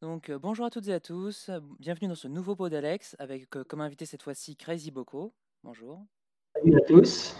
Donc, 0.00 0.30
euh, 0.30 0.38
bonjour 0.38 0.64
à 0.64 0.70
toutes 0.70 0.86
et 0.88 0.92
à 0.92 1.00
tous, 1.00 1.48
euh, 1.48 1.58
bienvenue 1.80 2.08
dans 2.08 2.14
ce 2.14 2.28
nouveau 2.28 2.54
pot 2.54 2.68
d'Alex 2.68 3.16
avec 3.18 3.56
euh, 3.56 3.64
comme 3.64 3.80
invité 3.80 4.06
cette 4.06 4.22
fois-ci 4.22 4.54
Crazy 4.54 4.92
Boko. 4.92 5.32
Bonjour. 5.64 6.04
Salut 6.54 6.76
à 6.76 6.80
tous. 6.82 7.36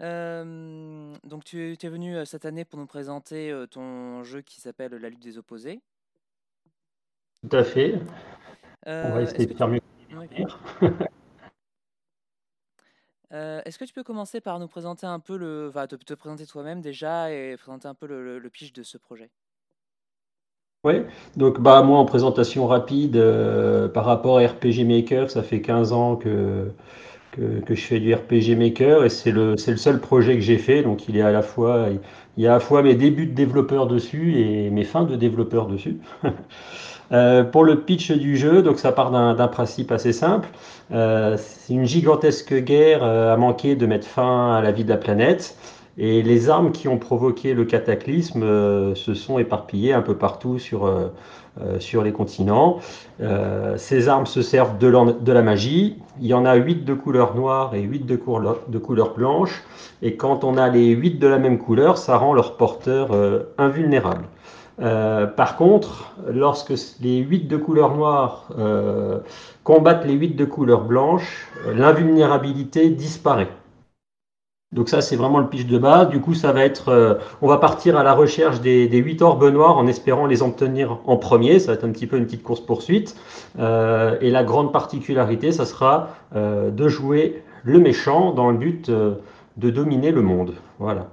Euh, 0.00 1.14
donc, 1.24 1.44
tu, 1.44 1.76
tu 1.78 1.86
es 1.86 1.88
venu 1.88 2.24
cette 2.26 2.44
année 2.44 2.66
pour 2.66 2.78
nous 2.78 2.86
présenter 2.86 3.64
ton 3.70 4.22
jeu 4.24 4.42
qui 4.42 4.60
s'appelle 4.60 4.92
La 4.92 5.08
lutte 5.08 5.22
des 5.22 5.38
opposés. 5.38 5.80
Tout 7.42 7.56
à 7.56 7.64
fait. 7.64 7.94
On 8.86 9.12
va 9.12 9.22
essayer 9.22 9.46
de 9.46 9.54
faire 9.54 9.68
tu... 9.68 9.80
mieux. 10.10 10.98
Euh, 13.32 13.62
est-ce 13.64 13.78
que 13.78 13.84
tu 13.84 13.92
peux 13.92 14.02
commencer 14.02 14.40
par 14.40 14.58
nous 14.58 14.66
présenter 14.66 15.06
un 15.06 15.20
peu 15.20 15.36
le... 15.36 15.68
Enfin, 15.68 15.86
te, 15.86 15.94
te 15.94 16.14
présenter 16.14 16.46
toi-même 16.46 16.80
déjà 16.80 17.32
et 17.32 17.56
présenter 17.56 17.86
un 17.86 17.94
peu 17.94 18.08
le, 18.08 18.24
le- 18.24 18.38
le 18.40 18.50
pitch 18.50 18.72
de 18.72 18.82
ce 18.82 18.98
projet? 18.98 19.30
Oui, 20.82 20.94
donc 21.36 21.60
bah, 21.60 21.82
moi 21.82 21.98
en 21.98 22.06
présentation 22.06 22.66
rapide 22.66 23.16
euh, 23.16 23.86
par 23.86 24.06
rapport 24.06 24.38
à 24.38 24.46
RPG 24.46 24.86
Maker, 24.86 25.30
ça 25.30 25.42
fait 25.42 25.60
15 25.60 25.92
ans 25.92 26.16
que, 26.16 26.70
que, 27.32 27.60
que 27.60 27.74
je 27.74 27.82
fais 27.82 28.00
du 28.00 28.14
RPG 28.14 28.56
Maker 28.56 29.04
et 29.04 29.10
c'est 29.10 29.30
le, 29.30 29.50
le 29.52 29.76
seul 29.76 30.00
projet 30.00 30.36
que 30.36 30.40
j'ai 30.40 30.56
fait. 30.56 30.82
Donc 30.82 31.06
il 31.06 31.18
est 31.18 31.22
à 31.22 31.32
la 31.32 31.42
fois, 31.42 31.88
il 32.38 32.42
y 32.42 32.46
a 32.46 32.52
à 32.52 32.54
la 32.54 32.60
fois 32.60 32.82
mes 32.82 32.94
débuts 32.94 33.26
de 33.26 33.34
développeur 33.34 33.88
dessus 33.88 34.38
et 34.38 34.70
mes 34.70 34.84
fins 34.84 35.04
de 35.04 35.16
développeur 35.16 35.66
dessus. 35.66 35.98
Euh, 37.12 37.42
pour 37.42 37.64
le 37.64 37.80
pitch 37.80 38.12
du 38.12 38.36
jeu, 38.36 38.62
donc 38.62 38.78
ça 38.78 38.92
part 38.92 39.10
d'un 39.10 39.48
principe 39.48 39.90
assez 39.90 40.12
simple. 40.12 40.48
Euh, 40.92 41.36
c'est 41.36 41.74
une 41.74 41.84
gigantesque 41.84 42.54
guerre 42.54 43.02
euh, 43.02 43.34
a 43.34 43.36
manqué 43.36 43.74
de 43.74 43.84
mettre 43.86 44.06
fin 44.06 44.54
à 44.54 44.62
la 44.62 44.70
vie 44.70 44.84
de 44.84 44.90
la 44.90 44.96
planète. 44.96 45.56
Et 46.02 46.22
les 46.22 46.48
armes 46.48 46.72
qui 46.72 46.88
ont 46.88 46.96
provoqué 46.96 47.52
le 47.52 47.66
cataclysme 47.66 48.42
euh, 48.42 48.94
se 48.94 49.12
sont 49.12 49.38
éparpillées 49.38 49.92
un 49.92 50.00
peu 50.00 50.16
partout 50.16 50.58
sur, 50.58 50.86
euh, 50.86 51.12
euh, 51.60 51.78
sur 51.78 52.02
les 52.02 52.10
continents. 52.10 52.78
Ces 53.76 54.08
armes 54.08 54.24
se 54.24 54.40
servent 54.40 54.78
de, 54.78 54.88
la 55.30 55.42
magie. 55.42 55.98
Il 56.18 56.26
y 56.26 56.32
en 56.32 56.46
a 56.46 56.54
8 56.54 56.86
de 56.86 56.94
couleur 56.94 57.36
noire 57.36 57.74
et 57.74 57.82
8 57.82 58.06
de 58.06 58.16
couleur, 58.16 59.14
blanche. 59.14 59.62
Et 60.00 60.16
quand 60.16 60.42
on 60.42 60.56
a 60.56 60.70
les 60.70 60.88
8 60.88 61.18
de 61.18 61.26
la 61.26 61.38
même 61.38 61.58
couleur, 61.58 61.98
ça 61.98 62.16
rend 62.16 62.32
leur 62.32 62.56
porteur 62.56 63.10
invulnérable. 63.58 64.24
Par 64.78 65.56
contre, 65.56 66.14
lorsque 66.32 66.72
les 67.02 67.18
8 67.18 67.46
de 67.46 67.58
couleur 67.58 67.94
noire 67.94 68.48
combattent 69.62 70.06
les 70.06 70.14
8 70.14 70.36
de 70.36 70.46
couleur 70.46 70.84
blanche, 70.84 71.46
l'invulnérabilité 71.74 72.88
disparaît. 72.88 73.48
Donc 74.72 74.88
ça, 74.88 75.00
c'est 75.00 75.16
vraiment 75.16 75.40
le 75.40 75.48
pitch 75.48 75.66
de 75.66 75.78
base. 75.78 76.08
Du 76.10 76.20
coup, 76.20 76.34
ça 76.34 76.52
va 76.52 76.64
être, 76.64 76.90
euh, 76.90 77.14
on 77.42 77.48
va 77.48 77.58
partir 77.58 77.96
à 77.96 78.04
la 78.04 78.12
recherche 78.14 78.60
des, 78.60 78.86
8 78.88 79.20
orbes 79.20 79.50
noirs 79.52 79.76
en 79.76 79.88
espérant 79.88 80.26
les 80.26 80.42
obtenir 80.42 80.98
en 81.06 81.16
premier. 81.16 81.58
Ça 81.58 81.68
va 81.68 81.72
être 81.74 81.84
un 81.84 81.90
petit 81.90 82.06
peu 82.06 82.16
une 82.16 82.24
petite 82.24 82.44
course-poursuite. 82.44 83.16
Euh, 83.58 84.16
et 84.20 84.30
la 84.30 84.44
grande 84.44 84.72
particularité, 84.72 85.50
ça 85.50 85.64
sera 85.64 86.10
euh, 86.36 86.70
de 86.70 86.88
jouer 86.88 87.42
le 87.64 87.78
méchant 87.78 88.32
dans 88.32 88.50
le 88.50 88.58
but 88.58 88.88
euh, 88.88 89.16
de 89.56 89.70
dominer 89.70 90.10
le 90.12 90.22
monde. 90.22 90.54
Voilà. 90.78 91.08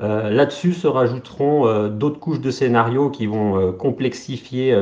Euh, 0.00 0.30
Là-dessus 0.30 0.72
se 0.72 0.86
rajouteront 0.86 1.66
euh, 1.66 1.88
d'autres 1.88 2.20
couches 2.20 2.40
de 2.40 2.50
scénario 2.50 3.10
qui 3.10 3.26
vont 3.26 3.72
complexifier, 3.72 4.76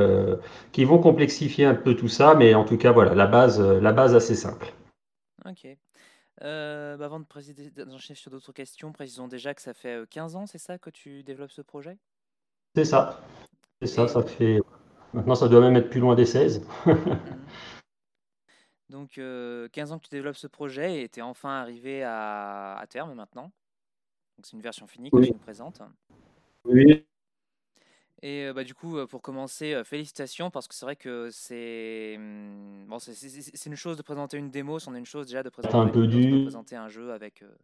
qui 0.73 0.85
vont 0.85 0.99
complexifier 0.99 1.65
un 1.65 1.75
peu 1.75 1.95
tout 1.95 2.09
ça, 2.09 2.35
mais 2.35 2.55
en 2.55 2.65
tout 2.65 2.77
cas 2.77 2.93
voilà 2.93 3.15
la 3.15 3.27
base, 3.27 3.61
la 3.61 3.93
base 3.93 4.15
assez 4.15 4.35
simple. 4.35 4.73
Ok. 5.47 5.77
Euh, 6.45 6.97
bah, 6.99 7.07
avant 7.07 7.21
de 7.21 7.25
préciser- 7.25 7.71
d'enchaîner 7.71 8.17
sur 8.17 8.31
d'autres 8.31 8.53
questions, 8.53 8.93
précisons 8.93 9.29
déjà 9.29 9.55
que 9.55 9.63
ça 9.63 9.73
fait 9.73 10.03
euh, 10.03 10.07
15 10.07 10.37
ans, 10.37 10.47
c'est 10.47 10.59
ça, 10.59 10.79
que 10.79 10.91
tu 10.91 11.23
développes 11.23 11.53
ce 11.53 11.63
projet? 11.63 11.97
C'est 12.77 12.85
ça, 12.85 13.21
c'est 13.81 13.89
ça, 13.89 14.05
Et... 14.05 14.09
ça 14.09 14.23
fait 14.23 14.61
maintenant 15.15 15.35
ça 15.37 15.49
doit 15.49 15.61
même 15.61 15.77
être 15.77 15.89
plus 15.89 16.01
loin 16.01 16.15
des 16.15 16.27
16. 16.27 16.67
Mhm. 16.87 17.47
Donc, 18.91 19.17
euh, 19.17 19.69
15 19.71 19.93
ans 19.93 19.99
que 19.99 20.05
tu 20.05 20.11
développes 20.11 20.37
ce 20.37 20.47
projet 20.47 21.03
et 21.03 21.09
tu 21.09 21.21
es 21.21 21.23
enfin 21.23 21.49
arrivé 21.61 22.03
à, 22.03 22.77
à 22.77 22.87
terme 22.87 23.15
maintenant. 23.15 23.45
Donc, 24.37 24.45
c'est 24.45 24.53
une 24.53 24.63
version 24.63 24.87
finie 24.87 25.11
que 25.11 25.17
tu 25.17 25.23
Oui, 25.23 25.33
nous 25.33 25.39
présentes. 25.39 25.81
oui, 26.67 27.07
Et 28.25 28.47
euh, 28.47 28.55
bah, 28.55 28.65
du 28.65 28.75
coup, 28.75 28.99
euh, 28.99 29.07
pour 29.07 29.23
commencer, 29.23 29.75
euh, 29.75 29.85
félicitations 29.85 30.51
parce 30.51 30.67
que 30.69 30.75
c'est 30.75 30.87
vrai 30.87 30.97
que 30.97 31.31
c'est 31.31 32.15
hum, 32.19 32.87
bon, 32.89 32.99
c'est 32.99 33.15
c'est- 33.15 33.29
c'est- 33.29 33.53
c'est 33.57 33.71
une 33.71 33.77
chose 33.77 33.97
de 33.99 34.03
présenter 34.03 34.39
une 34.39 34.51
démo, 34.51 34.79
c'en 34.81 34.95
est 34.95 34.99
une 34.99 35.07
chose 35.07 35.27
déjà 35.27 35.43
de 35.43 35.51
c'est 35.65 35.75
un 35.75 35.87
présenter 35.87 35.89
peu 35.89 36.07
une 36.07 36.15
autre 36.15 36.31
de 36.31 36.37
dur, 36.37 36.39
présenter 36.39 36.77
un 36.77 36.89
jeu 36.89 37.13
avec 37.13 37.43
euh, 37.43 37.55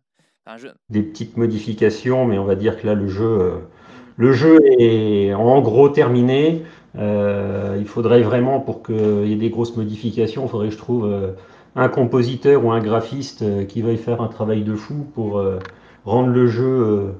un 0.46 0.58
jeu. 0.58 0.74
des 0.90 1.02
petites 1.02 1.36
modifications, 1.36 2.26
mais 2.26 2.38
on 2.38 2.44
va 2.44 2.54
dire 2.56 2.80
que 2.80 2.86
là 2.86 2.94
le 2.94 3.06
jeu, 3.08 3.24
euh, 3.24 3.58
Hmm, 3.86 4.14
le 4.16 4.32
jeu 4.32 4.58
est 4.78 5.32
en 5.34 5.60
gros 5.60 5.88
terminé. 5.88 6.62
Euh, 6.98 7.76
il 7.80 7.86
faudrait 7.86 8.22
vraiment 8.22 8.60
pour 8.60 8.82
qu'il 8.82 9.26
y 9.28 9.32
ait 9.32 9.36
des 9.36 9.50
grosses 9.50 9.76
modifications, 9.76 10.44
il 10.46 10.48
faudrait 10.48 10.68
que 10.68 10.74
je 10.74 10.78
trouve 10.78 11.06
euh, 11.06 11.32
un 11.76 11.88
compositeur 11.88 12.64
ou 12.64 12.72
un 12.72 12.80
graphiste 12.80 13.42
euh, 13.42 13.64
qui 13.64 13.82
veuille 13.82 13.96
faire 13.98 14.20
un 14.22 14.28
travail 14.28 14.64
de 14.64 14.74
fou 14.74 15.06
pour 15.14 15.38
euh, 15.38 15.60
rendre 16.04 16.30
le 16.30 16.46
jeu 16.48 16.64
euh, 16.66 17.12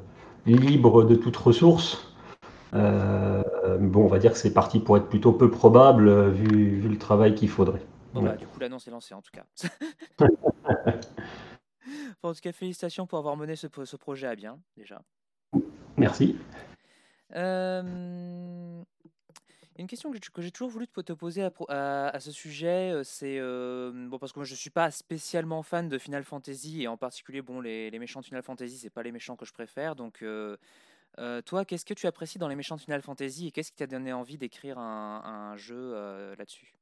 libre 0.46 1.04
de 1.04 1.14
toute 1.14 1.36
ressource. 1.36 2.09
Euh, 2.74 3.42
bon, 3.78 4.04
on 4.04 4.08
va 4.08 4.18
dire 4.18 4.32
que 4.32 4.38
c'est 4.38 4.52
parti 4.52 4.78
pour 4.80 4.96
être 4.96 5.08
plutôt 5.08 5.32
peu 5.32 5.50
probable 5.50 6.08
euh, 6.08 6.30
vu, 6.30 6.78
vu 6.80 6.88
le 6.88 6.98
travail 6.98 7.34
qu'il 7.34 7.48
faudrait. 7.48 7.82
Bon 8.14 8.22
Ouais. 8.22 8.30
bah 8.30 8.36
du 8.36 8.46
coup 8.46 8.58
l'annonce 8.58 8.86
est 8.88 8.90
lancée 8.90 9.14
en 9.14 9.22
tout 9.22 9.30
cas. 9.32 9.44
En 12.22 12.34
tout 12.34 12.40
cas 12.40 12.52
félicitations 12.52 13.06
pour 13.06 13.18
avoir 13.18 13.36
mené 13.36 13.56
ce, 13.56 13.66
pro- 13.66 13.84
ce 13.86 13.96
projet 13.96 14.26
à 14.26 14.34
bien 14.36 14.60
déjà. 14.76 15.00
Merci. 15.96 16.36
Euh, 17.34 18.82
Une 19.78 19.86
question 19.86 20.10
que 20.10 20.16
j'ai 20.16 20.30
que 20.30 20.42
j'ai 20.42 20.50
toujours 20.50 20.68
voulu 20.68 20.86
te 20.86 21.12
poser 21.12 21.42
à, 21.42 21.50
pro- 21.50 21.66
à- 21.70 22.08
à 22.08 22.20
ce 22.20 22.30
sujet, 22.32 23.00
c'est 23.02 23.38
euh, 23.38 23.92
bon 24.08 24.18
parce 24.18 24.32
que 24.32 24.38
moi 24.38 24.44
je 24.44 24.54
suis 24.54 24.70
pas 24.70 24.90
spécialement 24.90 25.62
fan 25.62 25.88
de 25.88 25.96
Final 25.98 26.22
Fantasy 26.24 26.82
et 26.82 26.88
en 26.88 26.96
particulier 26.98 27.40
bon 27.42 27.60
les, 27.60 27.90
les 27.90 27.98
méchants 27.98 28.20
de 28.20 28.26
Final 28.26 28.42
Fantasy 28.42 28.76
c'est 28.76 28.90
pas 28.90 29.02
les 29.02 29.12
méchants 29.12 29.36
que 29.36 29.46
je 29.46 29.52
préfère 29.52 29.96
donc 29.96 30.22
euh, 30.22 30.56
toi 31.44 31.64
qu'est-ce 31.64 31.84
que 31.84 31.94
tu 31.94 32.06
apprécies 32.06 32.38
dans 32.38 32.48
les 32.48 32.56
méchants 32.56 32.76
de 32.76 32.80
Final 32.80 33.02
Fantasy 33.02 33.48
et 33.48 33.50
qu'est-ce 33.50 33.70
qui 33.70 33.76
t'a 33.76 33.86
donné 33.86 34.12
envie 34.12 34.38
d'écrire 34.38 34.78
un, 34.78 35.54
jeu 35.56 35.94
là-dessus? 36.38 36.74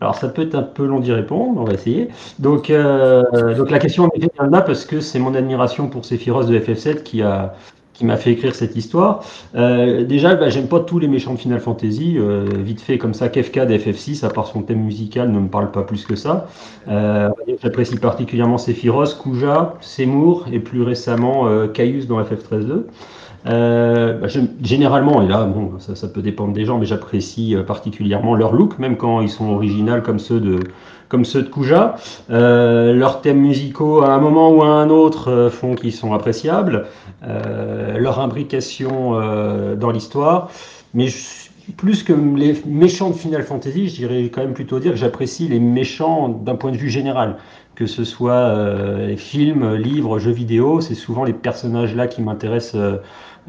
Alors 0.00 0.14
ça 0.14 0.28
peut 0.28 0.42
être 0.42 0.54
un 0.54 0.62
peu 0.62 0.86
long 0.86 1.00
d'y 1.00 1.12
répondre, 1.12 1.60
on 1.60 1.64
va 1.64 1.74
essayer. 1.74 2.08
Donc, 2.38 2.70
euh, 2.70 3.54
donc 3.54 3.70
la 3.70 3.78
question 3.78 4.04
en 4.04 4.10
effet 4.14 4.30
là 4.38 4.62
parce 4.62 4.86
que 4.86 5.00
c'est 5.00 5.18
mon 5.18 5.34
admiration 5.34 5.88
pour 5.88 6.04
Sephiroth 6.04 6.48
de 6.48 6.58
FF7 6.58 7.02
qui 7.02 7.22
a 7.22 7.54
qui 8.00 8.06
m'a 8.06 8.16
fait 8.16 8.32
écrire 8.32 8.54
cette 8.54 8.76
histoire. 8.76 9.22
Euh, 9.54 10.04
déjà, 10.04 10.34
bah, 10.34 10.48
j'aime 10.48 10.68
pas 10.68 10.80
tous 10.80 10.98
les 10.98 11.06
méchants 11.06 11.34
de 11.34 11.38
Final 11.38 11.60
Fantasy. 11.60 12.16
euh, 12.16 12.46
vite 12.56 12.80
fait 12.80 12.96
comme 12.96 13.12
ça, 13.12 13.28
Kefka 13.28 13.66
de 13.66 13.76
FF6, 13.76 14.24
à 14.24 14.30
part 14.30 14.46
son 14.46 14.62
thème 14.62 14.80
musical, 14.80 15.30
ne 15.30 15.38
me 15.38 15.48
parle 15.48 15.70
pas 15.70 15.82
plus 15.82 16.06
que 16.06 16.16
ça. 16.16 16.48
Euh, 16.88 17.28
j'apprécie 17.62 17.98
particulièrement 17.98 18.56
Sephiroth, 18.56 19.18
Kuja, 19.22 19.74
Seymour 19.82 20.46
et 20.50 20.60
plus 20.60 20.80
récemment 20.80 21.46
Caius 21.74 22.06
dans 22.06 22.18
FF13-2. 22.22 22.84
Euh, 23.46 24.18
bah, 24.18 24.28
généralement, 24.62 25.20
et 25.20 25.28
là, 25.28 25.44
bon, 25.44 25.78
ça, 25.78 25.94
ça 25.94 26.08
peut 26.08 26.22
dépendre 26.22 26.54
des 26.54 26.64
gens, 26.64 26.78
mais 26.78 26.86
j'apprécie 26.86 27.54
particulièrement 27.66 28.34
leur 28.34 28.54
look, 28.54 28.78
même 28.78 28.96
quand 28.96 29.20
ils 29.20 29.28
sont 29.30 29.50
originaux 29.50 30.00
comme 30.00 30.18
ceux 30.18 30.40
de, 30.40 30.60
comme 31.10 31.26
ceux 31.26 31.42
de 31.42 31.48
Kuja. 31.50 31.96
Euh, 32.30 32.94
leurs 32.94 33.20
thèmes 33.20 33.40
musicaux, 33.40 34.02
à 34.02 34.12
un 34.14 34.18
moment 34.20 34.50
ou 34.50 34.62
à 34.62 34.68
un 34.68 34.88
autre, 34.88 35.28
euh, 35.30 35.50
font 35.50 35.74
qu'ils 35.74 35.92
sont 35.92 36.14
appréciables. 36.14 36.86
Euh, 37.26 37.98
leur 37.98 38.20
imbrication 38.20 39.20
euh, 39.20 39.76
dans 39.76 39.90
l'histoire. 39.90 40.48
Mais 40.94 41.08
je- 41.08 41.50
plus 41.76 42.02
que 42.02 42.12
les 42.12 42.60
méchants 42.66 43.10
de 43.10 43.14
Final 43.14 43.42
Fantasy, 43.44 43.88
je 43.88 43.94
dirais 43.96 44.22
quand 44.32 44.40
même 44.40 44.54
plutôt 44.54 44.78
dire 44.80 44.92
que 44.92 44.98
j'apprécie 44.98 45.46
les 45.46 45.60
méchants 45.60 46.28
d'un 46.28 46.56
point 46.56 46.72
de 46.72 46.76
vue 46.76 46.88
général. 46.90 47.36
Que 47.76 47.86
ce 47.86 48.04
soit 48.04 48.32
euh, 48.32 49.16
films, 49.16 49.74
livres, 49.74 50.18
jeux 50.18 50.32
vidéo, 50.32 50.80
c'est 50.80 50.94
souvent 50.96 51.24
les 51.24 51.32
personnages 51.32 51.94
là 51.94 52.06
qui 52.08 52.22
m'intéressent 52.22 52.74
euh, 52.80 52.96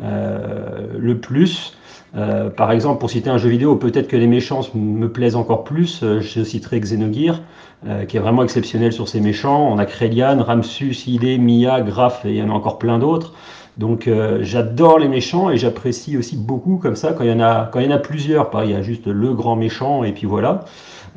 euh, 0.04 0.88
le 0.98 1.18
plus. 1.18 1.76
Euh, 2.16 2.50
par 2.50 2.72
exemple, 2.72 3.00
pour 3.00 3.10
citer 3.10 3.30
un 3.30 3.38
jeu 3.38 3.50
vidéo, 3.50 3.76
peut-être 3.78 4.08
que 4.08 4.18
les 4.18 4.28
méchants 4.28 4.62
me 4.76 5.08
plaisent 5.08 5.36
encore 5.36 5.64
plus. 5.64 6.04
Euh, 6.04 6.20
je 6.20 6.44
citerai 6.44 6.80
Xenogears, 6.80 7.42
euh, 7.88 8.06
qui 8.06 8.18
est 8.18 8.20
vraiment 8.20 8.44
exceptionnel 8.44 8.92
sur 8.92 9.08
ses 9.08 9.22
méchants. 9.22 9.72
On 9.72 9.78
a 9.78 9.86
Krelian, 9.86 10.44
Ramsus, 10.44 11.08
Ide, 11.08 11.42
Mia, 11.42 11.82
Graf, 11.82 12.26
et 12.26 12.30
il 12.30 12.36
y 12.36 12.44
en 12.44 12.50
a 12.50 12.54
encore 12.54 12.78
plein 12.80 13.00
d'autres. 13.00 13.34
Donc 13.78 14.08
euh, 14.08 14.40
j'adore 14.42 15.00
les 15.00 15.08
méchants 15.08 15.50
et 15.50 15.58
j'apprécie 15.58 16.18
aussi 16.18 16.36
beaucoup 16.36 16.78
comme 16.78 16.98
ça 16.98 17.14
quand 17.14 17.24
il 17.24 17.30
y 17.30 17.34
en 17.34 17.40
a 17.40 17.70
quand 17.72 17.80
il 17.80 17.86
y 17.86 17.90
en 17.90 17.96
a 17.96 18.00
plusieurs. 18.00 18.50
Pas 18.50 18.66
il 18.66 18.72
y 18.72 18.76
a 18.76 18.82
juste 18.82 19.08
le 19.08 19.34
grand 19.34 19.56
méchant 19.56 20.04
et 20.04 20.12
puis 20.12 20.28
voilà. 20.28 20.66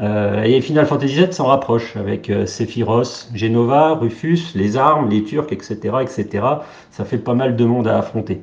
Euh, 0.00 0.43
et 0.43 0.61
Final 0.61 0.87
Fantasy 0.87 1.14
VII 1.17 1.32
s'en 1.32 1.46
rapproche 1.46 1.96
avec 1.96 2.32
Sephiroth, 2.46 3.29
Genova, 3.35 3.94
Rufus, 3.94 4.55
les 4.55 4.76
armes, 4.76 5.08
les 5.11 5.23
Turcs, 5.23 5.52
etc., 5.52 5.76
etc. 6.02 6.46
Ça 6.91 7.05
fait 7.05 7.19
pas 7.19 7.35
mal 7.35 7.56
de 7.56 7.64
monde 7.64 7.87
à 7.88 7.99
affronter. 7.99 8.43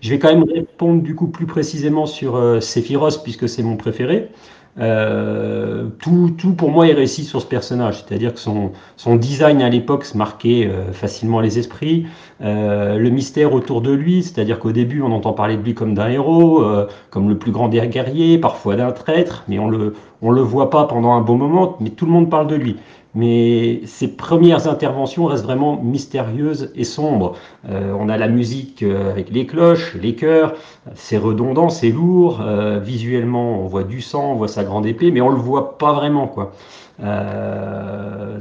Je 0.00 0.10
vais 0.10 0.18
quand 0.18 0.28
même 0.28 0.44
répondre 0.44 1.02
du 1.02 1.14
coup 1.14 1.28
plus 1.28 1.46
précisément 1.46 2.06
sur 2.06 2.36
euh, 2.36 2.60
Sephiroth 2.60 3.22
puisque 3.22 3.48
c'est 3.48 3.62
mon 3.62 3.76
préféré. 3.76 4.30
Euh, 4.80 5.88
tout, 5.98 6.32
tout, 6.38 6.52
pour 6.52 6.70
moi 6.70 6.86
est 6.86 6.92
réussi 6.92 7.24
sur 7.24 7.40
ce 7.40 7.46
personnage, 7.46 8.04
c'est-à-dire 8.04 8.32
que 8.32 8.38
son, 8.38 8.70
son, 8.96 9.16
design 9.16 9.60
à 9.60 9.68
l'époque 9.68 10.04
se 10.04 10.16
marquait 10.16 10.68
euh, 10.68 10.92
facilement 10.92 11.40
les 11.40 11.58
esprits, 11.58 12.06
euh, 12.42 12.96
le 12.96 13.10
mystère 13.10 13.54
autour 13.54 13.80
de 13.80 13.90
lui, 13.90 14.22
c'est-à-dire 14.22 14.60
qu'au 14.60 14.70
début 14.70 15.02
on 15.02 15.10
entend 15.10 15.32
parler 15.32 15.56
de 15.56 15.62
lui 15.62 15.74
comme 15.74 15.94
d'un 15.94 16.08
héros, 16.08 16.64
comme 17.10 17.28
le 17.28 17.36
plus 17.36 17.50
grand 17.50 17.68
des 17.68 17.80
guerriers, 17.88 18.38
parfois 18.38 18.76
d'un 18.76 18.92
traître, 18.92 19.42
mais 19.48 19.58
on 19.58 19.68
le, 19.68 19.94
on 20.22 20.30
le 20.30 20.42
voit 20.42 20.70
pas 20.70 20.84
pendant 20.84 21.12
un 21.12 21.22
bon 21.22 21.36
moment, 21.36 21.76
mais 21.80 21.90
tout 21.90 22.06
le 22.06 22.12
monde 22.12 22.30
parle 22.30 22.46
de 22.46 22.54
lui 22.54 22.76
mais 23.14 23.80
ses 23.86 24.08
premières 24.08 24.68
interventions 24.68 25.26
restent 25.26 25.44
vraiment 25.44 25.80
mystérieuses 25.82 26.70
et 26.74 26.84
sombres. 26.84 27.36
Euh, 27.68 27.92
on 27.98 28.08
a 28.08 28.16
la 28.16 28.28
musique 28.28 28.82
euh, 28.82 29.10
avec 29.10 29.30
les 29.30 29.46
cloches, 29.46 29.94
les 29.94 30.14
chœurs, 30.14 30.54
c'est 30.94 31.16
redondant, 31.16 31.70
c'est 31.70 31.90
lourd. 31.90 32.40
Euh, 32.42 32.78
visuellement, 32.78 33.60
on 33.60 33.66
voit 33.66 33.84
du 33.84 34.02
sang, 34.02 34.32
on 34.32 34.34
voit 34.34 34.48
sa 34.48 34.64
grande 34.64 34.86
épée, 34.86 35.10
mais 35.10 35.20
on 35.20 35.30
le 35.30 35.36
voit 35.36 35.78
pas 35.78 35.92
vraiment, 35.92 36.26
quoi. 36.26 36.52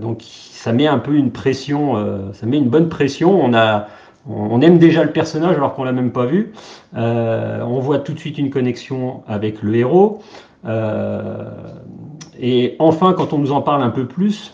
donc 0.01 0.21
ça 0.23 0.73
met 0.73 0.87
un 0.87 0.99
peu 0.99 1.13
une 1.15 1.31
pression, 1.31 2.33
ça 2.33 2.45
met 2.45 2.57
une 2.57 2.69
bonne 2.69 2.89
pression. 2.89 3.39
On 3.39 3.53
a, 3.53 3.87
on, 4.29 4.61
aime 4.61 4.79
déjà 4.79 5.03
le 5.03 5.11
personnage 5.11 5.55
alors 5.55 5.75
qu'on 5.75 5.83
l'a 5.83 5.91
même 5.91 6.11
pas 6.11 6.25
vu. 6.25 6.53
on 6.93 7.79
voit 7.79 7.99
tout 7.99 8.13
de 8.13 8.19
suite 8.19 8.37
une 8.37 8.49
connexion 8.49 9.21
avec 9.27 9.61
le 9.61 9.75
héros. 9.75 10.21
Et 12.39 12.75
enfin, 12.79 13.13
quand 13.13 13.33
on 13.33 13.37
nous 13.37 13.51
en 13.51 13.61
parle 13.61 13.83
un 13.83 13.89
peu 13.89 14.05
plus, 14.05 14.53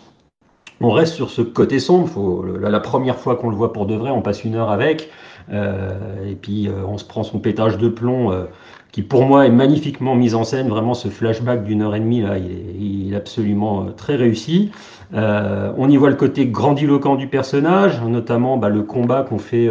on 0.82 0.92
reste 0.92 1.14
sur 1.14 1.30
ce 1.30 1.42
côté 1.42 1.80
sombre. 1.80 2.46
La, 2.60 2.80
première 2.80 3.18
fois 3.18 3.36
qu'on 3.36 3.50
le 3.50 3.56
voit 3.56 3.74
pour 3.74 3.86
de 3.86 3.96
vrai, 3.96 4.12
on 4.12 4.22
passe 4.22 4.44
une 4.44 4.56
heure 4.56 4.70
avec, 4.70 5.10
euh, 5.52 6.30
et 6.30 6.36
puis 6.36 6.68
euh, 6.68 6.86
on 6.88 6.98
se 6.98 7.06
prend 7.06 7.24
son 7.24 7.40
pétage 7.40 7.78
de 7.78 7.88
plomb, 7.88 8.32
euh, 8.32 8.46
qui 8.92 9.02
pour 9.02 9.26
moi 9.26 9.46
est 9.46 9.52
magnifiquement 9.52 10.16
mis 10.16 10.36
en 10.36 10.44
scène. 10.44 10.68
Vraiment, 10.68 10.94
ce 10.94 11.08
flashback 11.08 11.64
d'une 11.64 11.82
heure 11.82 11.96
et 11.96 12.00
demie 12.00 12.22
là, 12.22 12.38
il 12.38 13.14
est, 13.14 13.16
absolument 13.16 13.88
très 13.96 14.16
réussi. 14.16 14.72
on 15.14 15.90
y 15.90 15.98
voit 15.98 16.10
le 16.10 16.16
côté 16.16 16.48
grandiloquent 16.48 17.16
du 17.16 17.28
personnage, 17.28 18.02
notamment 18.02 18.58
bah, 18.58 18.70
le 18.70 18.84
combat 18.84 19.24
qu'on 19.24 19.40
fait, 19.40 19.70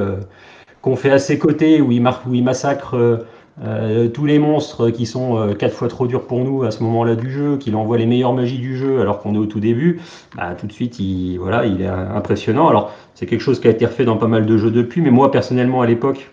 à 1.10 1.18
ses 1.18 1.38
côtés, 1.38 1.80
où 1.80 1.92
il 1.92 2.42
massacre 2.42 3.24
euh, 3.62 4.08
tous 4.08 4.24
les 4.24 4.38
monstres 4.38 4.88
qui 4.90 5.04
sont 5.04 5.36
euh, 5.36 5.54
quatre 5.54 5.74
fois 5.74 5.88
trop 5.88 6.06
durs 6.06 6.26
pour 6.26 6.42
nous 6.42 6.62
à 6.62 6.70
ce 6.70 6.82
moment-là 6.82 7.16
du 7.16 7.30
jeu, 7.30 7.58
qu'il 7.58 7.76
envoie 7.76 7.98
les 7.98 8.06
meilleures 8.06 8.32
magies 8.32 8.58
du 8.58 8.76
jeu 8.78 9.00
alors 9.00 9.20
qu'on 9.20 9.34
est 9.34 9.38
au 9.38 9.46
tout 9.46 9.60
début, 9.60 10.00
bah, 10.36 10.54
tout 10.58 10.66
de 10.66 10.72
suite 10.72 10.98
il, 10.98 11.36
voilà, 11.36 11.66
il 11.66 11.82
est 11.82 11.86
impressionnant. 11.86 12.68
Alors 12.68 12.92
c'est 13.14 13.26
quelque 13.26 13.42
chose 13.42 13.60
qui 13.60 13.68
a 13.68 13.70
été 13.70 13.84
refait 13.84 14.04
dans 14.04 14.16
pas 14.16 14.26
mal 14.26 14.46
de 14.46 14.56
jeux 14.56 14.70
depuis, 14.70 15.02
mais 15.02 15.10
moi 15.10 15.30
personnellement 15.30 15.82
à 15.82 15.86
l'époque, 15.86 16.30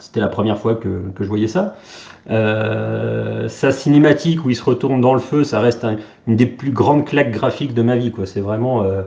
c'était 0.00 0.20
la 0.20 0.28
première 0.28 0.58
fois 0.58 0.74
que, 0.74 1.02
je 1.18 1.26
voyais 1.26 1.48
ça. 1.48 1.76
Euh, 2.30 3.48
sa 3.48 3.72
cinématique 3.72 4.44
où 4.44 4.50
il 4.50 4.56
se 4.56 4.62
retourne 4.62 5.00
dans 5.00 5.14
le 5.14 5.20
feu, 5.20 5.44
ça 5.44 5.60
reste 5.60 5.86
une 6.26 6.36
des 6.36 6.46
plus 6.46 6.70
grandes 6.70 7.04
claques 7.04 7.32
graphiques 7.32 7.74
de 7.74 7.82
ma 7.82 7.96
vie. 7.96 8.12
C'est 8.24 8.40
vraiment 8.40 8.82
euh, 8.82 9.02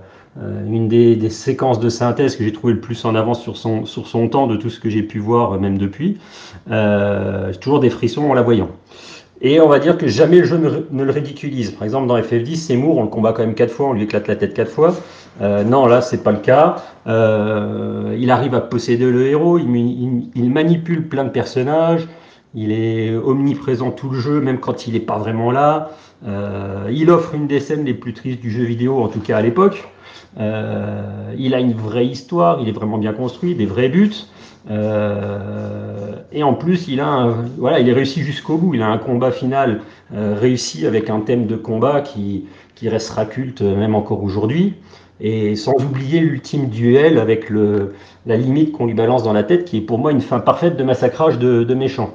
une 0.68 0.88
des, 0.88 1.30
séquences 1.30 1.80
de 1.80 1.90
synthèse 1.90 2.36
que 2.36 2.44
j'ai 2.44 2.52
trouvé 2.52 2.74
le 2.74 2.80
plus 2.80 3.06
en 3.06 3.16
avance 3.16 3.42
sur 3.42 3.58
son, 3.58 3.86
sur 3.86 4.08
son 4.08 4.28
temps 4.30 4.48
de 4.48 4.56
tout 4.56 4.70
ce 4.70 4.80
que 4.80 4.90
j'ai 4.90 5.04
pu 5.04 5.20
voir, 5.20 5.54
euh, 5.54 5.60
même 5.60 5.78
depuis. 5.78 6.18
Euh, 6.70 7.54
toujours 7.54 7.80
des 7.80 7.90
frissons 7.90 8.30
en 8.30 8.34
la 8.34 8.42
voyant. 8.42 8.70
Et 9.42 9.60
on 9.60 9.68
va 9.68 9.80
dire 9.80 9.98
que 9.98 10.08
jamais 10.08 10.40
le 10.40 10.46
jeu 10.46 10.58
ne, 10.92 11.04
le 11.04 11.12
ridiculise. 11.12 11.72
Par 11.72 11.84
exemple, 11.84 12.08
dans 12.08 12.18
FF10, 12.18 12.56
Seymour, 12.56 12.98
on 12.98 13.04
le 13.04 13.10
combat 13.10 13.34
quand 13.34 13.44
même 13.44 13.54
quatre 13.54 13.72
fois, 13.72 13.88
on 13.90 13.94
lui 13.94 14.04
éclate 14.04 14.28
la 14.28 14.36
tête 14.36 14.54
quatre 14.54 14.72
fois. 14.72 14.96
Euh, 15.42 15.64
non, 15.64 15.86
là, 15.86 16.02
c'est 16.02 16.24
pas 16.24 16.32
le 16.32 16.40
cas. 16.40 16.78
Euh, 17.06 18.16
il 18.20 18.32
arrive 18.32 18.56
à 18.56 18.62
posséder 18.62 19.10
le 19.10 19.28
héros, 19.28 19.60
il, 19.60 20.32
il, 20.36 20.50
manipule 20.50 21.08
plein 21.08 21.24
de 21.24 21.30
personnages, 21.30 22.08
il 22.56 22.72
est 22.72 23.16
omniprésent 23.16 23.92
tout 23.92 24.10
le 24.10 24.20
jeu, 24.20 24.42
même 24.42 24.60
quand 24.60 24.88
il 24.88 24.94
n'est 24.94 25.00
pas 25.00 25.20
vraiment 25.20 25.52
là. 25.52 25.92
Euh, 26.26 26.90
il 26.92 27.12
offre 27.12 27.36
une 27.36 27.46
des 27.46 27.60
scènes 27.60 27.86
les 27.86 27.94
plus 27.94 28.14
tristes 28.14 28.42
du 28.42 28.50
jeu 28.50 28.64
vidéo, 28.64 29.00
en 29.04 29.08
tout 29.08 29.20
cas 29.20 29.38
à 29.38 29.42
l'époque. 29.42 29.88
Euh, 30.40 31.34
il 31.38 31.54
a 31.54 31.60
une 31.60 31.74
vraie 31.74 32.06
histoire, 32.06 32.62
il 32.62 32.70
est 32.70 32.74
vraiment 32.74 32.98
bien 32.98 33.14
construit, 33.14 33.56
des 33.56 33.66
vrais 33.66 33.90
buts. 33.90 34.14
Euh, 34.70 36.16
et 36.32 36.44
en 36.44 36.54
plus, 36.54 36.88
il 36.88 37.00
a 37.00 37.34
voilà, 37.58 37.80
il 37.80 37.88
est 37.90 37.94
réussi 37.94 38.22
jusqu'au 38.22 38.58
bout. 38.58 38.76
Il 38.76 38.82
a 38.82 38.88
un 38.88 38.98
combat 38.98 39.32
final 39.32 39.82
euh, 40.14 40.36
réussi 40.40 40.86
avec 40.86 41.10
un 41.10 41.22
thème 41.22 41.48
de 41.48 41.56
combat 41.56 42.02
qui, 42.02 42.46
qui 42.76 42.90
restera 42.90 43.26
culte 43.26 43.62
même 43.62 43.96
encore 43.96 44.24
aujourd'hui. 44.24 44.76
Et 45.20 45.56
sans 45.56 45.74
oublier 45.74 46.20
l'ultime 46.20 46.68
duel 46.70 47.18
avec 47.18 47.50
le, 47.50 47.96
la 48.28 48.38
limite 48.38 48.72
qu'on 48.72 48.86
lui 48.86 48.94
balance 48.94 49.24
dans 49.24 49.34
la 49.34 49.44
tête, 49.44 49.66
qui 49.66 49.78
est 49.78 49.82
pour 49.82 49.98
moi 49.98 50.12
une 50.12 50.22
fin 50.22 50.40
parfaite 50.40 50.78
de 50.78 50.84
massacrage 50.84 51.40
de, 51.40 51.64
de 51.64 51.74
méchants. 51.74 52.14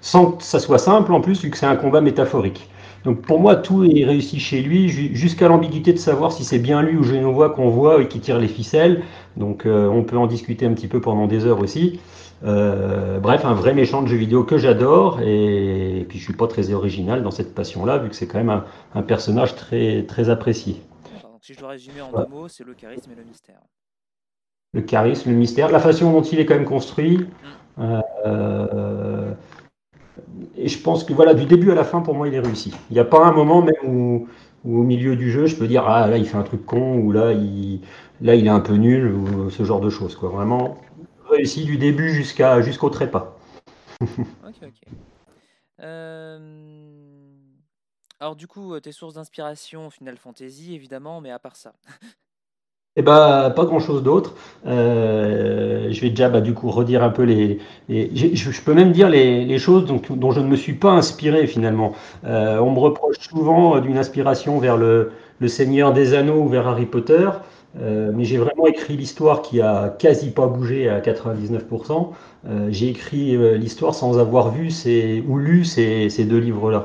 sans 0.00 0.32
que 0.32 0.44
ça 0.44 0.60
soit 0.60 0.78
simple 0.78 1.12
en 1.12 1.20
plus, 1.20 1.42
vu 1.42 1.50
que 1.50 1.56
c'est 1.56 1.66
un 1.66 1.74
combat 1.74 2.00
métaphorique. 2.00 2.68
Donc 3.04 3.22
pour 3.22 3.40
moi, 3.40 3.56
tout 3.56 3.84
est 3.84 4.04
réussi 4.04 4.38
chez 4.40 4.60
lui, 4.60 4.88
jusqu'à 4.88 5.48
l'ambiguïté 5.48 5.92
de 5.92 5.98
savoir 5.98 6.32
si 6.32 6.44
c'est 6.44 6.58
bien 6.58 6.82
lui 6.82 6.96
ou 6.96 7.02
Genevois 7.02 7.50
qu'on 7.50 7.70
voit 7.70 8.02
et 8.02 8.08
qui 8.08 8.20
tire 8.20 8.38
les 8.38 8.48
ficelles. 8.48 9.02
Donc 9.36 9.64
euh, 9.64 9.88
on 9.88 10.02
peut 10.02 10.18
en 10.18 10.26
discuter 10.26 10.66
un 10.66 10.74
petit 10.74 10.88
peu 10.88 11.00
pendant 11.00 11.26
des 11.26 11.46
heures 11.46 11.60
aussi. 11.60 12.00
Euh, 12.42 13.18
bref, 13.20 13.44
un 13.44 13.54
vrai 13.54 13.74
méchant 13.74 14.02
de 14.02 14.08
jeu 14.08 14.16
vidéo 14.16 14.44
que 14.44 14.58
j'adore 14.58 15.20
et, 15.20 16.06
puis 16.08 16.18
je 16.18 16.24
suis 16.24 16.32
pas 16.32 16.46
très 16.46 16.72
original 16.72 17.22
dans 17.22 17.30
cette 17.30 17.54
passion-là, 17.54 17.98
vu 17.98 18.08
que 18.08 18.16
c'est 18.16 18.26
quand 18.26 18.42
même 18.42 18.62
un, 18.94 19.02
personnage 19.02 19.54
très, 19.56 20.04
très 20.04 20.30
apprécié. 20.30 20.80
Donc, 21.22 21.40
si 21.42 21.54
je 21.54 21.58
dois 21.58 21.70
résumer 21.70 22.00
en 22.00 22.10
deux 22.10 22.28
mots, 22.28 22.48
c'est 22.48 22.64
le 22.64 22.74
charisme 22.74 23.10
et 23.12 23.14
le 23.14 23.24
mystère. 23.24 23.60
Le 24.72 24.82
charisme, 24.82 25.30
le 25.30 25.36
mystère, 25.36 25.70
la 25.70 25.80
façon 25.80 26.12
dont 26.12 26.22
il 26.22 26.38
est 26.38 26.46
quand 26.46 26.54
même 26.54 26.64
construit. 26.64 27.18
Mm. 27.76 28.00
Euh, 28.26 29.32
et 30.56 30.68
je 30.68 30.78
pense 30.82 31.04
que 31.04 31.12
voilà, 31.12 31.34
du 31.34 31.46
début 31.46 31.70
à 31.70 31.74
la 31.74 31.84
fin, 31.84 32.00
pour 32.00 32.14
moi, 32.14 32.28
il 32.28 32.34
est 32.34 32.40
réussi. 32.40 32.72
Il 32.90 32.94
n'y 32.94 33.00
a 33.00 33.04
pas 33.04 33.24
un 33.24 33.32
moment 33.32 33.62
même 33.62 33.74
où, 33.86 34.28
au 34.64 34.82
milieu 34.82 35.16
du 35.16 35.30
jeu, 35.30 35.46
je 35.46 35.56
peux 35.56 35.66
dire 35.66 35.86
ah 35.86 36.06
là 36.06 36.18
il 36.18 36.26
fait 36.26 36.36
un 36.36 36.42
truc 36.42 36.66
con 36.66 36.98
ou 36.98 37.12
là 37.12 37.32
il 37.32 37.80
là 38.20 38.34
il 38.34 38.46
est 38.46 38.50
un 38.50 38.60
peu 38.60 38.74
nul 38.74 39.06
ou 39.06 39.48
ce 39.48 39.64
genre 39.64 39.80
de 39.80 39.88
choses 39.88 40.16
quoi. 40.16 40.28
Vraiment 40.28 40.76
réussi 41.30 41.64
du 41.64 41.78
début 41.78 42.10
jusqu'à 42.10 42.60
jusqu'au 42.60 42.90
trépas. 42.90 43.38
ok 44.02 44.56
ok. 44.62 44.80
Euh, 45.80 47.36
alors 48.18 48.36
du 48.36 48.46
coup, 48.46 48.78
tes 48.80 48.92
sources 48.92 49.14
d'inspiration 49.14 49.88
Final 49.88 50.18
Fantasy 50.18 50.74
évidemment, 50.74 51.20
mais 51.22 51.30
à 51.30 51.38
part 51.38 51.56
ça. 51.56 51.72
Eh 52.96 53.02
ben, 53.02 53.50
pas 53.54 53.64
grand-chose 53.66 54.02
d'autre. 54.02 54.34
Euh, 54.66 55.92
je 55.92 56.00
vais 56.00 56.10
déjà 56.10 56.28
bah, 56.28 56.40
du 56.40 56.54
coup 56.54 56.70
redire 56.70 57.04
un 57.04 57.10
peu 57.10 57.22
les. 57.22 57.58
je, 57.88 58.60
peux 58.62 58.74
même 58.74 58.90
dire 58.90 59.08
les, 59.08 59.58
choses 59.60 59.86
dont, 59.86 60.30
je 60.32 60.40
ne 60.40 60.48
me 60.48 60.56
suis 60.56 60.72
pas 60.72 60.90
inspiré 60.90 61.46
finalement. 61.46 61.92
Euh, 62.24 62.58
on 62.58 62.72
me 62.72 62.80
reproche 62.80 63.16
souvent 63.20 63.78
d'une 63.78 63.96
inspiration 63.96 64.58
vers 64.58 64.76
le, 64.76 65.12
Seigneur 65.46 65.92
des 65.92 66.14
Anneaux 66.14 66.42
ou 66.42 66.48
vers 66.48 66.66
Harry 66.66 66.84
Potter, 66.86 67.30
euh, 67.80 68.10
mais 68.12 68.24
j'ai 68.24 68.38
vraiment 68.38 68.66
écrit 68.66 68.96
l'histoire 68.96 69.42
qui 69.42 69.60
a 69.60 69.94
quasi 69.98 70.30
pas 70.30 70.48
bougé 70.48 70.88
à 70.88 71.00
99%. 71.00 72.08
j'ai 72.70 72.88
écrit 72.88 73.36
l'histoire 73.56 73.94
sans 73.94 74.18
avoir 74.18 74.50
vu 74.50 74.68
ou 75.28 75.38
lu 75.38 75.64
ces 75.64 76.24
deux 76.24 76.38
livres-là. 76.38 76.84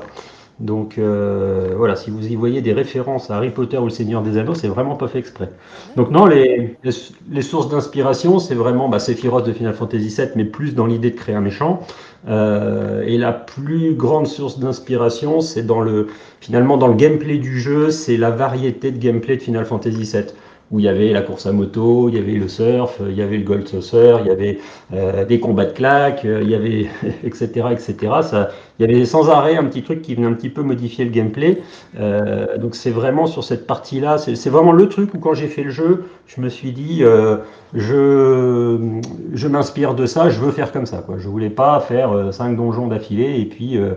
Donc 0.58 0.96
euh, 0.96 1.74
voilà, 1.76 1.96
si 1.96 2.10
vous 2.10 2.26
y 2.26 2.34
voyez 2.34 2.62
des 2.62 2.72
références 2.72 3.30
à 3.30 3.36
Harry 3.36 3.50
Potter 3.50 3.76
ou 3.76 3.84
le 3.84 3.90
Seigneur 3.90 4.22
des 4.22 4.38
Anneaux, 4.38 4.54
c'est 4.54 4.68
vraiment 4.68 4.96
pas 4.96 5.06
fait 5.06 5.18
exprès. 5.18 5.50
Donc 5.96 6.10
non, 6.10 6.24
les, 6.24 6.76
les, 6.82 7.42
sources 7.42 7.68
d'inspiration, 7.68 8.38
c'est 8.38 8.54
vraiment 8.54 8.88
bah, 8.88 8.98
Sephiroth 8.98 9.44
de 9.44 9.52
Final 9.52 9.74
Fantasy 9.74 10.08
VII, 10.08 10.28
mais 10.34 10.44
plus 10.46 10.74
dans 10.74 10.86
l'idée 10.86 11.10
de 11.10 11.16
créer 11.16 11.34
un 11.34 11.42
méchant. 11.42 11.80
Euh, 12.28 13.02
et 13.06 13.18
la 13.18 13.32
plus 13.32 13.94
grande 13.94 14.26
source 14.26 14.58
d'inspiration, 14.58 15.40
c'est 15.40 15.62
dans 15.62 15.82
le 15.82 16.08
finalement 16.40 16.78
dans 16.78 16.88
le 16.88 16.94
gameplay 16.94 17.36
du 17.36 17.60
jeu, 17.60 17.90
c'est 17.90 18.16
la 18.16 18.30
variété 18.30 18.90
de 18.90 18.98
gameplay 18.98 19.36
de 19.36 19.42
Final 19.42 19.66
Fantasy 19.66 20.04
VII 20.04 20.32
où 20.70 20.80
il 20.80 20.84
y 20.84 20.88
avait 20.88 21.12
la 21.12 21.22
course 21.22 21.46
à 21.46 21.52
moto, 21.52 22.08
il 22.08 22.16
y 22.16 22.18
avait 22.18 22.32
le 22.32 22.48
surf, 22.48 23.00
il 23.00 23.14
y 23.14 23.22
avait 23.22 23.36
le 23.36 23.44
gold 23.44 23.68
saucer, 23.68 24.16
il 24.20 24.26
y 24.26 24.30
avait 24.30 24.58
euh, 24.92 25.24
des 25.24 25.38
combats 25.38 25.66
de 25.66 25.72
claques, 25.72 26.24
euh, 26.24 26.40
il 26.42 26.50
y 26.50 26.54
avait 26.54 26.88
etc 27.24 27.68
etc. 27.70 27.94
Ça, 28.22 28.50
il 28.78 28.90
y 28.90 28.94
avait 28.94 29.04
sans 29.04 29.30
arrêt 29.30 29.56
un 29.56 29.64
petit 29.64 29.82
truc 29.82 30.02
qui 30.02 30.14
venait 30.14 30.26
un 30.26 30.32
petit 30.32 30.50
peu 30.50 30.62
modifier 30.62 31.04
le 31.04 31.10
gameplay. 31.10 31.62
Euh, 31.98 32.58
donc 32.58 32.74
c'est 32.74 32.90
vraiment 32.90 33.26
sur 33.26 33.44
cette 33.44 33.66
partie-là, 33.66 34.18
c'est 34.18 34.50
vraiment 34.50 34.72
le 34.72 34.88
truc 34.88 35.14
où 35.14 35.18
quand 35.18 35.34
j'ai 35.34 35.48
fait 35.48 35.62
le 35.62 35.70
jeu, 35.70 36.04
je 36.26 36.40
me 36.40 36.48
suis 36.48 36.72
dit, 36.72 36.98
euh, 37.02 37.38
je, 37.72 39.00
je 39.32 39.48
m'inspire 39.48 39.94
de 39.94 40.06
ça, 40.06 40.28
je 40.28 40.40
veux 40.40 40.50
faire 40.50 40.72
comme 40.72 40.86
ça. 40.86 40.98
Quoi. 40.98 41.16
Je 41.18 41.28
voulais 41.28 41.50
pas 41.50 41.78
faire 41.80 42.12
euh, 42.12 42.32
cinq 42.32 42.56
donjons 42.56 42.88
d'affilée 42.88 43.40
et 43.40 43.44
puis 43.46 43.78
euh, 43.78 43.94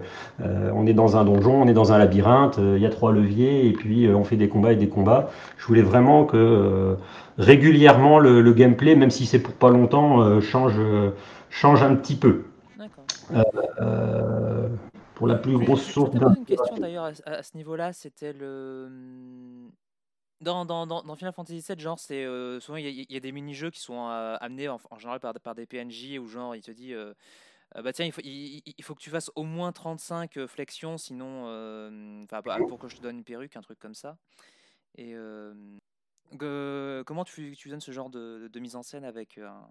on 0.73 0.85
est 0.85 0.93
dans 0.93 1.17
un 1.17 1.25
donjon, 1.25 1.63
on 1.63 1.67
est 1.67 1.73
dans 1.73 1.91
un 1.91 1.97
labyrinthe, 1.97 2.59
il 2.59 2.81
y 2.81 2.85
a 2.85 2.89
trois 2.89 3.11
leviers 3.11 3.67
et 3.67 3.73
puis 3.73 4.07
on 4.07 4.23
fait 4.23 4.35
des 4.35 4.47
combats 4.47 4.73
et 4.73 4.75
des 4.75 4.89
combats. 4.89 5.29
Je 5.57 5.65
voulais 5.65 5.81
vraiment 5.81 6.25
que 6.25 6.95
régulièrement 7.37 8.19
le, 8.19 8.41
le, 8.41 8.53
gameplay, 8.53 8.95
même 8.95 9.11
si 9.11 9.25
c'est 9.25 9.39
pour 9.39 9.53
pas 9.53 9.69
longtemps, 9.69 10.39
change, 10.41 10.79
change 11.49 11.83
un 11.83 11.95
petit 11.95 12.15
peu. 12.15 12.43
Pour 15.19 15.27
la 15.27 15.35
plus 15.35 15.57
grosse 15.57 15.83
source 15.83 16.15
Une 16.15 16.45
question 16.45 16.77
d'ailleurs 16.77 17.11
à, 17.25 17.43
ce 17.43 17.57
niveau-là, 17.57 17.91
c'était 17.91 18.31
le. 18.31 18.85
Hum, 18.87 19.71
dans, 20.39 20.63
dans, 20.63 20.87
dans, 20.87 21.15
Final 21.17 21.33
Fantasy 21.33 21.61
VII, 21.67 21.77
genre, 21.77 21.99
c'est 21.99 22.23
euh, 22.23 22.61
souvent 22.61 22.77
il 22.77 23.11
y, 23.11 23.17
a 23.17 23.19
des 23.19 23.33
mini-jeux 23.33 23.69
qui 23.69 23.81
sont 23.81 24.07
euh, 24.07 24.37
amenés 24.39 24.69
en, 24.69 24.79
général 24.97 25.19
par, 25.19 25.33
par, 25.33 25.55
des 25.55 25.65
PNJ 25.65 26.17
où 26.17 26.27
genre 26.27 26.55
il 26.55 26.61
te 26.61 26.71
dit 26.71 26.93
bah 27.75 27.91
tiens, 27.91 28.05
il 28.05 28.13
faut, 28.13 28.21
il, 28.23 28.81
faut, 28.81 28.95
que 28.95 29.01
tu 29.01 29.09
fasses 29.09 29.29
au 29.35 29.43
moins 29.43 29.73
35 29.73 30.45
flexions, 30.47 30.97
sinon, 30.97 31.43
enfin, 32.23 32.41
pour 32.69 32.79
que 32.79 32.87
je 32.87 32.95
te 32.95 33.01
donne 33.01 33.17
une 33.17 33.25
perruque, 33.25 33.57
un 33.57 33.61
truc 33.61 33.77
comme 33.77 33.95
ça. 33.95 34.17
Et 34.97 35.13
comment 36.37 37.25
tu, 37.25 37.57
tu 37.57 37.67
donnes 37.67 37.81
ce 37.81 37.91
genre 37.91 38.09
de, 38.09 38.47
de, 38.47 38.59
mise 38.61 38.77
en 38.77 38.83
scène 38.83 39.03
avec 39.03 39.37
un, 39.37 39.67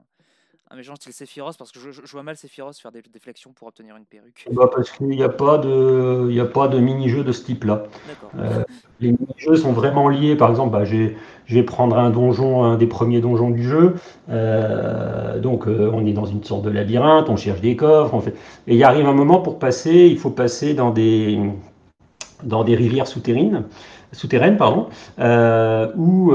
un 0.71 0.77
méchant 0.77 0.95
style 0.97 1.13
Sephiroth 1.13 1.57
parce 1.57 1.73
que 1.73 1.81
je, 1.81 1.91
je, 1.91 2.13
vois 2.13 2.23
mal 2.23 2.37
Sephiroth 2.37 2.77
faire 2.77 2.93
des, 2.93 3.03
déflexions 3.13 3.53
pour 3.53 3.69
obtenir 3.69 3.97
une 3.97 4.05
perruque. 4.05 4.47
Bah 4.53 4.69
parce 4.75 4.91
qu'il 4.91 5.09
n'y 5.09 5.23
a 5.23 5.29
pas 5.29 5.59
de, 5.59 6.29
il 6.31 6.39
a 6.41 6.45
pas 6.45 6.69
de 6.69 6.79
mini-jeu 6.79 7.25
de 7.25 7.33
ce 7.33 7.45
type-là. 7.45 7.85
Euh, 8.39 8.63
les 9.01 9.13
mini-jeux 9.13 9.57
sont 9.57 9.73
vraiment 9.73 10.09
liés. 10.09 10.37
Par 10.37 10.51
exemple, 10.51 10.73
bah, 10.73 10.85
je 10.85 11.15
vais 11.49 11.63
prendre 11.63 11.97
un 11.99 12.11
donjon, 12.11 12.65
un 12.65 12.77
des 12.77 12.87
premiers 12.87 13.21
donjons 13.21 13.51
du 13.51 13.63
jeu. 13.63 13.95
Euh, 14.29 15.39
donc, 15.41 15.67
euh, 15.67 15.91
on 15.93 16.05
est 16.07 16.13
dans 16.13 16.27
une 16.27 16.45
sorte 16.45 16.63
de 16.63 16.71
labyrinthe, 16.71 17.31
on 17.31 17.37
cherche 17.37 17.61
des 17.61 17.77
coffres, 17.77 18.13
on 18.15 18.21
fait... 18.21 18.35
et 18.67 18.75
il 18.75 18.85
arrive 18.85 19.07
un 19.07 19.15
moment 19.15 19.41
pour 19.41 19.59
passer, 19.59 20.09
il 20.11 20.19
faut 20.19 20.31
passer 20.31 20.75
dans 20.75 20.91
des, 20.91 21.39
dans 22.43 22.65
des 22.65 22.75
rivières 22.75 23.07
souterraines, 23.07 23.65
souterraines 24.13 24.59
pardon, 24.59 24.89
où 25.97 26.33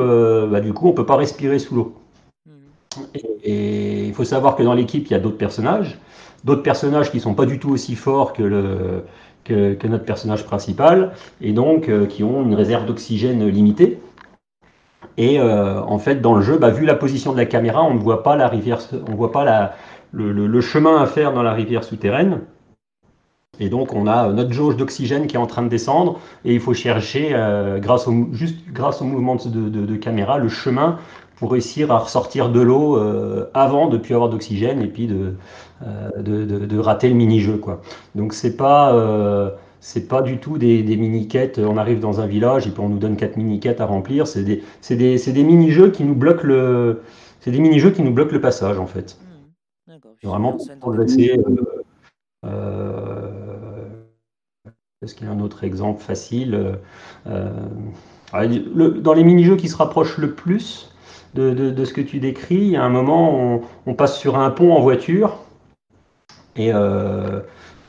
bah, 0.49 0.59
du 0.59 0.73
coup 0.73 0.87
on 0.87 0.93
peut 0.93 1.05
pas 1.05 1.17
respirer 1.17 1.59
sous 1.59 1.75
l'eau. 1.75 2.02
Et 3.43 4.05
il 4.05 4.13
faut 4.13 4.23
savoir 4.23 4.55
que 4.55 4.63
dans 4.63 4.73
l'équipe, 4.73 5.07
il 5.07 5.11
y 5.11 5.15
a 5.15 5.19
d'autres 5.19 5.37
personnages, 5.37 5.97
d'autres 6.43 6.63
personnages 6.63 7.11
qui 7.11 7.17
ne 7.17 7.21
sont 7.21 7.33
pas 7.33 7.45
du 7.45 7.59
tout 7.59 7.71
aussi 7.71 7.95
forts 7.95 8.33
que, 8.33 9.01
notre 9.49 10.05
personnage 10.05 10.45
principal, 10.45 11.13
et 11.41 11.51
donc 11.51 11.89
euh, 11.89 12.05
qui 12.05 12.23
ont 12.23 12.43
une 12.43 12.55
réserve 12.55 12.85
d'oxygène 12.85 13.47
limitée. 13.47 13.99
Et 15.17 15.39
euh, 15.39 15.81
en 15.81 15.99
fait, 15.99 16.21
dans 16.21 16.33
le 16.33 16.41
jeu, 16.41 16.57
bah, 16.57 16.69
vu 16.69 16.85
la 16.85 16.95
position 16.95 17.33
de 17.33 17.37
la 17.37 17.45
caméra, 17.45 17.83
on 17.83 17.93
ne 17.93 17.99
voit 17.99 18.23
pas 18.23 18.35
la 18.35 18.47
rivière, 18.47 18.79
on 19.07 19.15
voit 19.15 19.31
pas 19.31 19.73
le, 20.11 20.61
chemin 20.61 21.01
à 21.01 21.05
faire 21.05 21.33
dans 21.33 21.43
la 21.43 21.53
rivière 21.53 21.83
souterraine. 21.83 22.41
Et 23.59 23.69
donc, 23.69 23.93
on 23.93 24.07
a 24.07 24.29
notre 24.29 24.51
jauge 24.51 24.77
d'oxygène 24.77 25.27
qui 25.27 25.35
est 25.35 25.39
en 25.39 25.45
train 25.45 25.61
de 25.61 25.67
descendre, 25.67 26.19
et 26.43 26.55
il 26.55 26.59
faut 26.59 26.73
chercher, 26.73 27.29
euh, 27.33 27.77
grâce 27.77 28.07
au, 28.07 28.29
juste 28.31 28.57
grâce 28.71 29.01
au 29.01 29.05
mouvement 29.05 29.35
de, 29.35 29.95
caméra, 29.95 30.39
le 30.39 30.49
chemin 30.49 30.97
pour 31.35 31.51
réussir 31.51 31.91
à 31.91 31.99
ressortir 31.99 32.49
de 32.49 32.61
l'eau 32.61 32.97
euh, 32.97 33.49
avant 33.53 33.87
de 33.87 33.97
plus 33.97 34.15
avoir 34.15 34.29
d'oxygène 34.29 34.81
et 34.81 34.87
puis 34.87 35.07
de, 35.07 35.33
euh, 35.85 36.09
de, 36.21 36.45
de, 36.45 36.79
rater 36.79 37.09
le 37.09 37.15
mini-jeu. 37.15 37.57
Quoi. 37.57 37.81
Donc 38.15 38.33
c'est 38.33 38.55
pas, 38.55 38.93
euh, 38.93 39.49
c'est 39.79 40.07
pas 40.07 40.21
du 40.21 40.37
tout 40.37 40.57
des, 40.57 40.83
des 40.83 40.95
mini-quêtes, 40.95 41.59
on 41.59 41.77
arrive 41.77 41.99
dans 41.99 42.21
un 42.21 42.27
village 42.27 42.67
et 42.67 42.71
puis 42.71 42.81
on 42.81 42.89
nous 42.89 42.99
donne 42.99 43.17
quatre 43.17 43.37
mini-quêtes 43.37 43.81
à 43.81 43.85
remplir, 43.85 44.27
c'est 44.27 44.43
des, 44.43 44.63
c'est 44.81 44.95
des, 44.95 45.17
c'est 45.17 45.33
des 45.33 45.43
mini-jeux 45.43 45.91
qui 45.91 46.03
nous 46.03 46.15
bloquent 46.15 46.47
le, 46.47 47.01
c'est 47.39 47.51
des 47.51 47.59
mini-jeux 47.59 47.91
qui 47.91 48.03
nous 48.03 48.13
bloquent 48.13 48.33
le 48.33 48.41
passage 48.41 48.79
en 48.79 48.87
fait. 48.87 49.17
Mmh, 49.87 49.93
Vraiment 50.23 50.53
pour 50.53 50.67
progresser. 50.79 51.39
Est-ce 55.01 55.15
qu'il 55.15 55.27
y 55.27 55.29
a 55.29 55.33
un 55.33 55.41
autre 55.41 55.65
exemple 55.65 56.01
facile 56.01 56.77
Dans 57.25 59.13
les 59.13 59.23
mini-jeux 59.25 59.57
qui 59.57 59.67
se 59.67 59.75
rapprochent 59.75 60.17
le 60.17 60.31
plus, 60.31 60.92
de, 61.35 61.85
ce 61.85 61.93
que 61.93 62.01
tu 62.01 62.19
décris. 62.19 62.75
À 62.75 62.83
un 62.83 62.89
moment, 62.89 63.61
on, 63.85 63.93
passe 63.93 64.17
sur 64.17 64.37
un 64.37 64.49
pont 64.51 64.73
en 64.73 64.81
voiture. 64.81 65.37
Et, 66.55 66.71
euh, 66.73 67.39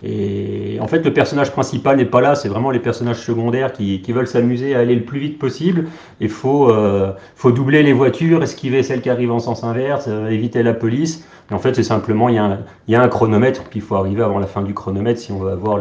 et, 0.03 0.79
en 0.81 0.87
fait, 0.87 1.01
le 1.01 1.13
personnage 1.13 1.53
principal 1.53 1.97
n'est 1.97 2.05
pas 2.05 2.21
là, 2.21 2.35
c'est 2.35 2.49
vraiment 2.49 2.71
les 2.71 2.79
personnages 2.79 3.21
secondaires 3.21 3.73
qui, 3.73 4.01
veulent 4.13 4.27
s'amuser 4.27 4.75
à 4.75 4.81
aller 4.81 4.95
le 4.95 5.05
plus 5.05 5.21
vite 5.21 5.39
possible. 5.39 5.87
Il 6.21 6.29
faut, 6.29 6.71
euh, 6.71 7.13
faut 7.37 7.53
doubler 7.53 7.83
les 7.83 7.93
voitures, 7.93 8.43
esquiver 8.43 8.83
celles 8.83 9.03
qui 9.03 9.11
arrivent 9.11 9.33
en 9.33 9.39
sens 9.39 9.65
inverse, 9.65 10.07
euh, 10.09 10.29
éviter 10.29 10.63
la 10.63 10.75
police. 10.75 11.27
Et 11.51 11.55
en 11.55 11.59
fait, 11.59 11.75
c'est 11.75 11.83
simplement, 11.83 12.29
il 12.29 12.37
y, 12.37 12.39
a 12.39 12.45
un, 12.45 12.61
il 12.89 12.93
y, 12.93 12.97
a 12.97 13.03
un, 13.03 13.09
chronomètre, 13.09 13.65
puis 13.65 13.81
il 13.81 13.83
faut 13.83 13.97
arriver 13.97 14.23
avant 14.23 14.39
la 14.39 14.47
fin 14.47 14.63
du 14.63 14.73
chronomètre 14.73 15.21
si 15.21 15.33
on 15.33 15.39
veut 15.39 15.53
avoir 15.53 15.79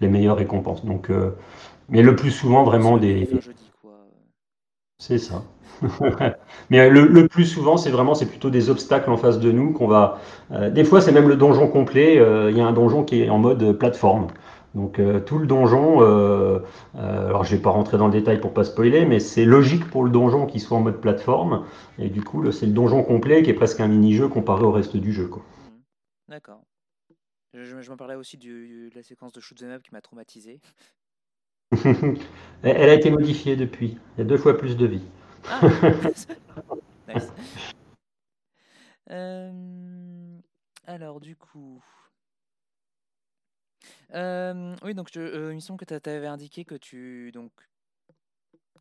les, 0.00 0.08
meilleures 0.08 0.36
récompenses. 0.36 0.84
Donc, 0.84 1.10
mais 1.88 2.02
le 2.02 2.14
plus 2.14 2.30
souvent, 2.30 2.64
vraiment 2.64 2.98
des. 2.98 3.28
C'est 4.98 5.18
ça. 5.18 5.42
Mais 6.70 6.88
le, 6.90 7.28
plus 7.28 7.44
souvent, 7.44 7.76
c'est 7.76 7.90
vraiment, 7.90 8.14
c'est 8.14 8.26
plutôt 8.26 8.50
des 8.50 8.70
obstacles 8.70 9.10
en 9.10 9.16
face 9.16 9.38
de 9.38 9.50
nous 9.50 9.72
qu'on 9.72 9.86
va. 9.86 10.18
Euh, 10.50 10.70
des 10.70 10.84
fois, 10.84 11.00
c'est 11.00 11.12
même 11.12 11.28
le 11.28 11.36
donjon 11.36 11.68
complet. 11.68 12.18
Euh, 12.18 12.50
il 12.50 12.56
y 12.56 12.60
a 12.60 12.66
un 12.66 12.72
donjon 12.72 13.04
qui 13.04 13.22
est 13.22 13.30
en 13.30 13.38
mode 13.38 13.72
plateforme. 13.78 14.28
Donc 14.74 14.98
euh, 14.98 15.18
tout 15.18 15.38
le 15.38 15.46
donjon, 15.46 16.00
alors 16.94 17.44
je 17.44 17.56
vais 17.56 17.62
pas 17.62 17.70
rentrer 17.70 17.96
dans 17.96 18.06
le 18.06 18.12
détail 18.12 18.40
pour 18.40 18.52
pas 18.52 18.64
spoiler, 18.64 19.06
mais 19.06 19.18
c'est 19.18 19.44
logique 19.44 19.88
pour 19.88 20.04
le 20.04 20.10
donjon 20.10 20.46
qu'il 20.46 20.60
soit 20.60 20.76
en 20.76 20.82
mode 20.82 21.00
plateforme. 21.00 21.64
Et 21.98 22.10
du 22.10 22.22
coup, 22.22 22.50
c'est 22.52 22.66
le 22.66 22.72
donjon 22.72 23.02
complet 23.02 23.42
qui 23.42 23.50
est 23.50 23.54
presque 23.54 23.80
un 23.80 23.88
mini-jeu 23.88 24.28
comparé 24.28 24.64
au 24.64 24.70
reste 24.70 24.96
du 24.96 25.12
jeu. 25.12 25.24
Mmh. 25.24 25.80
D'accord. 26.28 26.60
Je, 27.54 27.90
m'en 27.90 27.96
parlais 27.96 28.14
aussi 28.14 28.36
de 28.36 28.90
la 28.94 29.02
séquence 29.02 29.32
de 29.32 29.40
shoot 29.40 29.62
up 29.62 29.82
qui 29.82 29.90
m'a 29.92 30.02
traumatisé. 30.02 30.60
Elle 32.62 32.90
a 32.90 32.94
été 32.94 33.10
modifiée 33.10 33.56
depuis. 33.56 33.96
Il 34.16 34.18
y 34.18 34.20
a 34.20 34.24
deux 34.24 34.36
fois 34.36 34.56
plus 34.56 34.76
de 34.76 34.86
vie. 34.86 35.02
Ah. 35.44 35.60
Euh, 39.10 40.38
alors, 40.86 41.20
du 41.20 41.36
coup. 41.36 41.82
Euh, 44.14 44.76
oui, 44.82 44.94
donc 44.94 45.14
euh, 45.16 45.48
il 45.52 45.56
me 45.56 45.60
semble 45.60 45.78
que 45.78 45.84
tu 45.84 46.10
avais 46.10 46.26
indiqué 46.26 46.64
que 46.64 46.74
tu. 46.74 47.32
Donc, 47.32 47.52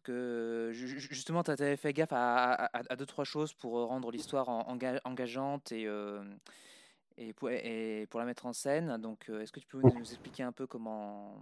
que 0.03 0.71
justement, 0.73 1.43
tu 1.43 1.51
avais 1.51 1.77
fait 1.77 1.93
gaffe 1.93 2.11
à, 2.11 2.95
deux, 2.97 3.05
trois 3.05 3.25
choses 3.25 3.53
pour 3.53 3.73
rendre 3.87 4.11
l'histoire 4.11 4.49
engageante 4.49 5.71
et, 5.73 5.87
et, 7.17 7.33
pour, 7.33 7.49
et, 7.49 8.07
pour, 8.09 8.19
la 8.19 8.25
mettre 8.25 8.45
en 8.45 8.53
scène. 8.53 8.97
Donc, 8.97 9.29
est-ce 9.29 9.51
que 9.51 9.59
tu 9.59 9.67
peux 9.67 9.81
nous 9.81 9.99
expliquer 9.99 10.43
un 10.43 10.53
peu 10.53 10.65
comment, 10.65 11.41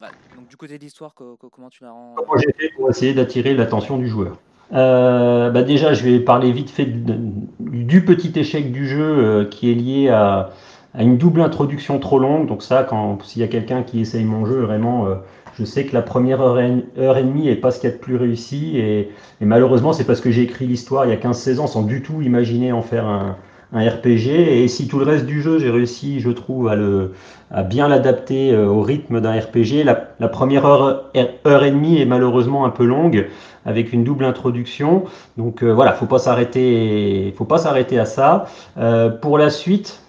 bah, 0.00 0.08
donc 0.36 0.48
du 0.48 0.56
côté 0.56 0.76
de 0.76 0.82
l'histoire, 0.82 1.14
comment 1.14 1.70
tu 1.70 1.84
la 1.84 1.92
rends 1.92 2.14
Comment 2.16 2.36
j'ai 2.36 2.52
fait 2.52 2.70
pour 2.76 2.90
essayer 2.90 3.14
d'attirer 3.14 3.54
l'attention 3.54 3.96
du 3.96 4.08
joueur 4.08 4.36
euh, 4.72 5.50
bah 5.50 5.62
déjà, 5.62 5.92
je 5.92 6.02
vais 6.04 6.20
parler 6.20 6.50
vite 6.50 6.70
fait 6.70 6.86
du 6.86 8.04
petit 8.04 8.32
échec 8.38 8.72
du 8.72 8.88
jeu 8.88 9.02
euh, 9.02 9.44
qui 9.44 9.70
est 9.70 9.74
lié 9.74 10.08
à, 10.08 10.50
une 10.98 11.18
double 11.18 11.42
introduction 11.42 11.98
trop 11.98 12.18
longue. 12.18 12.48
Donc 12.48 12.62
ça, 12.62 12.82
quand 12.82 13.22
s'il 13.22 13.42
y 13.42 13.44
a 13.44 13.48
quelqu'un 13.48 13.82
qui 13.82 14.00
essaye 14.00 14.24
mon 14.24 14.46
jeu, 14.46 14.62
vraiment, 14.62 15.06
euh, 15.06 15.16
je 15.58 15.64
sais 15.64 15.84
que 15.84 15.94
la 15.94 16.02
première 16.02 16.40
heure 16.40 16.58
et, 16.58 16.84
heure 16.98 17.18
et 17.18 17.22
demie 17.22 17.48
est 17.48 17.56
pas 17.56 17.70
ce 17.70 17.78
qu'il 17.78 17.90
y 17.90 17.92
a 17.92 17.96
de 17.96 18.00
plus 18.00 18.16
réussi. 18.16 18.78
Et, 18.78 19.10
et 19.40 19.44
malheureusement, 19.44 19.92
c'est 19.92 20.04
parce 20.04 20.20
que 20.20 20.30
j'ai 20.30 20.42
écrit 20.42 20.66
l'histoire 20.66 21.04
il 21.04 21.10
y 21.10 21.14
a 21.14 21.18
15-16 21.18 21.60
ans 21.60 21.66
sans 21.66 21.82
du 21.82 22.02
tout 22.02 22.22
imaginer 22.22 22.72
en 22.72 22.82
faire 22.82 23.06
un, 23.06 23.36
un 23.74 23.88
RPG. 23.88 24.28
Et 24.28 24.68
si 24.68 24.88
tout 24.88 24.98
le 24.98 25.04
reste 25.04 25.26
du 25.26 25.42
jeu, 25.42 25.58
j'ai 25.58 25.70
réussi, 25.70 26.20
je 26.20 26.30
trouve, 26.30 26.68
à, 26.68 26.76
le, 26.76 27.12
à 27.50 27.62
bien 27.62 27.88
l'adapter 27.88 28.52
euh, 28.52 28.66
au 28.66 28.80
rythme 28.80 29.20
d'un 29.20 29.38
RPG, 29.38 29.84
la, 29.84 30.28
première 30.28 30.64
heure, 30.64 31.10
heure 31.46 31.64
et 31.64 31.70
demie 31.70 32.00
est 32.00 32.06
malheureusement 32.06 32.64
un 32.64 32.70
peu 32.70 32.84
longue, 32.84 33.28
avec 33.66 33.92
une 33.92 34.04
double 34.04 34.24
introduction. 34.24 35.04
Donc 35.36 35.62
euh, 35.62 35.72
voilà, 35.72 35.92
faut 35.92 36.06
pas 36.06 36.18
faut 36.18 37.44
pas 37.44 37.58
s'arrêter 37.58 37.98
à 37.98 38.04
ça. 38.06 38.46
Euh, 38.78 39.10
pour 39.10 39.36
la 39.38 39.50
suite, 39.50 40.00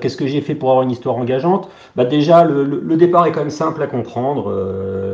Qu'est-ce 0.00 0.16
que 0.16 0.28
j'ai 0.28 0.40
fait 0.40 0.54
pour 0.54 0.70
avoir 0.70 0.84
une 0.84 0.92
histoire 0.92 1.16
engageante? 1.16 1.68
Bah 1.96 2.04
Déjà, 2.04 2.44
le, 2.44 2.96
départ 2.96 3.26
est 3.26 3.32
quand 3.32 3.40
même 3.40 3.50
simple 3.50 3.82
à 3.82 3.88
comprendre. 3.88 4.48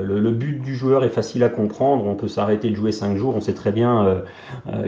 le, 0.05 0.31
but 0.33 0.61
du 0.61 0.77
joueur 0.77 1.03
est 1.03 1.09
facile 1.09 1.43
à 1.45 1.49
comprendre. 1.49 2.05
On 2.05 2.15
peut 2.15 2.29
s'arrêter 2.29 2.69
de 2.69 2.75
jouer 2.75 2.93
5 2.93 3.17
jours, 3.17 3.35
on 3.35 3.41
sait 3.41 3.55
très 3.55 3.73
bien 3.73 4.21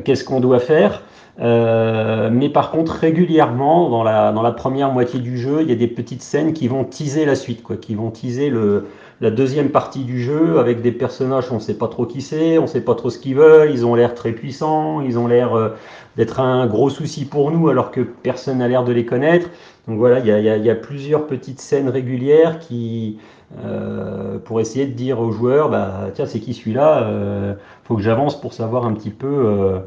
qu'est-ce 0.04 0.24
qu'on 0.24 0.40
doit 0.40 0.58
faire. 0.58 1.00
Euh, 1.40 2.28
mais 2.30 2.50
par 2.50 2.70
contre, 2.70 2.92
régulièrement, 2.92 3.88
dans 3.88 4.02
la, 4.02 4.32
dans 4.32 4.42
la 4.42 4.52
première 4.52 4.92
moitié 4.92 5.18
du 5.18 5.38
jeu, 5.38 5.62
il 5.62 5.68
y 5.68 5.72
a 5.72 5.76
des 5.76 5.88
petites 5.88 6.22
scènes 6.22 6.52
qui 6.52 6.68
vont 6.68 6.84
teaser 6.84 7.24
la 7.24 7.34
suite, 7.34 7.62
quoi, 7.62 7.76
qui 7.76 7.94
vont 7.94 8.10
teaser 8.10 8.50
le, 8.50 8.86
la 9.20 9.30
deuxième 9.30 9.70
partie 9.70 10.04
du 10.04 10.22
jeu 10.22 10.58
avec 10.58 10.82
des 10.82 10.92
personnages, 10.92 11.50
on 11.50 11.54
ne 11.54 11.60
sait 11.60 11.78
pas 11.78 11.88
trop 11.88 12.04
qui 12.04 12.20
c'est, 12.20 12.58
on 12.58 12.62
ne 12.62 12.66
sait 12.66 12.82
pas 12.82 12.94
trop 12.94 13.08
ce 13.08 13.18
qu'ils 13.18 13.36
veulent, 13.36 13.70
ils 13.70 13.86
ont 13.86 13.94
l'air 13.94 14.14
très 14.14 14.32
puissants, 14.32 15.00
ils 15.00 15.18
ont 15.18 15.26
l'air 15.26 15.56
euh, 15.56 15.70
d'être 16.16 16.40
un 16.40 16.66
gros 16.66 16.90
souci 16.90 17.24
pour 17.24 17.50
nous 17.50 17.68
alors 17.68 17.90
que 17.90 18.00
personne 18.00 18.58
n'a 18.58 18.68
l'air 18.68 18.84
de 18.84 18.92
les 18.92 19.06
connaître. 19.06 19.48
Donc 19.88 19.98
voilà, 19.98 20.18
il 20.18 20.26
y 20.26 20.30
a, 20.30 20.38
y, 20.38 20.48
a, 20.50 20.56
y 20.56 20.70
a, 20.70 20.74
plusieurs 20.74 21.26
petites 21.26 21.60
scènes 21.60 21.88
régulières 21.88 22.58
qui, 22.58 23.18
euh, 23.64 24.38
pour 24.38 24.60
essayer 24.60 24.86
de 24.86 24.92
dire 24.92 25.20
aux 25.20 25.30
joueurs, 25.30 25.68
bah 25.68 26.08
tiens, 26.14 26.26
c'est 26.26 26.40
qui 26.40 26.54
celui-là 26.54 27.04
euh, 27.04 27.54
Faut 27.84 27.96
que 27.96 28.02
j'avance 28.02 28.40
pour 28.40 28.54
savoir 28.54 28.86
un 28.86 28.94
petit 28.94 29.10
peu 29.10 29.26
euh, 29.26 29.78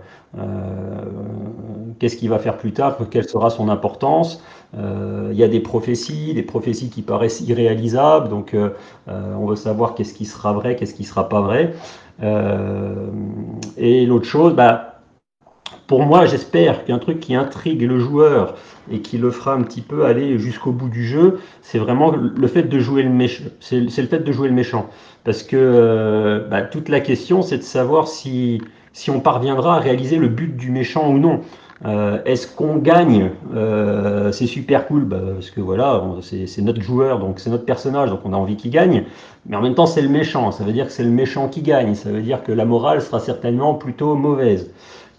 qu'est-ce 1.99 2.17
qu'il 2.17 2.29
va 2.29 2.39
faire 2.39 2.57
plus 2.57 2.73
tard, 2.73 2.97
quelle 3.09 3.27
sera 3.27 3.49
son 3.49 3.69
importance? 3.69 4.43
Euh, 4.77 5.29
il 5.31 5.37
y 5.37 5.43
a 5.43 5.47
des 5.47 5.59
prophéties, 5.59 6.33
des 6.33 6.43
prophéties 6.43 6.89
qui 6.89 7.01
paraissent 7.01 7.41
irréalisables, 7.41 8.29
donc 8.29 8.53
euh, 8.53 8.69
on 9.07 9.45
veut 9.45 9.55
savoir 9.55 9.95
qu'est-ce 9.95 10.13
qui 10.13 10.25
sera 10.25 10.53
vrai, 10.53 10.75
qu'est-ce 10.75 10.93
qui 10.93 11.03
sera 11.03 11.29
pas 11.29 11.41
vrai. 11.41 11.73
et 13.77 14.05
l'autre 14.05 14.25
chose, 14.25 14.53
bah, 14.53 14.91
pour 15.87 16.03
moi, 16.03 16.25
j'espère 16.25 16.83
qu'un 16.83 16.97
truc 16.97 17.19
qui 17.19 17.35
intrigue 17.35 17.83
le 17.83 17.99
joueur 17.99 18.55
et 18.91 19.01
qui 19.01 19.17
le 19.17 19.29
fera 19.29 19.53
un 19.53 19.61
petit 19.61 19.81
peu 19.81 20.05
aller 20.05 20.39
jusqu'au 20.39 20.71
bout 20.71 20.89
du 20.89 21.05
jeu, 21.05 21.39
c'est 21.61 21.77
vraiment 21.77 22.11
le 22.11 22.47
fait 22.47 22.63
de 22.63 22.79
jouer 22.79 23.03
le 23.03 23.09
méchant. 23.09 23.43
C'est 23.59 23.79
le 23.79 23.89
fait 23.89 24.19
de 24.19 24.31
jouer 24.31 24.47
le 24.47 24.53
méchant, 24.53 24.89
parce 25.23 25.43
que 25.43 26.45
bah, 26.49 26.63
toute 26.63 26.89
la 26.89 26.99
question, 26.99 27.41
c'est 27.43 27.57
de 27.59 27.63
savoir 27.63 28.07
si 28.07 28.61
si 28.95 29.11
on 29.11 29.19
parviendra 29.19 29.75
à 29.75 29.79
réaliser 29.79 30.17
le 30.17 30.29
but 30.29 30.55
du 30.55 30.71
méchant 30.71 31.11
ou 31.11 31.19
non. 31.19 31.41
Est-ce 32.25 32.47
qu'on 32.47 32.77
gagne 32.77 33.29
C'est 34.31 34.47
super 34.47 34.87
cool 34.87 35.03
bah, 35.03 35.19
parce 35.33 35.51
que 35.51 35.59
voilà, 35.59 36.01
c'est 36.21 36.61
notre 36.61 36.81
joueur, 36.81 37.19
donc 37.19 37.39
c'est 37.39 37.49
notre 37.49 37.65
personnage, 37.65 38.09
donc 38.09 38.21
on 38.23 38.31
a 38.31 38.37
envie 38.37 38.55
qu'il 38.55 38.71
gagne. 38.71 39.03
Mais 39.47 39.57
en 39.57 39.61
même 39.61 39.75
temps, 39.75 39.85
c'est 39.85 40.01
le 40.01 40.07
méchant. 40.07 40.51
Ça 40.51 40.63
veut 40.63 40.71
dire 40.71 40.85
que 40.85 40.93
c'est 40.93 41.03
le 41.03 41.11
méchant 41.11 41.49
qui 41.49 41.61
gagne. 41.61 41.93
Ça 41.93 42.09
veut 42.09 42.21
dire 42.21 42.41
que 42.41 42.53
la 42.53 42.63
morale 42.63 43.01
sera 43.01 43.19
certainement 43.19 43.73
plutôt 43.73 44.15
mauvaise. 44.15 44.71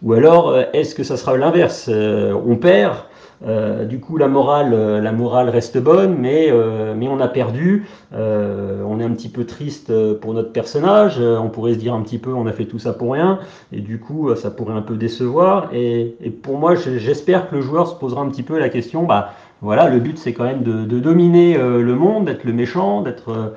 Ou 0.02 0.14
alors, 0.14 0.59
est-ce 0.73 0.95
que 0.95 1.04
ça 1.04 1.18
sera 1.18 1.37
l'inverse? 1.37 1.88
On 1.88 2.56
perd, 2.56 2.97
euh, 3.45 3.85
du 3.85 4.00
coup, 4.00 4.16
la 4.16 4.28
morale, 4.28 4.73
euh, 4.73 5.00
la 5.00 5.12
morale 5.12 5.49
reste 5.49 5.78
bonne, 5.78 6.16
mais, 6.19 6.49
euh, 6.50 6.95
mais 6.97 7.09
on 7.09 7.21
a 7.21 7.28
perdu. 7.28 7.87
on 8.12 9.00
est 9.00 9.05
un 9.05 9.11
petit 9.11 9.28
peu 9.28 9.45
triste 9.45 9.93
pour 10.21 10.33
notre 10.33 10.52
personnage. 10.52 11.21
on 11.21 11.49
pourrait 11.49 11.75
se 11.75 11.78
dire 11.78 11.95
un 11.95 12.02
petit 12.02 12.19
peu, 12.19 12.33
on 12.33 12.47
a 12.47 12.52
fait 12.52 12.64
tout 12.64 12.78
ça 12.78 12.93
pour 12.93 13.12
rien. 13.12 13.38
Et 13.73 13.81
du 13.81 13.99
coup, 13.99 14.35
ça 14.35 14.50
pourrait 14.50 14.75
un 14.75 14.83
peu 14.83 14.97
décevoir. 14.97 15.71
Et, 15.73 16.16
pour 16.43 16.59
moi, 16.59 16.75
j'espère 16.75 17.49
que 17.50 17.57
le 17.57 17.61
joueur 17.61 17.88
se 17.88 17.95
posera 17.95 18.23
un 18.23 18.28
petit 18.28 18.43
peu 18.43 18.59
la 18.59 18.69
question. 18.69 19.05
Bah, 19.05 19.33
voilà, 19.62 19.88
le 19.88 20.00
but 20.00 20.19
c'est 20.19 20.33
quand 20.33 20.45
même 20.45 20.62
de, 20.62 20.99
dominer 20.99 21.59
le 21.59 21.95
monde, 21.95 22.26
d'être 22.26 22.45
le 22.45 22.52
méchant, 22.52 23.02
d'être. 23.02 23.55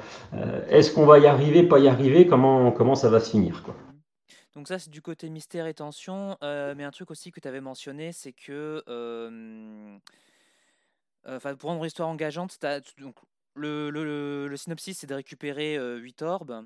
Est-ce 0.70 0.94
qu'on 0.94 1.06
va 1.06 1.20
y 1.20 1.28
arriver, 1.28 1.64
pas 1.64 1.80
y 1.80 1.88
arriver 1.88 2.28
Comment 2.28 2.72
comment 2.72 2.96
ça 2.96 3.10
va 3.10 3.20
se 3.20 3.30
finir. 3.30 3.64
Donc 4.56 4.68
ça, 4.68 4.80
c'est 4.80 4.90
du 4.90 5.02
côté 5.02 5.30
mystère 5.30 5.68
et 5.68 5.74
tension. 5.74 6.38
Euh, 6.44 6.74
mais 6.76 6.84
un 6.84 6.92
truc 6.92 7.12
aussi 7.12 7.32
que 7.32 7.40
tu 7.40 7.48
avais 7.48 7.62
mentionné, 7.62 8.12
c'est 8.12 8.34
que 8.34 8.84
euh, 8.88 9.98
euh, 11.28 11.40
pour 11.56 11.70
rendre 11.70 11.84
l'histoire 11.84 12.10
engageante, 12.10 12.58
donc, 12.98 13.16
le, 13.56 13.90
le, 13.90 14.48
le, 14.48 14.58
synopsis, 14.58 14.98
c'est 14.98 15.08
de 15.08 15.16
récupérer 15.16 15.78
8 15.98 16.22
orbes. 16.22 16.66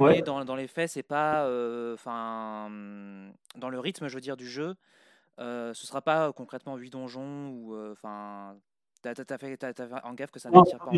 Mais 0.00 0.20
dans, 0.20 0.44
dans, 0.44 0.56
les 0.56 0.66
faits, 0.66 0.90
c'est 0.90 1.04
pas. 1.04 1.44
Enfin, 1.94 2.68
dans 3.56 3.70
le 3.70 3.78
rythme, 3.78 4.08
je 4.08 4.14
veux 4.14 4.20
dire, 4.20 4.36
du 4.36 4.48
jeu, 4.48 4.74
ce 5.38 5.72
sera 5.74 6.02
pas 6.02 6.32
concrètement 6.32 6.76
8 6.76 6.90
donjons 6.90 7.48
ou. 7.48 7.76
Enfin. 7.92 8.56
T'as 9.02 9.38
fait, 9.38 9.64
en 10.02 10.14
gaffe 10.14 10.32
que 10.32 10.40
ça 10.40 10.50
ne 10.50 10.64
tire 10.64 10.78
pas 10.78 10.90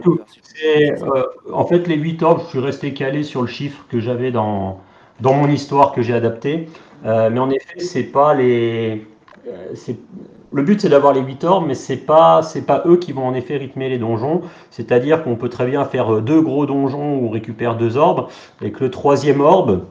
en 1.53 1.53
En 1.53 1.67
fait, 1.67 1.87
les 1.87 1.97
8 1.97 2.23
orbes, 2.23 2.41
je 2.45 2.47
suis 2.47 2.59
resté 2.59 2.95
calé 2.95 3.23
sur 3.23 3.43
le 3.43 3.49
chiffre 3.49 3.87
que 3.89 4.01
j'avais 4.01 4.31
dans, 4.31 4.81
dans 5.21 5.35
mon 5.35 5.49
histoire 5.49 5.93
que 5.93 6.03
j'ai 6.03 6.15
adaptée. 6.15 6.69
Euh, 7.05 7.31
mais 7.31 7.39
en 7.39 7.51
effet, 7.51 7.79
c'est 7.79 8.05
pas 8.05 8.35
les. 8.35 9.07
Euh, 9.47 9.73
le 10.51 10.63
but, 10.63 10.81
c'est 10.81 10.89
d'avoir 10.89 11.13
les 11.13 11.21
8 11.21 11.45
orbes, 11.45 11.67
mais 11.67 11.75
c'est 11.75 11.97
pas 11.97 12.41
pas 12.67 12.83
eux 12.87 12.97
qui 12.97 13.13
vont 13.13 13.27
en 13.27 13.35
effet 13.35 13.59
rythmer 13.59 13.89
les 13.89 13.99
donjons. 13.99 14.43
C'est-à-dire 14.71 15.23
qu'on 15.23 15.37
peut 15.37 15.51
très 15.51 15.67
bien 15.67 15.85
faire 15.85 16.23
deux 16.23 16.41
gros 16.41 16.65
donjons 16.65 17.19
où 17.19 17.27
on 17.27 17.31
récupère 17.31 17.77
deux 17.77 17.97
orbes, 17.97 18.29
et 18.63 18.73
que 18.73 18.85
le 18.85 18.91
troisième 18.91 19.41
orbe, 19.41 19.85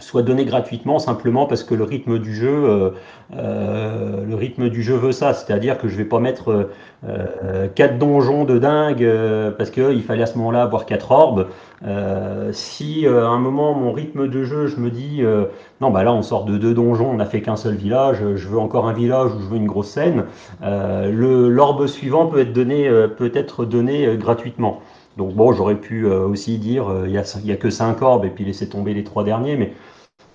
soit 0.00 0.22
donné 0.22 0.44
gratuitement 0.44 0.98
simplement 0.98 1.46
parce 1.46 1.62
que 1.62 1.74
le 1.74 1.84
rythme 1.84 2.18
du 2.18 2.34
jeu, 2.34 2.48
euh, 2.48 2.90
euh, 3.36 4.24
le 4.26 4.34
rythme 4.34 4.68
du 4.68 4.82
jeu 4.82 4.94
veut 4.94 5.12
ça. 5.12 5.34
C'est-à-dire 5.34 5.78
que 5.78 5.88
je 5.88 5.96
vais 5.96 6.04
pas 6.04 6.20
mettre 6.20 6.68
euh, 7.08 7.68
quatre 7.74 7.98
donjons 7.98 8.44
de 8.44 8.58
dingue 8.58 9.08
parce 9.56 9.70
qu'il 9.70 10.02
fallait 10.02 10.22
à 10.22 10.26
ce 10.26 10.38
moment-là 10.38 10.62
avoir 10.62 10.86
quatre 10.86 11.10
orbes. 11.10 11.48
si 12.52 13.06
à 13.06 13.26
un 13.26 13.38
moment 13.38 13.74
mon 13.74 13.92
rythme 13.92 14.28
de 14.28 14.44
jeu, 14.44 14.66
je 14.66 14.76
me 14.76 14.90
dis 14.90 15.22
non 15.80 15.90
bah 15.90 16.02
là 16.02 16.12
on 16.12 16.22
sort 16.22 16.44
de 16.44 16.56
deux 16.56 16.74
donjons, 16.74 17.10
on 17.10 17.16
n'a 17.16 17.26
fait 17.26 17.42
qu'un 17.42 17.56
seul 17.56 17.74
village, 17.74 18.18
je 18.36 18.48
veux 18.48 18.58
encore 18.58 18.88
un 18.88 18.92
village 18.92 19.32
ou 19.34 19.40
je 19.40 19.46
veux 19.46 19.56
une 19.56 19.66
grosse 19.66 19.88
scène, 19.88 20.24
le 20.62 21.48
l'orbe 21.48 21.86
suivant 21.86 22.26
peut 22.26 22.40
être 22.40 22.52
donné 22.52 22.88
peut 23.16 23.32
être 23.34 23.64
donné 23.64 24.16
gratuitement. 24.16 24.80
Donc 25.16 25.34
bon, 25.34 25.52
j'aurais 25.52 25.76
pu 25.76 26.06
aussi 26.06 26.58
dire 26.58 26.86
il 27.04 27.10
n'y 27.10 27.18
a, 27.18 27.22
a, 27.22 27.56
que 27.56 27.70
5 27.70 28.02
orbes 28.02 28.24
et 28.24 28.30
puis 28.30 28.44
laisser 28.44 28.68
tomber 28.68 28.94
les 28.94 29.04
trois 29.04 29.22
derniers, 29.24 29.56
mais 29.56 29.72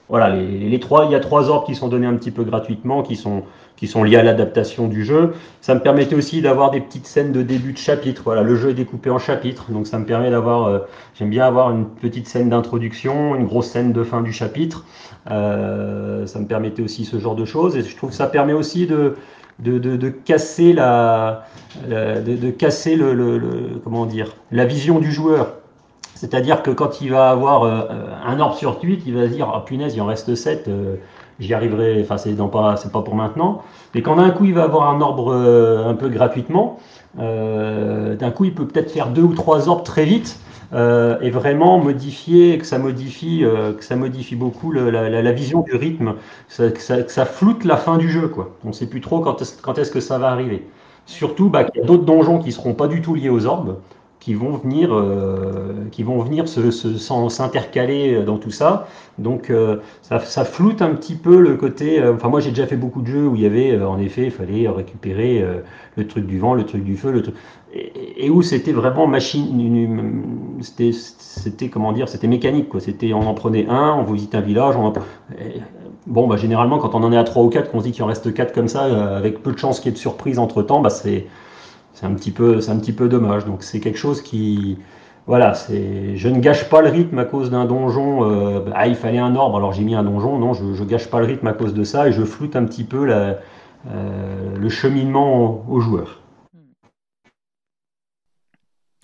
voilà, 0.09 0.35
les, 0.35 0.79
trois, 0.79 1.05
il 1.05 1.11
y 1.11 1.15
a 1.15 1.19
trois 1.19 1.49
orbes 1.49 1.67
qui 1.67 1.75
sont 1.75 1.87
donnés 1.87 2.07
un 2.07 2.15
petit 2.15 2.31
peu 2.31 2.43
gratuitement, 2.43 3.03
qui 3.03 3.15
sont, 3.15 3.43
qui 3.75 3.85
sont 3.85 4.03
liés 4.03 4.15
à 4.15 4.23
l'adaptation 4.23 4.87
du 4.87 5.05
jeu. 5.05 5.35
Ça 5.61 5.75
me 5.75 5.81
permettait 5.81 6.15
aussi 6.15 6.41
d'avoir 6.41 6.71
des 6.71 6.81
petites 6.81 7.05
scènes 7.05 7.31
de 7.31 7.43
début 7.43 7.73
de 7.73 7.77
chapitre. 7.77 8.23
Voilà, 8.25 8.41
le 8.41 8.55
jeu 8.55 8.71
est 8.71 8.73
découpé 8.73 9.11
en 9.11 9.19
chapitres, 9.19 9.71
donc 9.71 9.85
ça 9.85 9.99
me 9.99 10.05
permet 10.05 10.31
d'avoir, 10.31 10.65
euh, 10.65 10.79
j'aime 11.13 11.29
bien 11.29 11.45
avoir 11.45 11.69
une 11.69 11.85
petite 11.85 12.27
scène 12.27 12.49
d'introduction, 12.49 13.35
une 13.35 13.45
grosse 13.45 13.67
scène 13.67 13.93
de 13.93 14.03
fin 14.03 14.21
du 14.21 14.33
chapitre. 14.33 14.83
Euh, 15.29 16.25
ça 16.25 16.39
me 16.39 16.47
permettait 16.47 16.81
aussi 16.81 17.05
ce 17.05 17.19
genre 17.19 17.35
de 17.35 17.45
choses, 17.45 17.77
et 17.77 17.83
je 17.83 17.95
trouve 17.95 18.09
que 18.09 18.15
ça 18.15 18.25
permet 18.25 18.53
aussi 18.53 18.87
de, 18.87 19.15
de, 19.59 19.77
de, 19.77 20.09
casser 20.09 20.73
la, 20.73 21.45
de, 21.87 22.49
casser 22.51 22.95
le, 22.95 23.81
comment 23.83 24.05
dire, 24.05 24.35
la 24.51 24.65
vision 24.65 24.99
du 24.99 25.11
joueur. 25.11 25.55
C'est-à-dire 26.15 26.63
que 26.63 26.71
quand 26.71 26.99
il 26.99 27.11
va 27.11 27.29
avoir 27.29 27.63
euh, 27.63 27.83
un 28.25 28.39
orbe 28.41 28.55
sur 28.55 28.77
8, 28.83 29.03
il 29.05 29.15
va 29.15 29.23
se 29.23 29.33
dire 29.33 29.49
oh, 29.55 29.59
punaise, 29.61 29.95
il 29.95 30.01
en 30.01 30.05
reste 30.05 30.35
7, 30.35 30.67
euh, 30.67 30.95
j'y 31.39 31.53
arriverai, 31.53 32.01
enfin 32.03 32.17
c'est 32.17 32.35
pas, 32.35 32.75
pas 32.91 33.01
pour 33.01 33.15
maintenant. 33.15 33.63
Mais 33.95 34.01
quand 34.01 34.17
d'un 34.17 34.29
coup 34.31 34.43
il 34.43 34.53
va 34.53 34.63
avoir 34.63 34.89
un 34.89 34.99
orbe 34.99 35.29
euh, 35.29 35.89
un 35.89 35.93
peu 35.93 36.09
gratuitement, 36.09 36.77
d'un 37.15 38.31
coup 38.35 38.45
il 38.45 38.53
peut 38.53 38.67
peut-être 38.67 38.91
faire 38.91 39.07
deux 39.07 39.23
ou 39.23 39.33
trois 39.33 39.69
orbes 39.69 39.83
très 39.83 40.03
vite. 40.03 40.37
Et 40.73 41.29
vraiment 41.29 41.79
modifier, 41.79 42.57
que 42.57 42.65
ça 42.65 42.77
modifie, 42.77 43.43
que 43.77 43.83
ça 43.83 43.95
modifie 43.95 44.35
beaucoup 44.35 44.71
la, 44.71 45.31
vision 45.31 45.61
du 45.61 45.75
rythme, 45.75 46.15
que 46.57 46.79
ça, 46.79 47.25
floute 47.25 47.65
la 47.65 47.77
fin 47.77 47.97
du 47.97 48.09
jeu. 48.09 48.27
Quoi. 48.27 48.55
On 48.63 48.69
ne 48.69 48.73
sait 48.73 48.87
plus 48.87 49.01
trop 49.01 49.19
quand 49.19 49.41
est-ce 49.41 49.91
que 49.91 49.99
ça 49.99 50.17
va 50.19 50.29
arriver. 50.29 50.67
Surtout 51.05 51.49
bah, 51.49 51.63
qu'il 51.63 51.81
y 51.81 51.83
a 51.83 51.87
d'autres 51.87 52.05
donjons 52.05 52.37
qui 52.37 52.49
ne 52.49 52.53
seront 52.53 52.75
pas 52.75 52.87
du 52.87 53.01
tout 53.01 53.15
liés 53.15 53.29
aux 53.29 53.47
orbes 53.47 53.79
qui 54.19 54.33
vont 54.33 54.57
venir, 54.57 54.93
euh, 54.93 55.87
qui 55.91 56.03
vont 56.03 56.21
venir 56.21 56.45
s'intercaler 56.47 58.23
dans 58.23 58.37
tout 58.37 58.51
ça. 58.51 58.87
Donc 59.17 59.49
euh, 59.49 59.77
ça, 60.01 60.19
ça, 60.19 60.43
floute 60.43 60.81
un 60.81 60.93
petit 60.93 61.15
peu 61.15 61.39
le 61.39 61.55
côté. 61.55 62.01
Euh, 62.01 62.13
enfin 62.15 62.27
moi 62.27 62.41
j'ai 62.41 62.49
déjà 62.49 62.67
fait 62.67 62.75
beaucoup 62.75 63.01
de 63.01 63.07
jeux 63.07 63.27
où 63.27 63.35
il 63.35 63.41
y 63.41 63.45
avait 63.45 63.81
en 63.81 63.97
effet 63.99 64.25
il 64.25 64.31
fallait 64.31 64.67
récupérer 64.67 65.45
le 65.95 66.07
truc 66.07 66.25
du 66.25 66.37
vent, 66.37 66.53
le 66.53 66.65
truc 66.65 66.83
du 66.83 66.97
feu, 66.97 67.11
le 67.11 67.21
truc 67.21 67.35
et, 67.73 68.29
où 68.29 68.41
c'était 68.41 68.73
vraiment 68.73 69.07
machine. 69.07 70.57
C'était 70.61 70.91
c'était 70.91 71.69
comment 71.69 71.93
dire, 71.93 72.09
c'était 72.09 72.27
mécanique 72.27 72.69
quoi. 72.69 72.81
C'était 72.81 73.13
on 73.13 73.21
en 73.21 73.33
prenait 73.33 73.67
un, 73.69 73.93
on 73.93 74.03
visite 74.03 74.35
un 74.35 74.41
village, 74.41 74.75
on 74.75 74.93
Bon, 76.07 76.27
bah, 76.27 76.37
généralement, 76.37 76.79
quand 76.79 76.95
on 76.95 77.03
en 77.03 77.11
est 77.11 77.17
à 77.17 77.23
3 77.23 77.43
ou 77.43 77.49
4, 77.49 77.69
qu'on 77.69 77.81
se 77.81 77.83
dit 77.83 77.91
qu'il 77.91 78.03
en 78.03 78.07
reste 78.07 78.33
4 78.33 78.51
comme 78.51 78.67
ça, 78.67 79.15
avec 79.15 79.43
peu 79.43 79.51
de 79.51 79.59
chances 79.59 79.79
qu'il 79.79 79.89
y 79.89 79.89
ait 79.89 79.93
de 79.93 79.99
surprise 79.99 80.39
entre 80.39 80.63
temps, 80.63 80.79
bah, 80.79 80.89
c'est, 80.89 81.27
c'est 81.93 82.05
un 82.05 82.13
petit 82.13 82.31
peu, 82.31 82.61
c'est 82.61 82.71
un 82.71 82.79
petit 82.79 82.93
peu 82.93 83.09
dommage. 83.09 83.45
Donc 83.45 83.63
c'est 83.63 83.79
quelque 83.79 83.97
chose 83.97 84.21
qui, 84.21 84.77
voilà, 85.29 85.53
c'est, 85.53 86.15
je 86.15 86.27
ne 86.27 86.39
gâche 86.39 86.69
pas 86.69 86.81
le 86.81 86.89
rythme 86.89 87.19
à 87.19 87.25
cause 87.25 87.51
d'un 87.51 87.65
donjon. 87.65 88.65
Ah, 88.73 88.87
il 88.87 88.95
fallait 88.95 89.19
un 89.19 89.35
orbe, 89.35 89.55
alors 89.55 89.73
j'ai 89.73 89.83
mis 89.83 89.93
un 89.93 90.03
donjon. 90.03 90.39
Non, 90.39 90.53
je, 90.53 90.63
ne 90.63 90.85
gâche 90.85 91.07
pas 91.07 91.19
le 91.19 91.25
rythme 91.25 91.47
à 91.47 91.53
cause 91.53 91.73
de 91.73 91.83
ça 91.83 92.07
et 92.07 92.11
je 92.11 92.23
floute 92.23 92.55
un 92.55 92.65
petit 92.65 92.83
peu 92.83 93.05
la, 93.05 93.39
euh, 93.87 94.55
le 94.57 94.69
cheminement 94.69 95.69
aux 95.69 95.79
joueurs. 95.79 96.21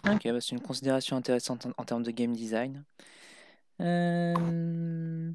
Ok, 0.07 0.23
bah, 0.25 0.41
c'est 0.41 0.51
une 0.51 0.61
considération 0.61 1.15
intéressante 1.15 1.67
en, 1.77 1.83
termes 1.83 2.03
de 2.03 2.11
game 2.11 2.33
design. 2.33 2.83
Euh, 3.81 5.31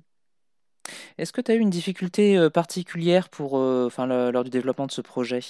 est-ce 1.19 1.33
que 1.33 1.41
tu 1.41 1.53
as 1.53 1.55
eu 1.55 1.61
une 1.61 1.71
difficulté 1.71 2.49
particulière 2.51 3.29
pour, 3.29 3.55
enfin, 3.55 4.07
lors 4.07 4.43
du 4.43 4.51
développement 4.51 4.87
de 4.87 4.93
ce 4.93 5.03
projet? 5.03 5.41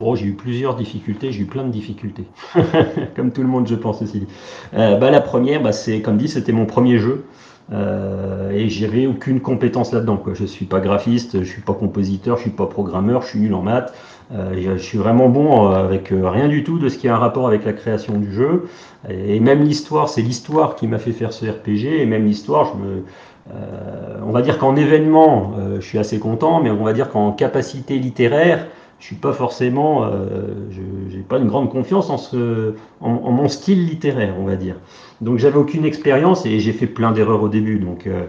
Oh, 0.00 0.16
j'ai 0.16 0.26
eu 0.26 0.32
plusieurs 0.32 0.74
difficultés, 0.74 1.30
j'ai 1.32 1.42
eu 1.42 1.46
plein 1.46 1.64
de 1.64 1.70
difficultés, 1.70 2.24
comme 3.16 3.30
tout 3.30 3.42
le 3.42 3.48
monde, 3.48 3.68
je 3.68 3.76
pense 3.76 4.02
aussi. 4.02 4.26
Euh, 4.74 4.96
bah, 4.96 5.10
la 5.10 5.20
première, 5.20 5.62
bah, 5.62 5.72
c'est 5.72 6.02
comme 6.02 6.16
dit, 6.16 6.28
c'était 6.28 6.52
mon 6.52 6.66
premier 6.66 6.98
jeu. 6.98 7.24
Euh, 7.72 8.50
et 8.50 8.68
j'avais 8.68 9.06
aucune 9.06 9.40
compétence 9.40 9.92
là-dedans. 9.92 10.16
Quoi. 10.16 10.34
Je 10.34 10.44
suis 10.44 10.66
pas 10.66 10.80
graphiste, 10.80 11.42
je 11.42 11.48
suis 11.48 11.62
pas 11.62 11.72
compositeur, 11.72 12.36
je 12.36 12.42
suis 12.42 12.50
pas 12.50 12.66
programmeur, 12.66 13.22
je 13.22 13.28
suis 13.28 13.38
nul 13.40 13.54
en 13.54 13.62
maths. 13.62 13.94
Euh, 14.32 14.76
je 14.76 14.82
suis 14.82 14.98
vraiment 14.98 15.28
bon 15.28 15.70
euh, 15.70 15.84
avec 15.84 16.10
euh, 16.10 16.28
rien 16.28 16.48
du 16.48 16.64
tout 16.64 16.78
de 16.78 16.88
ce 16.88 16.96
qui 16.96 17.08
a 17.08 17.14
un 17.14 17.18
rapport 17.18 17.46
avec 17.46 17.64
la 17.64 17.72
création 17.72 18.18
du 18.18 18.32
jeu. 18.32 18.68
Et 19.08 19.40
même 19.40 19.62
l'histoire, 19.62 20.08
c'est 20.08 20.22
l'histoire 20.22 20.76
qui 20.76 20.86
m'a 20.86 20.98
fait 20.98 21.12
faire 21.12 21.32
ce 21.32 21.46
RPG. 21.46 22.00
Et 22.00 22.06
même 22.06 22.24
l'histoire, 22.24 22.72
je 22.72 22.82
me, 22.82 23.04
euh, 23.50 24.20
on 24.26 24.30
va 24.30 24.42
dire 24.42 24.58
qu'en 24.58 24.76
événement, 24.76 25.54
je 25.76 25.84
suis 25.84 25.98
assez 25.98 26.18
content, 26.18 26.62
mais 26.62 26.70
on 26.70 26.84
va 26.84 26.94
dire 26.94 27.10
qu'en 27.10 27.32
capacité 27.32 27.98
littéraire, 27.98 28.66
je 29.04 29.08
suis 29.08 29.16
pas 29.16 29.34
forcément, 29.34 30.06
euh, 30.06 30.70
pas 31.28 31.36
une 31.36 31.46
grande 31.46 31.68
confiance 31.68 32.08
en, 32.08 32.16
ce, 32.16 32.72
en, 33.02 33.10
mon 33.10 33.48
style 33.48 33.84
littéraire, 33.84 34.32
on 34.40 34.46
va 34.46 34.56
dire. 34.56 34.76
Donc 35.20 35.36
j'avais 35.36 35.58
aucune 35.58 35.84
expérience 35.84 36.46
et 36.46 36.58
j'ai 36.58 36.72
fait 36.72 36.86
plein 36.86 37.12
d'erreurs 37.12 37.42
au 37.42 37.50
début. 37.50 37.78
Donc 37.78 38.06
euh, 38.06 38.24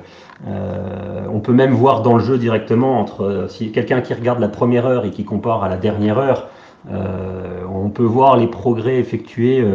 euh, 0.45 1.27
on 1.31 1.39
peut 1.39 1.53
même 1.53 1.71
voir 1.71 2.01
dans 2.01 2.17
le 2.17 2.21
jeu 2.21 2.37
directement 2.37 2.99
entre 2.99 3.45
si 3.47 3.71
quelqu'un 3.71 4.01
qui 4.01 4.13
regarde 4.13 4.41
la 4.41 4.49
première 4.49 4.85
heure 4.85 5.05
et 5.05 5.11
qui 5.11 5.23
compare 5.23 5.63
à 5.63 5.69
la 5.69 5.77
dernière 5.77 6.17
heure, 6.17 6.49
on 6.91 7.89
peut 7.89 8.03
voir 8.03 8.35
les 8.35 8.47
progrès 8.47 8.99
effectués 8.99 9.65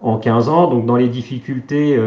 en 0.00 0.16
15 0.16 0.48
ans. 0.48 0.70
Donc 0.70 0.86
dans 0.86 0.96
les 0.96 1.08
difficultés, 1.08 2.00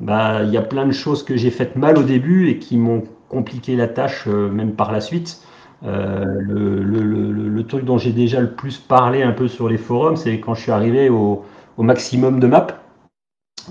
bah, 0.00 0.44
il 0.44 0.50
y 0.50 0.56
a 0.56 0.62
plein 0.62 0.86
de 0.86 0.92
choses 0.92 1.22
que 1.22 1.36
j'ai 1.36 1.50
faites 1.50 1.76
mal 1.76 1.98
au 1.98 2.02
début 2.04 2.48
et 2.48 2.58
qui 2.58 2.78
m'ont 2.78 3.02
compliqué 3.28 3.76
la 3.76 3.86
tâche 3.86 4.26
même 4.26 4.72
par 4.72 4.92
la 4.92 5.02
suite. 5.02 5.42
Euh, 5.84 6.24
le, 6.40 6.82
le, 6.82 7.32
le, 7.32 7.66
truc 7.66 7.84
dont 7.84 7.98
j'ai 7.98 8.12
déjà 8.12 8.40
le 8.40 8.50
plus 8.50 8.78
parlé 8.78 9.22
un 9.22 9.32
peu 9.32 9.46
sur 9.46 9.68
les 9.68 9.78
forums, 9.78 10.16
c'est 10.16 10.40
quand 10.40 10.54
je 10.54 10.62
suis 10.62 10.72
arrivé 10.72 11.08
au, 11.08 11.44
au 11.76 11.82
maximum 11.82 12.40
de 12.40 12.46
maps. 12.46 12.66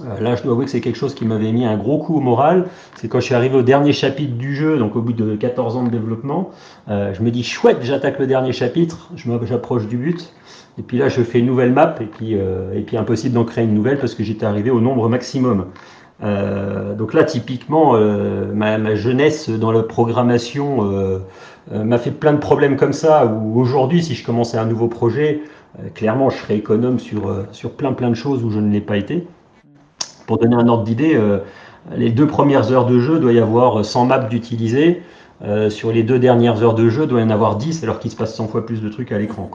Euh, 0.05 0.19
là, 0.19 0.35
je 0.35 0.43
dois 0.43 0.53
avouer 0.53 0.65
que 0.65 0.71
c'est 0.71 0.81
quelque 0.81 0.97
chose 0.97 1.15
qui 1.15 1.25
m'avait 1.25 1.51
mis 1.51 1.65
un 1.65 1.77
gros 1.77 1.97
coup 1.97 2.15
au 2.15 2.19
moral. 2.19 2.67
C'est 2.95 3.07
quand 3.07 3.19
je 3.19 3.25
suis 3.25 3.35
arrivé 3.35 3.55
au 3.55 3.61
dernier 3.61 3.93
chapitre 3.93 4.35
du 4.35 4.55
jeu, 4.55 4.77
donc 4.77 4.95
au 4.95 5.01
bout 5.01 5.13
de 5.13 5.35
14 5.35 5.77
ans 5.77 5.83
de 5.83 5.89
développement, 5.89 6.51
euh, 6.89 7.13
je 7.13 7.21
me 7.21 7.31
dis 7.31 7.43
chouette, 7.43 7.79
j'attaque 7.81 8.19
le 8.19 8.27
dernier 8.27 8.53
chapitre, 8.53 9.11
j'approche 9.15 9.87
du 9.87 9.97
but. 9.97 10.33
Et 10.79 10.83
puis 10.83 10.97
là, 10.97 11.09
je 11.09 11.21
fais 11.23 11.39
une 11.39 11.47
nouvelle 11.47 11.73
map, 11.73 11.95
et 11.99 12.05
puis, 12.05 12.35
euh, 12.35 12.73
et 12.73 12.81
puis 12.81 12.97
impossible 12.97 13.33
d'en 13.33 13.45
créer 13.45 13.63
une 13.63 13.73
nouvelle 13.73 13.97
parce 13.97 14.13
que 14.13 14.23
j'étais 14.23 14.45
arrivé 14.45 14.69
au 14.69 14.79
nombre 14.79 15.09
maximum. 15.09 15.67
Donc 16.21 17.13
là, 17.13 17.23
typiquement, 17.23 17.93
ma, 18.53 18.77
ma, 18.77 18.95
jeunesse 18.95 19.49
dans 19.49 19.71
la 19.71 19.83
programmation 19.83 21.21
m'a 21.71 21.97
fait 21.97 22.11
plein 22.11 22.33
de 22.33 22.39
problèmes 22.39 22.75
comme 22.75 22.93
ça, 22.93 23.25
où 23.25 23.59
aujourd'hui, 23.59 24.03
si 24.03 24.15
je 24.15 24.25
commençais 24.25 24.57
un 24.57 24.65
nouveau 24.65 24.87
projet, 24.87 25.41
clairement, 25.93 26.29
je 26.29 26.37
serais 26.37 26.57
économe 26.57 26.97
sur, 26.97 27.45
sur 27.51 27.71
plein 27.71 27.93
plein 27.93 28.09
de 28.09 28.15
choses 28.15 28.43
où 28.43 28.49
je 28.49 28.59
ne 28.59 28.71
l'ai 28.71 28.81
pas 28.81 28.97
été. 28.97 29.27
Pour 30.27 30.37
donner 30.37 30.57
un 30.57 30.67
ordre 30.67 30.83
d'idée, 30.83 31.15
euh, 31.15 31.39
les 31.95 32.11
deux 32.11 32.27
premières 32.27 32.71
heures 32.71 32.85
de 32.85 32.99
jeu, 32.99 33.17
doit 33.17 33.31
y 33.31 33.39
avoir 33.39 33.83
100 33.83 34.05
maps 34.05 34.19
d'utiliser. 34.19 35.01
Euh, 35.43 35.69
sur 35.69 35.91
les 35.91 36.03
deux 36.03 36.19
dernières 36.19 36.63
heures 36.63 36.73
de 36.73 36.89
jeu, 36.89 37.05
doit 37.05 37.21
y 37.21 37.23
en 37.23 37.29
avoir 37.29 37.55
10 37.55 37.83
alors 37.83 37.99
qu'il 37.99 38.11
se 38.11 38.15
passe 38.15 38.35
100 38.35 38.47
fois 38.47 38.65
plus 38.65 38.81
de 38.81 38.89
trucs 38.89 39.11
à 39.11 39.19
l'écran. 39.19 39.49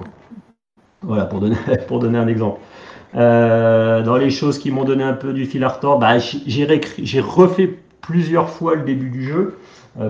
Voilà, 1.02 1.26
pour 1.26 1.40
donner, 1.40 1.56
pour 1.88 1.98
donner 1.98 2.18
un 2.18 2.26
exemple. 2.26 2.60
Euh, 3.14 4.02
dans 4.02 4.16
les 4.16 4.30
choses 4.30 4.58
qui 4.58 4.70
m'ont 4.70 4.84
donné 4.84 5.04
un 5.04 5.12
peu 5.12 5.32
du 5.32 5.46
fil 5.46 5.62
à 5.64 5.68
retordre, 5.68 6.00
bah, 6.00 6.18
j'ai 6.18 7.20
refait 7.20 7.78
plusieurs 8.00 8.48
fois 8.48 8.74
le 8.74 8.82
début 8.82 9.10
du 9.10 9.24
jeu. 9.24 9.58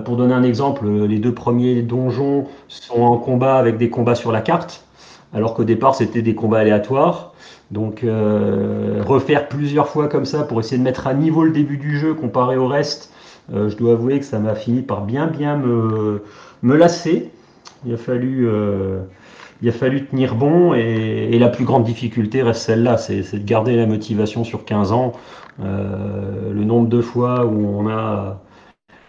pour 0.05 0.15
donner 0.15 0.33
un 0.33 0.43
exemple, 0.43 0.87
les 0.87 1.19
deux 1.19 1.33
premiers 1.33 1.81
donjons 1.81 2.47
sont 2.69 3.01
en 3.01 3.17
combat 3.17 3.57
avec 3.57 3.77
des 3.77 3.89
combats 3.89 4.15
sur 4.15 4.31
la 4.31 4.41
carte, 4.41 4.85
alors 5.33 5.53
qu'au 5.53 5.65
départ 5.65 5.95
c'était 5.95 6.21
des 6.21 6.35
combats 6.35 6.59
aléatoires. 6.59 7.33
Donc 7.73 8.03
euh, 8.03 9.01
refaire 9.05 9.47
plusieurs 9.49 9.89
fois 9.89 10.07
comme 10.07 10.25
ça 10.25 10.43
pour 10.43 10.59
essayer 10.59 10.77
de 10.77 10.83
mettre 10.83 11.07
à 11.07 11.13
niveau 11.13 11.43
le 11.43 11.51
début 11.51 11.77
du 11.77 11.97
jeu 11.97 12.13
comparé 12.13 12.55
au 12.55 12.67
reste, 12.67 13.11
euh, 13.51 13.69
je 13.69 13.75
dois 13.75 13.93
avouer 13.93 14.19
que 14.19 14.25
ça 14.25 14.39
m'a 14.39 14.53
fini 14.53 14.83
par 14.83 15.01
bien 15.01 15.25
bien 15.25 15.57
me, 15.57 16.23
me 16.61 16.75
lasser. 16.75 17.31
Il 17.85 17.93
a 17.93 17.97
fallu 17.97 18.47
euh, 18.47 18.99
il 19.61 19.69
a 19.69 19.71
fallu 19.71 20.05
tenir 20.05 20.35
bon 20.35 20.73
et, 20.73 21.37
la 21.39 21.49
plus 21.49 21.65
grande 21.65 21.83
difficulté 21.83 22.41
reste 22.41 22.61
celle-là, 22.61 22.97
c'est 22.97 23.33
de 23.33 23.45
garder 23.45 23.75
la 23.75 23.85
motivation 23.85 24.43
sur 24.43 24.65
15 24.65 24.91
ans. 24.91 25.13
le 25.59 26.63
nombre 26.63 26.87
de 26.87 27.01
fois 27.01 27.45
où 27.45 27.57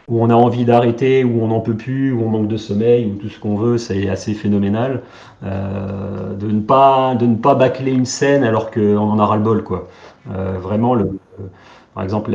on 0.09 0.31
a 0.31 0.35
envie 0.35 0.65
d'arrêter, 0.65 1.25
où 1.25 1.43
on 1.43 1.49
n'en 1.49 1.61
peut 1.61 1.77
plus, 1.77 2.13
où 2.13 2.23
on 2.23 2.29
manque 2.29 2.49
de 2.49 2.57
sommeil, 2.57 3.07
ou 3.07 3.17
tout 3.17 3.29
ce 3.29 3.39
qu'on 3.39 3.57
veut, 3.57 3.79
c'est 3.79 4.09
assez 4.09 4.35
phénoménal. 4.35 5.03
Euh, 5.45 6.35
de 6.35 6.47
ne 6.47 6.61
pas 7.37 7.55
bâcler 7.55 7.93
une 7.93 8.07
scène 8.07 8.45
alors 8.45 8.71
qu'on 8.71 8.97
en 8.97 9.19
a 9.19 9.27
ras 9.27 9.37
le 9.37 9.43
bol 9.43 9.63
quoi. 9.63 9.89
Euh, 10.33 10.59
vraiment 10.59 10.97
par 11.95 12.03
exemple 12.03 12.33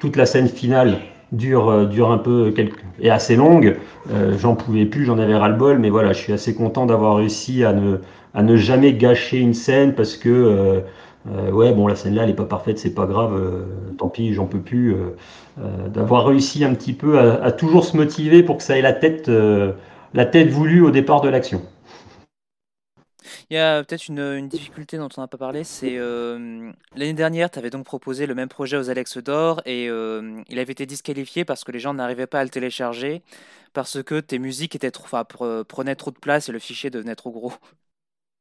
toute, 0.00 0.16
la 0.16 0.26
scène 0.26 0.48
finale 0.48 0.98
dure 1.36 1.68
euh, 1.68 1.84
dure 1.86 2.10
un 2.10 2.18
peu 2.18 2.50
quelque, 2.50 2.76
est 3.00 3.10
assez 3.10 3.36
longue. 3.36 3.76
j'en 4.38 4.54
pouvais 4.54 4.86
plus, 4.86 5.04
j'en 5.04 5.18
avais 5.18 5.36
ras 5.36 5.48
le 5.48 5.56
bol, 5.56 5.78
mais 5.78 5.90
voilà, 5.90 6.12
je 6.12 6.18
suis 6.18 6.32
assez 6.32 6.54
content 6.54 6.86
d'avoir 6.86 7.16
réussi 7.16 7.64
à 7.64 7.72
ne 7.72 7.98
à 8.34 8.42
ne 8.42 8.56
jamais 8.56 8.94
gâcher 8.94 9.38
une 9.38 9.54
scène 9.54 9.94
parce 9.94 10.16
que 10.16 10.82
euh, 11.32 11.50
ouais, 11.50 11.72
bon, 11.72 11.86
la 11.86 11.96
scène 11.96 12.14
là, 12.14 12.22
elle 12.22 12.28
n'est 12.28 12.34
pas 12.34 12.44
parfaite, 12.44 12.78
c'est 12.78 12.94
pas 12.94 13.06
grave, 13.06 13.34
euh, 13.34 13.64
tant 13.96 14.08
pis, 14.08 14.34
j'en 14.34 14.46
peux 14.46 14.60
plus. 14.60 14.94
Euh, 14.94 15.88
d'avoir 15.88 16.26
réussi 16.26 16.64
un 16.64 16.74
petit 16.74 16.92
peu 16.92 17.18
à, 17.18 17.52
toujours 17.52 17.84
se 17.84 17.96
motiver 17.96 18.42
pour 18.42 18.56
que 18.56 18.62
ça 18.64 18.76
ait 18.76 18.82
la 18.82 18.92
tête, 18.92 19.30
la 20.12 20.26
tête 20.26 20.48
voulue 20.48 20.82
au 20.82 20.90
départ 20.90 21.20
de 21.20 21.28
l'action. 21.28 21.62
Il 23.50 23.54
y 23.54 23.58
a 23.58 23.82
peut-être 23.84 24.08
une, 24.08 24.48
difficulté 24.48 24.96
dont 24.96 25.08
on 25.16 25.20
n'a 25.20 25.26
pas 25.26 25.36
parlé, 25.38 25.64
c'est 25.64 25.96
l'année 25.98 27.12
dernière, 27.12 27.50
tu 27.50 27.58
avais 27.58 27.70
donc 27.70 27.84
proposé 27.84 28.26
le 28.26 28.34
même 28.34 28.48
projet 28.48 28.76
aux 28.76 28.90
Alex 28.90 29.18
d'Or 29.18 29.60
et 29.66 29.86
il 29.86 30.58
avait 30.58 30.72
été 30.72 30.86
disqualifié 30.86 31.44
parce 31.44 31.64
que 31.64 31.72
les 31.72 31.78
gens 31.78 31.94
n'arrivaient 31.94 32.26
pas 32.26 32.40
à 32.40 32.44
le 32.44 32.50
télécharger 32.50 33.22
parce 33.74 34.02
que 34.02 34.20
tes 34.20 34.38
musiques 34.38 34.74
étaient 34.74 34.92
enfin, 34.98 35.24
prenaient 35.68 35.96
trop 35.96 36.10
de 36.10 36.18
place 36.18 36.48
et 36.48 36.52
le 36.52 36.58
fichier 36.58 36.90
devenait 36.90 37.16
trop 37.16 37.30
gros. 37.30 37.52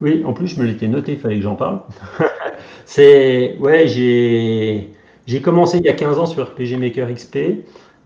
Oui, 0.02 0.24
en 0.26 0.34
plus, 0.34 0.48
je 0.48 0.60
me 0.60 0.66
l'étais 0.66 0.88
noté, 0.88 1.14
il 1.14 1.20
fallait 1.20 1.38
que 1.38 1.42
j'en 1.42 1.56
parle. 1.56 1.82
c'est, 2.86 3.58
ouais, 3.60 3.88
j'ai, 3.88 4.90
j'ai 5.26 5.42
commencé 5.42 5.78
il 5.78 5.86
y 5.86 5.90
a 5.90 5.94
15 5.94 6.20
ans 6.20 6.26
sur 6.26 6.46
RPG 6.46 6.78
Maker 6.78 7.14
XP. 7.14 7.38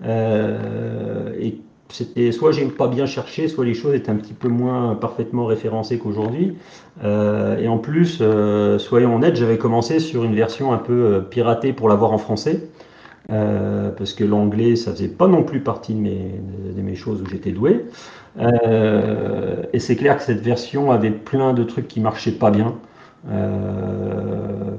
Euh, 0.03 1.33
et 1.39 1.59
c'était 1.89 2.31
soit 2.31 2.51
j'ai 2.51 2.65
pas 2.65 2.87
bien 2.87 3.05
cherché, 3.05 3.47
soit 3.47 3.65
les 3.65 3.73
choses 3.73 3.95
étaient 3.95 4.09
un 4.09 4.15
petit 4.15 4.33
peu 4.33 4.47
moins 4.49 4.95
parfaitement 4.95 5.45
référencées 5.45 5.97
qu'aujourd'hui. 5.97 6.57
Euh, 7.03 7.57
et 7.57 7.67
en 7.67 7.77
plus, 7.77 8.19
euh, 8.21 8.77
soyons 8.79 9.15
honnêtes, 9.15 9.35
j'avais 9.35 9.57
commencé 9.57 9.99
sur 9.99 10.23
une 10.23 10.35
version 10.35 10.73
un 10.73 10.77
peu 10.77 11.23
piratée 11.29 11.73
pour 11.73 11.89
l'avoir 11.89 12.11
en 12.13 12.17
français. 12.17 12.69
parce 13.29 14.13
que 14.13 14.23
l'anglais, 14.23 14.75
ça 14.75 14.91
faisait 14.91 15.09
pas 15.09 15.27
non 15.27 15.43
plus 15.43 15.59
partie 15.61 15.93
de 15.93 15.99
mes, 15.99 16.31
de 16.75 16.81
mes 16.81 16.95
choses 16.95 17.21
où 17.21 17.25
j'étais 17.25 17.51
doué. 17.51 17.85
Euh, 18.39 19.63
et 19.73 19.79
c'est 19.79 19.95
clair 19.95 20.17
que 20.17 20.23
cette 20.23 20.41
version 20.41 20.91
avait 20.91 21.11
plein 21.11 21.53
de 21.53 21.63
trucs 21.63 21.87
qui 21.87 21.99
marchaient 21.99 22.31
pas 22.37 22.51
bien. 22.51 22.75
Euh, 23.29 24.75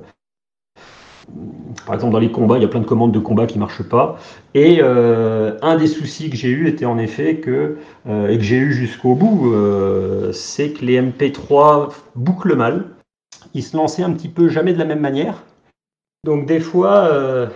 par 1.87 1.95
exemple, 1.95 2.13
dans 2.13 2.19
les 2.19 2.31
combats, 2.31 2.57
il 2.57 2.63
y 2.63 2.65
a 2.65 2.69
plein 2.69 2.81
de 2.81 2.87
commandes 2.87 3.13
de 3.13 3.19
combat 3.19 3.47
qui 3.47 3.59
marchent 3.59 3.83
pas. 3.83 4.19
Et 4.55 4.79
euh, 4.83 5.57
un 5.63 5.77
des 5.77 5.87
soucis 5.87 6.31
que 6.31 6.37
j'ai 6.37 6.49
eu 6.49 6.69
était 6.69 6.85
en 6.85 6.99
effet 6.99 7.37
que, 7.37 7.79
et 8.07 8.37
que 8.37 8.43
j'ai 8.43 8.57
eu 8.57 8.73
jusqu'au 8.73 9.15
bout, 9.15 9.53
c'est 10.33 10.71
que 10.71 10.85
les 10.85 11.01
MP3 11.01 11.93
bouclent 12.15 12.57
mal. 12.57 12.91
Ils 13.55 13.63
se 13.63 13.77
lançaient 13.77 14.03
un 14.03 14.13
petit 14.13 14.29
peu 14.29 14.49
jamais 14.49 14.73
de 14.73 14.79
la 14.79 14.85
même 14.85 15.01
manière. 15.01 15.45
Donc 16.25 16.47
des 16.47 16.61
fois, 16.61 17.49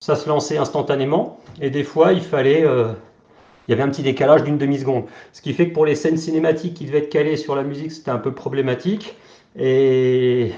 ça 0.00 0.16
se 0.16 0.28
lançait 0.28 0.58
instantanément, 0.58 1.38
et 1.60 1.70
des 1.70 1.84
fois, 1.84 2.12
il 2.12 2.22
fallait 2.22 2.64
il 3.66 3.72
y 3.72 3.74
avait 3.74 3.82
un 3.82 3.88
petit 3.88 4.02
décalage 4.02 4.44
d'une 4.44 4.58
demi-seconde. 4.58 5.04
Ce 5.32 5.42
qui 5.42 5.52
fait 5.52 5.68
que 5.68 5.74
pour 5.74 5.86
les 5.86 5.96
scènes 5.96 6.16
cinématiques 6.16 6.74
qui 6.74 6.84
devaient 6.84 6.98
être 6.98 7.08
calées 7.08 7.36
sur 7.36 7.56
la 7.56 7.64
musique, 7.64 7.92
c'était 7.92 8.10
un 8.10 8.18
peu 8.18 8.32
problématique. 8.32 9.16
Et, 9.58 10.52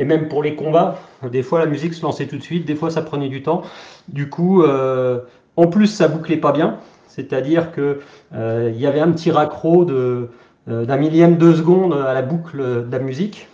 et 0.00 0.04
même 0.04 0.28
pour 0.28 0.42
les 0.42 0.56
combats, 0.56 0.98
des 1.30 1.42
fois 1.42 1.58
la 1.60 1.66
musique 1.66 1.94
se 1.94 2.02
lançait 2.02 2.26
tout 2.26 2.38
de 2.38 2.42
suite, 2.42 2.64
des 2.64 2.74
fois 2.74 2.90
ça 2.90 3.02
prenait 3.02 3.28
du 3.28 3.42
temps. 3.42 3.62
Du 4.08 4.30
coup, 4.30 4.62
euh, 4.62 5.20
en 5.56 5.66
plus, 5.66 5.86
ça 5.86 6.08
bouclait 6.08 6.38
pas 6.38 6.52
bien. 6.52 6.78
C'est-à-dire 7.06 7.72
qu'il 7.72 7.98
euh, 8.34 8.70
y 8.74 8.86
avait 8.86 9.00
un 9.00 9.12
petit 9.12 9.30
raccro 9.30 9.88
euh, 9.90 10.28
d'un 10.66 10.96
millième 10.96 11.36
de 11.36 11.52
seconde 11.52 11.92
à 11.92 12.14
la 12.14 12.22
boucle 12.22 12.58
de 12.58 12.90
la 12.90 12.98
musique. 12.98 13.46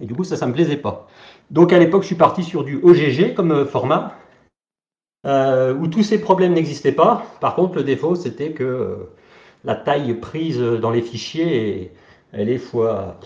Et 0.00 0.06
du 0.06 0.14
coup, 0.14 0.24
ça, 0.24 0.36
ça 0.36 0.46
me 0.46 0.52
plaisait 0.52 0.76
pas. 0.76 1.06
Donc 1.50 1.72
à 1.72 1.78
l'époque, 1.78 2.02
je 2.02 2.08
suis 2.08 2.16
parti 2.16 2.42
sur 2.42 2.64
du 2.64 2.80
OGG 2.82 3.34
comme 3.34 3.66
format. 3.66 4.16
Euh, 5.26 5.74
où 5.74 5.86
tous 5.86 6.02
ces 6.02 6.18
problèmes 6.20 6.54
n'existaient 6.54 6.92
pas. 6.92 7.24
Par 7.40 7.54
contre, 7.54 7.76
le 7.76 7.84
défaut, 7.84 8.16
c'était 8.16 8.52
que 8.52 9.10
la 9.64 9.76
taille 9.76 10.14
prise 10.14 10.58
dans 10.58 10.90
les 10.90 11.02
fichiers, 11.02 11.92
elle 12.32 12.48
est 12.48 12.58
fois, 12.58 13.20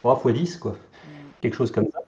3 0.00 0.16
fois 0.16 0.32
10, 0.32 0.58
quoi. 0.58 0.76
Quelque 1.40 1.56
chose 1.56 1.70
comme 1.70 1.86
ça. 1.92 1.98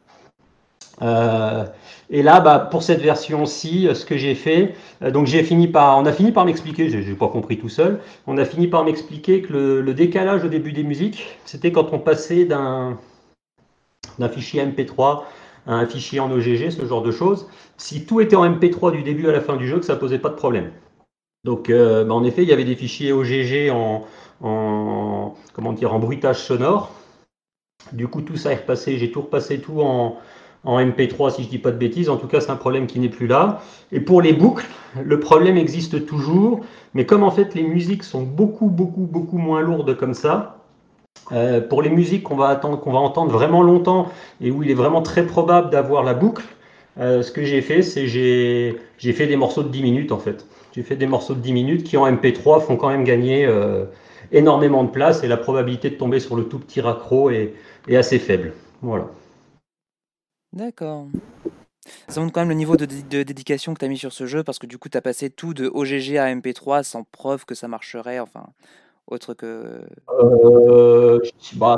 Euh, 1.03 1.65
et 2.11 2.23
là, 2.23 2.41
bah, 2.41 2.59
pour 2.59 2.83
cette 2.83 3.01
version-ci, 3.01 3.89
ce 3.95 4.05
que 4.05 4.17
j'ai 4.17 4.35
fait, 4.35 4.75
donc 5.01 5.27
j'ai 5.27 5.43
fini 5.43 5.69
par, 5.69 5.99
on 5.99 6.05
a 6.05 6.13
fini 6.13 6.33
par 6.33 6.45
m'expliquer, 6.45 6.91
j'ai 6.91 7.15
pas 7.15 7.29
compris 7.29 7.59
tout 7.59 7.69
seul, 7.69 8.01
on 8.27 8.37
a 8.37 8.45
fini 8.45 8.67
par 8.67 8.85
m'expliquer 8.85 9.41
que 9.41 9.53
le, 9.53 9.95
décalage 9.95 10.45
au 10.45 10.49
début 10.49 10.73
des 10.73 10.83
musiques, 10.83 11.39
c'était 11.47 11.73
quand 11.73 11.93
on 11.93 11.99
passait 11.99 12.45
d'un 12.45 12.99
fichier 14.31 14.63
MP3 14.63 15.23
un 15.67 15.87
fichier 15.87 16.21
en 16.21 16.31
OGG, 16.31 16.71
ce 16.71 16.87
genre 16.87 17.03
de 17.03 17.11
choses. 17.11 17.47
Si 17.77 18.05
tout 18.05 18.21
était 18.21 18.37
en 18.37 18.49
MP3 18.49 18.93
du 18.93 19.03
début 19.03 19.29
à 19.29 19.33
la 19.33 19.41
fin 19.41 19.57
du 19.57 19.67
jeu, 19.67 19.79
que 19.79 19.85
ça 19.85 19.97
posait 19.97 20.19
pas 20.19 20.29
de 20.29 20.35
problème. 20.35 20.71
Donc, 21.45 21.71
euh, 21.71 22.05
bah, 22.05 22.15
en 22.15 22.25
effet, 22.25 22.43
il 22.43 22.49
y 22.49 22.53
avait 22.53 22.65
des 22.65 22.77
fichiers 22.77 23.13
OGG 23.13 23.71
en, 23.71 24.05
en, 24.43 25.35
comment 25.55 25.73
dire, 25.73 25.95
en 25.95 25.99
bruitage 25.99 26.39
sonore. 26.39 26.93
Du 27.93 28.09
coup, 28.09 28.23
tout 28.23 28.37
ça 28.37 28.53
est 28.53 28.57
repassé. 28.57 28.99
J'ai 28.99 29.11
tout 29.11 29.23
repassé 29.23 29.61
tout 29.61 29.81
en, 29.81 30.19
en 30.65 30.81
MP3, 30.81 31.35
si 31.35 31.45
je 31.45 31.49
dis 31.49 31.59
pas 31.59 31.71
de 31.71 31.79
bêtises. 31.79 32.09
En 32.09 32.17
tout 32.17 32.27
cas, 32.27 32.41
c'est 32.41 32.51
un 32.51 32.57
problème 32.57 32.87
qui 32.87 33.01
n'est 33.01 33.09
plus 33.09 33.27
là. 33.27 33.61
Et 33.93 34.01
pour 34.01 34.23
les 34.23 34.33
boucles, 34.33 34.67
le 35.03 35.21
problème 35.21 35.57
existe 35.57 36.07
toujours. 36.07 36.61
Mais 36.95 37.07
comme 37.07 37.23
en 37.23 37.31
fait 37.31 37.55
les 37.55 37.63
musiques 37.63 38.05
sont 38.05 38.23
beaucoup, 38.23 38.67
beaucoup, 38.67 39.07
beaucoup 39.07 39.39
moins 39.39 39.61
lourdes 39.61 39.97
comme 39.97 40.15
ça, 40.15 40.57
euh, 41.33 41.61
pour 41.61 41.83
les 41.83 41.91
musiques 41.91 42.25
qu'on 42.25 42.37
va, 42.37 42.49
attendre, 42.49 42.81
qu'on 42.81 42.93
va 42.93 42.99
entendre 42.99 43.31
vraiment 43.31 43.63
longtemps 43.63 44.09
et 44.41 44.51
où 44.51 44.63
il 44.63 44.71
est 44.71 44.75
vraiment 44.75 45.03
très 45.03 45.25
probable 45.27 45.71
d'avoir 45.71 46.03
la 46.03 46.15
boucle, 46.15 46.45
euh, 46.99 47.23
ce 47.23 47.31
que 47.31 47.45
j'ai 47.45 47.63
fait, 47.63 47.83
c'est 47.83 48.09
j'ai, 48.09 48.77
j'ai 48.99 49.13
fait 49.13 49.27
des 49.27 49.37
morceaux 49.37 49.63
de 49.63 49.69
10 49.69 49.83
minutes 49.83 50.13
en 50.13 50.19
fait. 50.19 50.47
J'ai 50.73 50.83
fait 50.83 50.97
des 50.97 51.07
morceaux 51.07 51.35
de 51.35 51.41
10 51.41 51.53
minutes 51.53 51.85
qui 51.85 51.97
en 51.97 52.11
MP3 52.11 52.61
font 52.63 52.77
quand 52.77 52.89
même 52.89 53.05
gagner 53.05 53.47
euh, 53.47 53.85
énormément 54.33 54.85
de 54.85 54.91
place 54.91 55.23
et 55.25 55.29
la 55.29 55.37
probabilité 55.37 55.91
de 55.91 55.97
tomber 55.97 56.21
sur 56.21 56.37
le 56.37 56.45
tout 56.45 56.59
petit 56.59 56.81
raccro 56.81 57.31
est, 57.31 57.55
est 57.89 57.97
assez 57.97 58.19
faible. 58.19 58.53
Voilà. 58.83 59.09
D'accord. 60.53 61.07
Ça 62.09 62.21
montre 62.21 62.33
quand 62.33 62.41
même 62.41 62.51
le 62.51 62.55
niveau 62.55 62.77
de, 62.77 62.87
de 62.87 63.23
dédication 63.23 63.75
que 63.75 63.79
tu 63.79 63.85
as 63.85 63.89
mis 63.89 63.99
sur 63.99 64.13
ce 64.13 64.27
jeu 64.27 64.45
parce 64.45 64.59
que 64.59 64.67
du 64.67 64.79
coup 64.79 64.89
tu 64.89 64.99
as 64.99 65.03
passé 65.03 65.31
tout 65.31 65.55
de 65.55 65.67
OGG 65.73 66.17
à 66.17 66.35
MP3 66.35 66.83
sans 66.83 67.05
preuve 67.05 67.45
que 67.45 67.55
ça 67.55 67.69
marcherait. 67.69 68.19
Enfin, 68.19 68.47
autre 69.07 69.35
que. 69.35 69.81
Euh, 70.11 71.21
bah, 71.55 71.77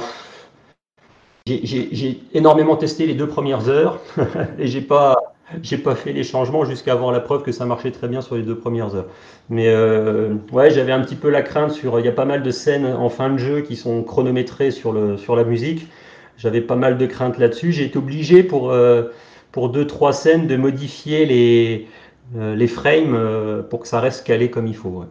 j'ai 1.46 2.22
énormément 2.32 2.76
testé 2.76 3.06
les 3.06 3.14
deux 3.14 3.28
premières 3.28 3.68
heures 3.68 4.00
et 4.58 4.66
j'ai 4.66 4.80
pas, 4.80 5.31
j'ai 5.62 5.78
pas 5.78 5.94
fait 5.94 6.12
les 6.12 6.24
changements 6.24 6.64
jusqu'à 6.64 6.92
avoir 6.92 7.12
la 7.12 7.20
preuve 7.20 7.42
que 7.42 7.52
ça 7.52 7.66
marchait 7.66 7.90
très 7.90 8.08
bien 8.08 8.20
sur 8.20 8.36
les 8.36 8.42
deux 8.42 8.56
premières 8.56 8.94
heures. 8.94 9.08
Mais 9.48 9.68
euh, 9.68 10.34
ouais, 10.52 10.70
j'avais 10.70 10.92
un 10.92 11.00
petit 11.00 11.16
peu 11.16 11.30
la 11.30 11.42
crainte 11.42 11.72
sur. 11.72 11.98
Il 11.98 12.06
y 12.06 12.08
a 12.08 12.12
pas 12.12 12.24
mal 12.24 12.42
de 12.42 12.50
scènes 12.50 12.86
en 12.86 13.08
fin 13.08 13.30
de 13.30 13.38
jeu 13.38 13.60
qui 13.60 13.76
sont 13.76 14.02
chronométrées 14.02 14.70
sur, 14.70 14.92
le, 14.92 15.16
sur 15.16 15.36
la 15.36 15.44
musique. 15.44 15.88
J'avais 16.36 16.60
pas 16.60 16.76
mal 16.76 16.98
de 16.98 17.06
craintes 17.06 17.38
là-dessus. 17.38 17.72
J'ai 17.72 17.84
été 17.84 17.98
obligé 17.98 18.42
pour, 18.42 18.70
euh, 18.70 19.12
pour 19.50 19.68
deux, 19.68 19.86
trois 19.86 20.12
scènes 20.12 20.46
de 20.46 20.56
modifier 20.56 21.26
les, 21.26 21.88
euh, 22.36 22.54
les 22.54 22.66
frames 22.66 23.64
pour 23.68 23.80
que 23.80 23.88
ça 23.88 24.00
reste 24.00 24.26
calé 24.26 24.50
comme 24.50 24.66
il 24.66 24.76
faut. 24.76 25.04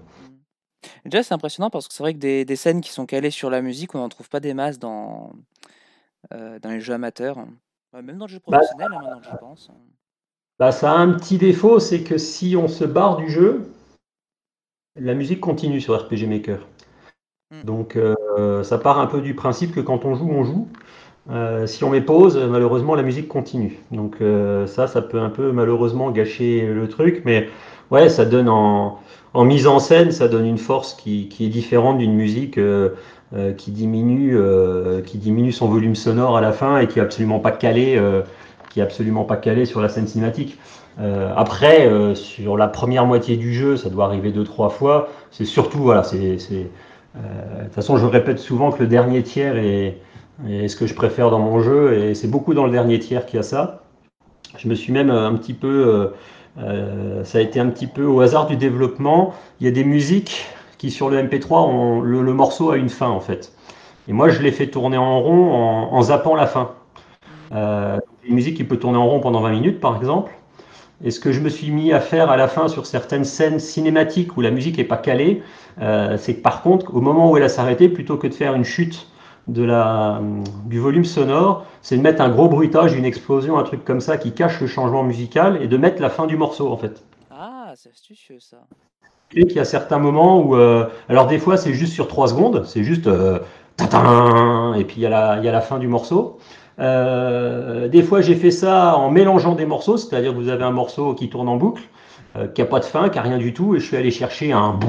Déjà, 1.05 1.23
c'est 1.23 1.33
impressionnant 1.33 1.69
parce 1.69 1.87
que 1.87 1.93
c'est 1.93 2.03
vrai 2.03 2.13
que 2.13 2.19
des, 2.19 2.45
des, 2.45 2.55
scènes 2.55 2.81
qui 2.81 2.91
sont 2.91 3.05
calées 3.05 3.31
sur 3.31 3.49
la 3.49 3.61
musique, 3.61 3.95
on 3.95 3.99
n'en 3.99 4.09
trouve 4.09 4.29
pas 4.29 4.39
des 4.39 4.53
masses 4.53 4.79
dans, 4.79 5.31
dans 6.31 6.69
les 6.69 6.79
jeux 6.79 6.93
amateurs. 6.93 7.37
Même 7.93 8.17
dans 8.17 8.25
le 8.25 8.31
jeu 8.31 8.39
bah, 8.47 8.59
professionnel, 8.59 8.87
hein, 8.93 9.01
maintenant 9.01 9.21
je 9.21 9.37
pense. 9.37 9.71
Bah, 10.61 10.71
ça 10.71 10.91
a 10.91 10.95
un 10.95 11.13
petit 11.13 11.39
défaut, 11.39 11.79
c'est 11.79 12.01
que 12.01 12.19
si 12.19 12.55
on 12.55 12.67
se 12.67 12.85
barre 12.85 13.17
du 13.17 13.31
jeu, 13.31 13.63
la 14.95 15.15
musique 15.15 15.39
continue 15.39 15.81
sur 15.81 15.99
RPG 15.99 16.27
Maker. 16.27 16.59
Hmm. 17.49 17.65
Donc 17.65 17.95
euh, 17.95 18.61
ça 18.61 18.77
part 18.77 18.99
un 18.99 19.07
peu 19.07 19.21
du 19.21 19.33
principe 19.33 19.73
que 19.73 19.79
quand 19.79 20.05
on 20.05 20.13
joue, 20.13 20.29
on 20.29 20.43
joue. 20.43 20.67
Euh, 21.31 21.65
si 21.65 21.83
on 21.83 21.89
met 21.89 22.01
pause, 22.01 22.37
malheureusement 22.37 22.93
la 22.93 23.01
musique 23.01 23.27
continue. 23.27 23.79
Donc 23.89 24.17
euh, 24.21 24.67
ça, 24.67 24.85
ça 24.85 25.01
peut 25.01 25.19
un 25.19 25.31
peu 25.31 25.51
malheureusement 25.51 26.11
gâcher 26.11 26.67
le 26.67 26.87
truc, 26.87 27.23
mais 27.25 27.49
ouais, 27.89 28.07
ça 28.07 28.25
donne 28.25 28.47
en, 28.47 28.99
mise 29.33 29.65
en 29.65 29.79
scène, 29.79 30.11
ça 30.11 30.27
donne 30.27 30.45
une 30.45 30.59
force 30.59 30.93
qui, 30.93 31.27
est 31.39 31.49
différente 31.49 31.97
d'une 31.97 32.13
musique 32.13 32.59
qui 33.57 33.71
diminue, 33.71 34.37
qui 35.07 35.17
diminue 35.17 35.53
son 35.53 35.67
volume 35.69 35.95
sonore 35.95 36.37
à 36.37 36.41
la 36.41 36.51
fin 36.51 36.77
et 36.77 36.87
qui 36.87 36.99
est 36.99 37.01
absolument 37.01 37.39
pas 37.39 37.51
calé 37.51 37.99
qui 38.71 38.79
est 38.79 38.83
absolument 38.83 39.23
pas 39.23 39.35
calé 39.35 39.65
sur 39.65 39.81
la 39.81 39.89
scène 39.89 40.07
cinématique. 40.07 40.57
Euh, 40.99 41.33
après, 41.35 41.87
euh, 41.87 42.15
sur 42.15 42.57
la 42.57 42.67
première 42.67 43.05
moitié 43.05 43.37
du 43.37 43.53
jeu, 43.53 43.77
ça 43.77 43.89
doit 43.89 44.05
arriver 44.05 44.31
deux 44.31 44.43
trois 44.43 44.69
fois. 44.69 45.09
C'est 45.31 45.45
surtout 45.45 45.79
voilà, 45.79 46.03
c'est 46.03 46.17
euh, 46.19 47.59
de 47.59 47.63
toute 47.65 47.73
façon, 47.73 47.97
je 47.97 48.05
répète 48.05 48.39
souvent 48.39 48.71
que 48.71 48.79
le 48.81 48.87
dernier 48.87 49.23
tiers 49.23 49.57
est, 49.57 49.97
est 50.47 50.67
ce 50.67 50.75
que 50.75 50.87
je 50.87 50.93
préfère 50.93 51.29
dans 51.29 51.39
mon 51.39 51.61
jeu, 51.61 51.97
et 51.97 52.15
c'est 52.15 52.29
beaucoup 52.29 52.53
dans 52.53 52.65
le 52.65 52.71
dernier 52.71 52.99
tiers 52.99 53.25
qu'il 53.25 53.37
y 53.37 53.39
a 53.39 53.43
ça. 53.43 53.83
Je 54.57 54.67
me 54.67 54.75
suis 54.75 54.91
même 54.91 55.09
un 55.09 55.33
petit 55.35 55.53
peu, 55.53 56.11
ça 56.57 57.37
a 57.37 57.41
été 57.41 57.59
un 57.59 57.67
petit 57.67 57.87
peu 57.87 58.03
au 58.03 58.19
hasard 58.19 58.47
du 58.47 58.57
développement. 58.57 59.33
Il 59.59 59.65
y 59.65 59.69
a 59.69 59.71
des 59.71 59.85
musiques 59.85 60.45
qui 60.77 60.91
sur 60.91 61.09
le 61.09 61.21
MP3, 61.21 61.53
ont, 61.53 62.01
le, 62.01 62.33
morceau 62.33 62.71
a 62.71 62.77
une 62.77 62.89
fin 62.89 63.07
en 63.07 63.21
fait. 63.21 63.53
Et 64.07 64.13
moi, 64.13 64.29
je 64.29 64.41
l'ai 64.41 64.51
fait 64.51 64.67
tourner 64.67 64.97
en 64.97 65.21
rond 65.21 65.53
en, 65.53 66.01
zappant 66.01 66.35
la 66.35 66.47
fin. 66.47 66.71
Une 68.23 68.35
musique 68.35 68.57
qui 68.57 68.63
peut 68.63 68.77
tourner 68.77 68.97
en 68.97 69.07
rond 69.07 69.19
pendant 69.19 69.41
20 69.41 69.51
minutes, 69.51 69.79
par 69.79 69.97
exemple. 69.97 70.31
Et 71.03 71.09
ce 71.09 71.19
que 71.19 71.31
je 71.31 71.39
me 71.39 71.49
suis 71.49 71.71
mis 71.71 71.93
à 71.93 71.99
faire 71.99 72.29
à 72.29 72.37
la 72.37 72.47
fin 72.47 72.67
sur 72.67 72.85
certaines 72.85 73.23
scènes 73.23 73.59
cinématiques 73.59 74.37
où 74.37 74.41
la 74.41 74.51
musique 74.51 74.77
n'est 74.77 74.83
pas 74.83 74.97
calée, 74.97 75.41
euh, 75.81 76.17
c'est 76.17 76.35
que 76.35 76.41
par 76.41 76.61
contre, 76.61 76.95
au 76.95 77.01
moment 77.01 77.31
où 77.31 77.37
elle 77.37 77.43
a 77.43 77.49
s'arrêté, 77.49 77.89
plutôt 77.89 78.17
que 78.17 78.27
de 78.27 78.33
faire 78.33 78.53
une 78.53 78.63
chute 78.63 79.07
de 79.47 79.63
la, 79.63 80.21
du 80.65 80.79
volume 80.79 81.05
sonore, 81.05 81.65
c'est 81.81 81.97
de 81.97 82.01
mettre 82.01 82.21
un 82.21 82.29
gros 82.29 82.47
bruitage, 82.47 82.93
une 82.93 83.05
explosion, 83.05 83.57
un 83.57 83.63
truc 83.63 83.83
comme 83.83 84.01
ça 84.01 84.17
qui 84.17 84.33
cache 84.33 84.61
le 84.61 84.67
changement 84.67 85.03
musical 85.03 85.59
et 85.61 85.67
de 85.67 85.77
mettre 85.77 86.01
la 86.01 86.09
fin 86.09 86.27
du 86.27 86.37
morceau 86.37 86.71
en 86.71 86.77
fait. 86.77 87.03
Ah, 87.31 87.73
c'est 87.75 87.89
astucieux 87.89 88.37
ça. 88.39 88.57
Et 89.33 89.47
qu'il 89.47 89.55
y 89.55 89.59
a 89.59 89.65
certains 89.65 89.97
moments 89.97 90.41
où, 90.41 90.55
euh, 90.55 90.87
alors 91.09 91.25
des 91.25 91.39
fois 91.39 91.57
c'est 91.57 91.73
juste 91.73 91.93
sur 91.93 92.07
3 92.07 92.27
secondes, 92.27 92.65
c'est 92.65 92.83
juste 92.83 93.07
euh, 93.07 93.39
et 94.75 94.83
puis 94.83 94.97
il 94.97 95.01
y, 95.01 95.05
a 95.07 95.37
il 95.37 95.45
y 95.45 95.47
a 95.47 95.51
la 95.51 95.61
fin 95.61 95.79
du 95.79 95.87
morceau. 95.87 96.37
Euh, 96.81 97.87
des 97.87 98.01
fois, 98.01 98.21
j'ai 98.21 98.35
fait 98.35 98.51
ça 98.51 98.97
en 98.97 99.11
mélangeant 99.11 99.55
des 99.55 99.65
morceaux, 99.65 99.97
c'est-à-dire 99.97 100.31
que 100.31 100.37
vous 100.37 100.49
avez 100.49 100.63
un 100.63 100.71
morceau 100.71 101.13
qui 101.13 101.29
tourne 101.29 101.47
en 101.47 101.57
boucle, 101.57 101.83
euh, 102.35 102.47
qui 102.47 102.61
n'a 102.61 102.67
pas 102.67 102.79
de 102.79 102.85
fin, 102.85 103.09
qui 103.09 103.17
n'a 103.17 103.21
rien 103.21 103.37
du 103.37 103.53
tout, 103.53 103.75
et 103.75 103.79
je 103.79 103.85
suis 103.85 103.97
allé 103.97 104.09
chercher 104.09 104.51
un 104.51 104.79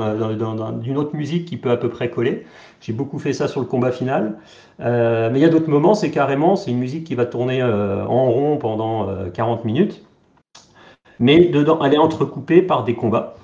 euh, 0.00 0.72
d'une 0.72 0.96
autre 0.96 1.14
musique 1.14 1.44
qui 1.44 1.56
peut 1.56 1.70
à 1.70 1.76
peu 1.76 1.90
près 1.90 2.08
coller. 2.10 2.46
J'ai 2.80 2.92
beaucoup 2.92 3.18
fait 3.18 3.34
ça 3.34 3.46
sur 3.46 3.60
le 3.60 3.66
combat 3.66 3.92
final. 3.92 4.38
mais 4.78 5.32
il 5.34 5.40
y 5.40 5.44
a 5.44 5.48
d'autres 5.50 5.70
moments, 5.70 5.94
c'est 5.94 6.10
carrément, 6.10 6.56
c'est 6.56 6.70
une 6.70 6.78
musique 6.78 7.04
qui 7.04 7.14
va 7.14 7.26
tourner 7.26 7.62
en 7.62 8.30
rond 8.30 8.56
pendant 8.56 9.06
40 9.32 9.64
minutes, 9.64 10.02
mais 11.20 11.46
dedans, 11.46 11.78
elle 11.84 11.94
est 11.94 11.98
entrecoupée 11.98 12.62
par 12.62 12.82
des 12.82 12.94
combats 12.94 13.36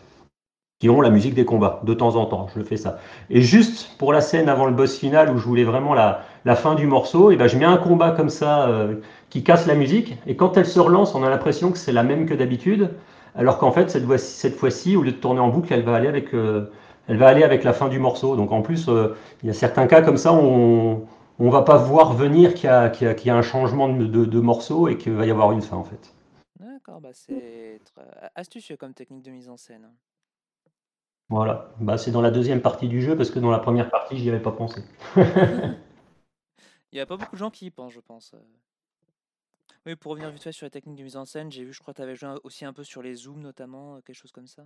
qui 0.78 0.88
ont 0.88 1.00
la 1.00 1.10
musique 1.10 1.34
des 1.34 1.44
combats, 1.44 1.80
de 1.84 1.92
temps 1.92 2.14
en 2.14 2.26
temps, 2.26 2.48
je 2.54 2.62
fais 2.62 2.76
ça. 2.76 2.98
Et 3.30 3.40
juste 3.40 3.96
pour 3.98 4.12
la 4.12 4.20
scène 4.20 4.48
avant 4.48 4.66
le 4.66 4.72
boss 4.72 4.96
final, 4.96 5.30
où 5.30 5.38
je 5.38 5.44
voulais 5.44 5.64
vraiment 5.64 5.92
la, 5.94 6.24
fin 6.54 6.74
du 6.74 6.86
morceau, 6.86 7.30
et 7.30 7.36
ben 7.36 7.46
je 7.46 7.58
mets 7.58 7.64
un 7.64 7.76
combat 7.76 8.12
comme 8.12 8.30
ça 8.30 8.68
euh, 8.68 8.94
qui 9.28 9.42
casse 9.42 9.66
la 9.66 9.74
musique, 9.74 10.16
et 10.26 10.36
quand 10.36 10.56
elle 10.56 10.66
se 10.66 10.80
relance, 10.80 11.14
on 11.14 11.24
a 11.24 11.30
l'impression 11.30 11.72
que 11.72 11.78
c'est 11.78 11.92
la 11.92 12.04
même 12.04 12.26
que 12.26 12.34
d'habitude, 12.34 12.90
alors 13.34 13.58
qu'en 13.58 13.72
fait, 13.72 13.90
cette 13.90 14.54
fois-ci, 14.54 14.96
au 14.96 15.02
lieu 15.02 15.12
de 15.12 15.16
tourner 15.16 15.40
en 15.40 15.48
boucle, 15.48 15.72
elle 15.72 15.82
va 15.82 15.96
aller 15.96 16.08
avec, 16.08 16.32
euh, 16.32 16.70
elle 17.08 17.18
va 17.18 17.26
aller 17.26 17.42
avec 17.42 17.64
la 17.64 17.72
fin 17.72 17.88
du 17.88 17.98
morceau. 17.98 18.36
Donc 18.36 18.52
en 18.52 18.62
plus, 18.62 18.88
euh, 18.88 19.16
il 19.42 19.48
y 19.48 19.50
a 19.50 19.54
certains 19.54 19.86
cas 19.86 20.00
comme 20.00 20.16
ça 20.16 20.32
où 20.32 21.06
on 21.38 21.44
ne 21.44 21.50
va 21.50 21.62
pas 21.62 21.76
voir 21.76 22.14
venir 22.14 22.54
qu'il 22.54 22.68
y, 22.68 23.30
a 23.30 23.36
un 23.36 23.42
changement 23.42 23.88
de 23.88 24.40
morceau 24.40 24.88
et 24.88 24.96
qu'il 24.96 25.12
va 25.12 25.26
y 25.26 25.30
avoir 25.30 25.52
une 25.52 25.62
fin 25.62 25.76
en 25.76 25.84
fait. 25.84 26.14
D'accord, 26.58 27.00
bah 27.00 27.10
c'est 27.12 27.80
astucieux 28.34 28.76
comme 28.76 28.94
technique 28.94 29.22
de 29.22 29.30
mise 29.30 29.48
en 29.48 29.56
scène. 29.56 29.88
Voilà, 31.30 31.70
bah, 31.78 31.98
c'est 31.98 32.10
dans 32.10 32.22
la 32.22 32.30
deuxième 32.30 32.62
partie 32.62 32.88
du 32.88 33.02
jeu 33.02 33.14
parce 33.16 33.30
que 33.30 33.38
dans 33.38 33.50
la 33.50 33.58
première 33.58 33.90
partie, 33.90 34.16
j'y 34.16 34.30
avais 34.30 34.40
pas 34.40 34.52
pensé. 34.52 34.82
Il 35.16 36.94
n'y 36.94 37.00
a 37.00 37.06
pas 37.06 37.18
beaucoup 37.18 37.36
de 37.36 37.38
gens 37.38 37.50
qui 37.50 37.66
y 37.66 37.70
pensent, 37.70 37.92
je 37.92 38.00
pense. 38.00 38.32
Euh. 38.32 38.38
Oui, 39.84 39.94
pour 39.94 40.12
revenir 40.12 40.30
vite 40.30 40.42
fait 40.42 40.52
sur 40.52 40.64
les 40.64 40.70
techniques 40.70 40.96
de 40.96 41.02
mise 41.02 41.16
en 41.16 41.26
scène, 41.26 41.52
j'ai 41.52 41.64
vu, 41.64 41.74
je 41.74 41.80
crois 41.80 41.92
que 41.92 41.98
tu 41.98 42.02
avais 42.02 42.16
joué 42.16 42.30
aussi 42.44 42.64
un 42.64 42.72
peu 42.72 42.82
sur 42.82 43.02
les 43.02 43.14
zooms, 43.14 43.42
notamment, 43.42 43.96
euh, 43.96 44.00
quelque 44.00 44.16
chose 44.16 44.32
comme 44.32 44.46
ça, 44.46 44.64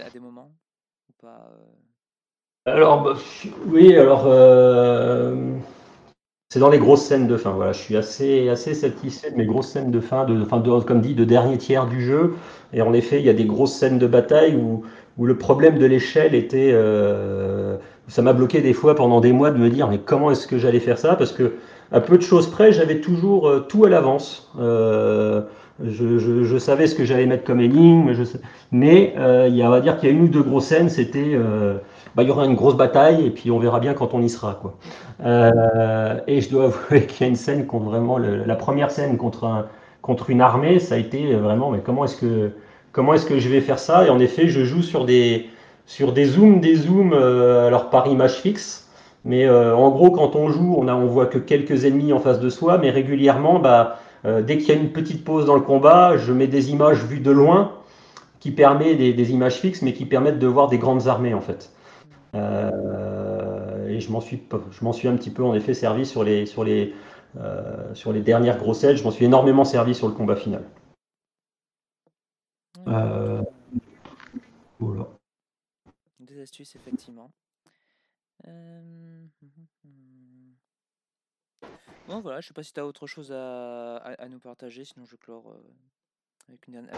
à, 0.00 0.10
des 0.10 0.20
moments, 0.20 0.52
ou 1.08 1.12
pas 1.20 1.50
euh? 1.52 2.72
Alors, 2.72 3.02
bah, 3.02 3.16
oui, 3.66 3.96
alors, 3.96 4.28
c'est 6.50 6.60
dans 6.60 6.70
les 6.70 6.78
grosses 6.78 7.04
scènes 7.04 7.26
de 7.26 7.36
fin. 7.36 7.50
Voilà, 7.50 7.72
je 7.72 7.78
suis 7.78 7.96
assez, 7.96 8.48
assez 8.48 8.72
satisfait 8.72 9.30
de 9.30 9.36
mes 9.36 9.44
grosses 9.44 9.68
scènes 9.68 9.90
de 9.90 10.00
fin, 10.00 10.24
de, 10.24 10.44
fin 10.44 10.60
de, 10.60 10.80
comme 10.80 11.02
dit, 11.02 11.14
de 11.14 11.24
dernier 11.24 11.58
tiers 11.58 11.86
du 11.86 12.00
jeu. 12.00 12.36
Et 12.72 12.80
en 12.80 12.94
effet, 12.94 13.20
il 13.20 13.26
y 13.26 13.28
a 13.28 13.34
des 13.34 13.44
grosses 13.44 13.74
scènes 13.74 13.98
de 13.98 14.06
bataille 14.06 14.56
où, 14.56 14.82
où 15.18 15.26
le 15.26 15.36
problème 15.36 15.78
de 15.78 15.84
l'échelle 15.84 16.34
était, 16.34 16.70
euh, 16.72 17.76
ça 18.06 18.22
m'a 18.22 18.32
bloqué 18.32 18.60
des 18.60 18.72
fois 18.72 18.94
pendant 18.94 19.20
des 19.20 19.32
mois 19.32 19.50
de 19.50 19.58
me 19.58 19.68
dire 19.68 19.88
mais 19.88 19.98
comment 19.98 20.30
est-ce 20.30 20.46
que 20.46 20.58
j'allais 20.58 20.80
faire 20.80 20.98
ça? 20.98 21.16
Parce 21.16 21.32
que 21.32 21.54
à 21.90 22.00
peu 22.00 22.16
de 22.16 22.22
choses 22.22 22.48
près, 22.50 22.72
j'avais 22.72 23.00
toujours 23.00 23.48
euh, 23.48 23.60
tout 23.60 23.84
à 23.84 23.88
l'avance. 23.88 24.50
Euh, 24.60 25.42
je, 25.84 26.58
savais 26.58 26.86
ce 26.86 26.94
que 26.94 27.04
j'allais 27.04 27.26
mettre 27.26 27.44
comme 27.44 27.60
énigme, 27.60 28.12
mais 28.72 29.14
il 29.48 29.54
y 29.54 29.62
a, 29.62 29.68
on 29.68 29.70
va 29.70 29.80
dire 29.80 29.96
qu'il 29.98 30.08
y 30.08 30.12
a 30.12 30.14
une 30.14 30.24
ou 30.24 30.28
deux 30.28 30.42
grosses 30.42 30.64
scènes, 30.64 30.88
c'était 30.88 31.38
bah, 32.16 32.24
il 32.24 32.28
y 32.28 32.32
aura 32.32 32.46
une 32.46 32.56
grosse 32.56 32.76
bataille 32.76 33.24
et 33.24 33.30
puis 33.30 33.52
on 33.52 33.60
verra 33.60 33.78
bien 33.78 33.94
quand 33.94 34.12
on 34.12 34.20
y 34.20 34.28
sera. 34.28 34.60
Quoi. 34.60 34.74
et 36.26 36.40
je 36.40 36.50
dois 36.50 36.64
avouer 36.90 37.06
qu'il 37.06 37.24
y 37.24 37.24
a 37.24 37.28
une 37.28 37.36
scène 37.36 37.64
contre 37.66 37.84
vraiment 37.84 38.18
la 38.18 38.56
première 38.56 38.90
scène 38.90 39.16
contre, 39.16 39.44
un, 39.44 39.66
contre 40.02 40.30
une 40.30 40.40
armée, 40.40 40.80
ça 40.80 40.96
a 40.96 40.98
été 40.98 41.34
vraiment 41.34 41.70
mais 41.70 41.78
comment 41.78 42.04
est-ce 42.04 42.16
que 42.16 42.50
comment 42.92 43.14
est-ce 43.14 43.26
que 43.26 43.38
je 43.38 43.48
vais 43.48 43.60
faire 43.60 43.78
ça? 43.78 44.06
Et 44.06 44.10
en 44.10 44.18
effet, 44.18 44.48
je 44.48 44.64
joue 44.64 44.82
sur 44.82 45.04
des, 45.04 45.46
sur 45.88 46.12
des 46.12 46.26
zooms, 46.26 46.60
des 46.60 46.76
zooms, 46.76 47.12
euh, 47.12 47.66
alors 47.66 47.90
par 47.90 48.06
image 48.06 48.34
fixe. 48.34 48.88
Mais 49.24 49.46
euh, 49.46 49.74
en 49.74 49.90
gros, 49.90 50.10
quand 50.10 50.36
on 50.36 50.48
joue, 50.48 50.76
on, 50.78 50.86
a, 50.86 50.94
voit 50.94 51.26
que 51.26 51.38
quelques 51.38 51.84
ennemis 51.84 52.12
en 52.12 52.20
face 52.20 52.38
de 52.40 52.48
soi, 52.50 52.78
mais 52.78 52.90
régulièrement, 52.90 53.58
bah, 53.58 53.98
euh, 54.24 54.42
dès 54.42 54.58
qu'il 54.58 54.68
y 54.68 54.72
a 54.72 54.74
une 54.74 54.90
petite 54.90 55.24
pause 55.24 55.46
dans 55.46 55.56
le 55.56 55.62
combat, 55.62 56.16
je 56.16 56.32
mets 56.32 56.46
des 56.46 56.70
images 56.70 57.04
vues 57.04 57.20
de 57.20 57.30
loin, 57.30 57.72
qui 58.38 58.52
permet 58.52 58.94
des, 58.94 59.32
images 59.32 59.56
fixes, 59.56 59.82
mais 59.82 59.92
qui 59.92 60.06
permettent 60.06 60.38
de 60.38 60.46
voir 60.46 60.68
des 60.68 60.78
grandes 60.78 61.08
armées 61.08 61.34
en 61.34 61.40
fait. 61.40 61.72
et 62.34 64.00
je 64.00 64.12
m'en 64.12 64.20
suis, 64.20 65.08
un 65.08 65.16
petit 65.16 65.30
peu 65.30 65.42
en 65.42 65.54
effet 65.54 65.74
servi 65.74 66.06
sur 66.06 66.22
les, 66.22 66.44
dernières 68.24 68.58
grosses. 68.58 68.94
Je 68.94 69.02
m'en 69.02 69.10
suis 69.10 69.24
énormément 69.24 69.64
servi 69.64 69.94
sur 69.94 70.06
le 70.06 70.14
combat 70.14 70.36
final. 70.36 70.62
Euh. 72.88 73.42
Des 76.20 76.40
astuces, 76.40 76.74
effectivement. 76.76 77.30
Euh, 78.46 79.26
bon, 82.06 82.20
voilà, 82.20 82.40
je 82.40 82.48
sais 82.48 82.54
pas 82.54 82.62
si 82.62 82.72
tu 82.72 82.80
as 82.80 82.86
autre 82.86 83.06
chose 83.06 83.32
à, 83.32 83.96
à, 83.96 84.28
nous 84.28 84.38
partager, 84.38 84.84
sinon 84.84 85.04
je 85.04 85.16
clore 85.16 85.50
euh, 85.50 85.74
avec, 86.48 86.60
une 86.66 86.74
dernière, 86.74 86.92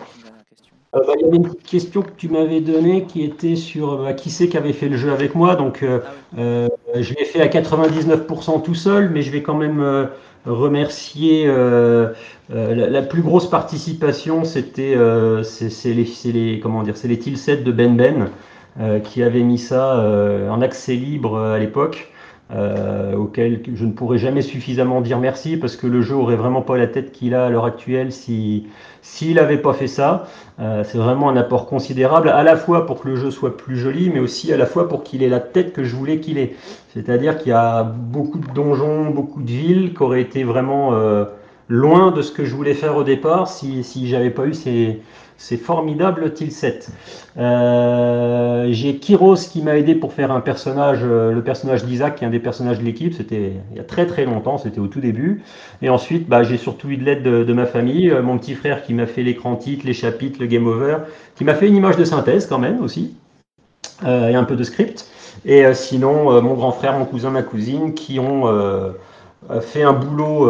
question. 0.49 0.75
Bah, 0.93 1.01
il 1.19 1.23
y 1.23 1.29
avait 1.29 1.37
une 1.37 1.55
question 1.55 2.03
que 2.03 2.11
tu 2.17 2.29
m'avais 2.29 2.61
donnée 2.61 3.05
qui 3.05 3.23
était 3.25 3.57
sur 3.57 4.03
bah, 4.03 4.13
qui 4.13 4.31
c'est 4.31 4.49
qui 4.49 4.57
avait 4.57 4.73
fait 4.73 4.89
le 4.89 4.97
jeu 4.97 5.13
avec 5.13 5.35
moi. 5.35 5.57
Donc, 5.57 5.85
ah 5.85 6.13
je 6.37 7.15
l'ai 7.15 7.25
fait 7.25 7.41
à 7.41 7.49
99% 7.49 8.63
tout 8.63 8.75
seul, 8.75 9.11
mais 9.11 9.23
je 9.23 9.31
vais 9.31 9.43
quand 9.43 9.55
même 9.55 10.09
remercier 10.47 11.45
euh, 11.47 12.13
euh, 12.53 12.91
la, 12.91 13.03
plus 13.03 13.23
grosse 13.23 13.49
participation, 13.49 14.45
c'était 14.45 14.95
euh, 14.97 15.43
c'est 15.43 15.93
les, 15.93 16.09
les, 16.33 16.61
comment 16.61 16.83
dire, 16.83 16.97
c'est 16.97 17.09
les 17.09 17.19
Tilset 17.19 17.59
de 17.59 17.73
Ben 17.73 17.97
Ben 17.97 18.31
qui 19.05 19.23
avait 19.23 19.43
mis 19.43 19.59
ça 19.59 19.99
en 20.49 20.63
accès 20.63 20.95
libre 20.95 21.39
à 21.39 21.59
l'époque. 21.59 22.11
Euh, 22.53 23.15
auquel 23.15 23.63
je 23.75 23.85
ne 23.85 23.93
pourrais 23.93 24.19
jamais 24.19 24.43
suffisamment 24.43 25.01
dire 25.01 25.19
merci 25.19 25.57
parce 25.57 25.77
que 25.77 25.87
le 25.87 26.03
jeu 26.03 26.17
aurait 26.17 26.37
vraiment 26.37 26.63
pas 26.63 26.77
la 26.77 26.89
tête 26.89 27.13
qu'il 27.13 27.35
a 27.35 27.47
à 27.47 27.51
l'heure 27.51 27.65
actuelle 27.65 28.11
si 28.13 28.67
s'il 29.03 29.37
n'avait 29.37 29.59
pas 29.59 29.73
fait 29.73 29.87
ça. 29.87 30.27
Euh, 30.61 30.85
c'est 30.85 30.99
vraiment 30.99 31.31
un 31.31 31.37
apport 31.37 31.67
considérable, 31.67 32.29
à 32.29 32.43
la 32.43 32.57
fois 32.57 32.87
pour 32.87 33.01
que 33.01 33.09
le 33.09 33.17
jeu 33.17 33.31
soit 33.31 33.57
plus 33.57 33.77
joli, 33.77 34.11
mais 34.11 34.21
aussi 34.21 34.53
à 34.53 34.57
la 34.57 34.67
fois 34.67 34.89
pour 34.89 35.05
qu'il 35.05 35.23
ait 35.23 35.29
la 35.29 35.41
tête 35.41 35.73
que 35.73 35.85
je 35.85 35.97
voulais 35.97 36.21
qu'il 36.21 36.39
ait. 36.39 36.55
C'est-à-dire 36.93 37.39
qu'il 37.39 37.49
y 37.51 37.55
a 37.55 37.83
beaucoup 37.83 38.39
de 38.39 38.53
donjons, 38.53 39.11
beaucoup 39.11 39.43
de 39.43 39.51
villes 39.51 39.95
qui 39.95 40.03
auraient 40.03 40.21
été 40.21 40.45
vraiment 40.45 40.95
euh, 40.95 41.25
loin 41.69 42.11
de 42.11 42.21
ce 42.21 42.33
que 42.33 42.45
je 42.45 42.55
voulais 42.55 42.75
faire 42.75 42.97
au 42.97 43.05
départ 43.05 43.49
si, 43.49 43.85
si 43.85 44.09
j'avais 44.09 44.31
pas 44.31 44.45
eu 44.45 44.55
ces, 44.55 45.01
c'est 45.41 45.57
formidable 45.57 46.35
Tilset. 46.35 46.81
Euh, 47.39 48.69
j'ai 48.73 48.97
Kiros 48.97 49.37
qui 49.37 49.63
m'a 49.63 49.79
aidé 49.79 49.95
pour 49.95 50.13
faire 50.13 50.31
un 50.33 50.41
personnage, 50.41 51.01
euh, 51.03 51.33
le 51.33 51.43
personnage 51.43 51.83
d'Isaac, 51.87 52.17
qui 52.17 52.25
est 52.25 52.27
un 52.27 52.31
des 52.31 52.39
personnages 52.39 52.79
de 52.79 52.85
l'équipe. 52.85 53.15
C'était 53.15 53.55
il 53.71 53.77
y 53.79 53.81
a 53.81 53.83
très 53.83 54.07
très 54.07 54.27
longtemps, 54.27 54.59
c'était 54.59 54.81
au 54.81 54.87
tout 54.87 55.01
début. 55.01 55.43
Et 55.81 55.89
ensuite, 55.89 56.29
bah, 56.29 56.43
j'ai 56.43 56.59
surtout 56.59 56.91
eu 56.91 56.99
de 56.99 57.05
l'aide 57.05 57.23
de, 57.23 57.53
ma 57.55 57.65
famille, 57.65 58.11
euh, 58.11 58.21
mon 58.21 58.37
petit 58.37 58.55
frère 58.55 58.83
qui 58.83 58.93
m'a 58.93 59.07
fait 59.07 59.23
l'écran 59.23 59.57
titre, 59.57 59.87
les 59.87 59.95
chapitres, 59.95 60.39
le 60.41 60.47
game 60.47 60.67
over, 60.67 60.99
qui 61.37 61.45
m'a 61.45 61.55
fait 61.55 61.69
une 61.69 61.77
image 61.77 61.97
de 61.97 62.05
synthèse 62.05 62.47
quand 62.47 62.59
même 62.59 62.83
aussi, 62.83 63.17
et 64.07 64.35
un 64.35 64.45
peu 64.45 64.57
de 64.57 64.63
script. 64.63 65.07
Et 65.47 65.65
sinon, 65.73 66.41
mon 66.43 66.55
grand 66.55 66.73
frère, 66.73 66.99
mon 66.99 67.07
cousin, 67.07 67.31
ma 67.31 67.43
cousine, 67.43 67.95
qui 67.95 68.19
ont 68.19 68.45
fait 69.61 69.83
un 69.83 69.93
boulot 69.93 70.47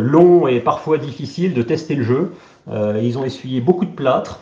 long 0.00 0.46
et 0.46 0.60
parfois 0.60 0.98
difficile 0.98 1.52
de 1.52 1.62
tester 1.62 1.94
le 1.94 2.04
jeu. 2.04 2.32
Euh, 2.68 3.00
ils 3.02 3.16
ont 3.16 3.24
essuyé 3.24 3.60
beaucoup 3.60 3.84
de 3.84 3.92
plâtre, 3.92 4.40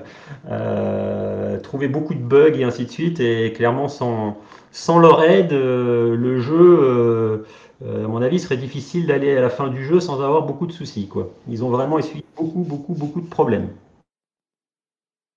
euh, 0.48 1.60
trouvé 1.60 1.88
beaucoup 1.88 2.14
de 2.14 2.22
bugs 2.22 2.54
et 2.54 2.64
ainsi 2.64 2.86
de 2.86 2.90
suite. 2.90 3.20
Et 3.20 3.52
clairement, 3.52 3.88
sans, 3.88 4.98
leur 4.98 5.22
aide, 5.22 5.52
euh, 5.52 6.16
le 6.16 6.40
jeu, 6.40 7.46
à 7.84 8.08
mon 8.08 8.22
avis, 8.22 8.40
serait 8.40 8.56
difficile 8.56 9.06
d'aller 9.06 9.36
à 9.36 9.40
la 9.40 9.50
fin 9.50 9.68
du 9.68 9.84
jeu 9.84 10.00
sans 10.00 10.22
avoir 10.22 10.42
beaucoup 10.42 10.66
de 10.66 10.72
soucis. 10.72 11.08
Ils 11.48 11.64
ont 11.64 11.70
vraiment 11.70 11.98
essuyé 11.98 12.24
beaucoup, 12.36 12.62
beaucoup, 12.62 12.94
beaucoup 12.94 13.20
de 13.20 13.28
problèmes. 13.28 13.68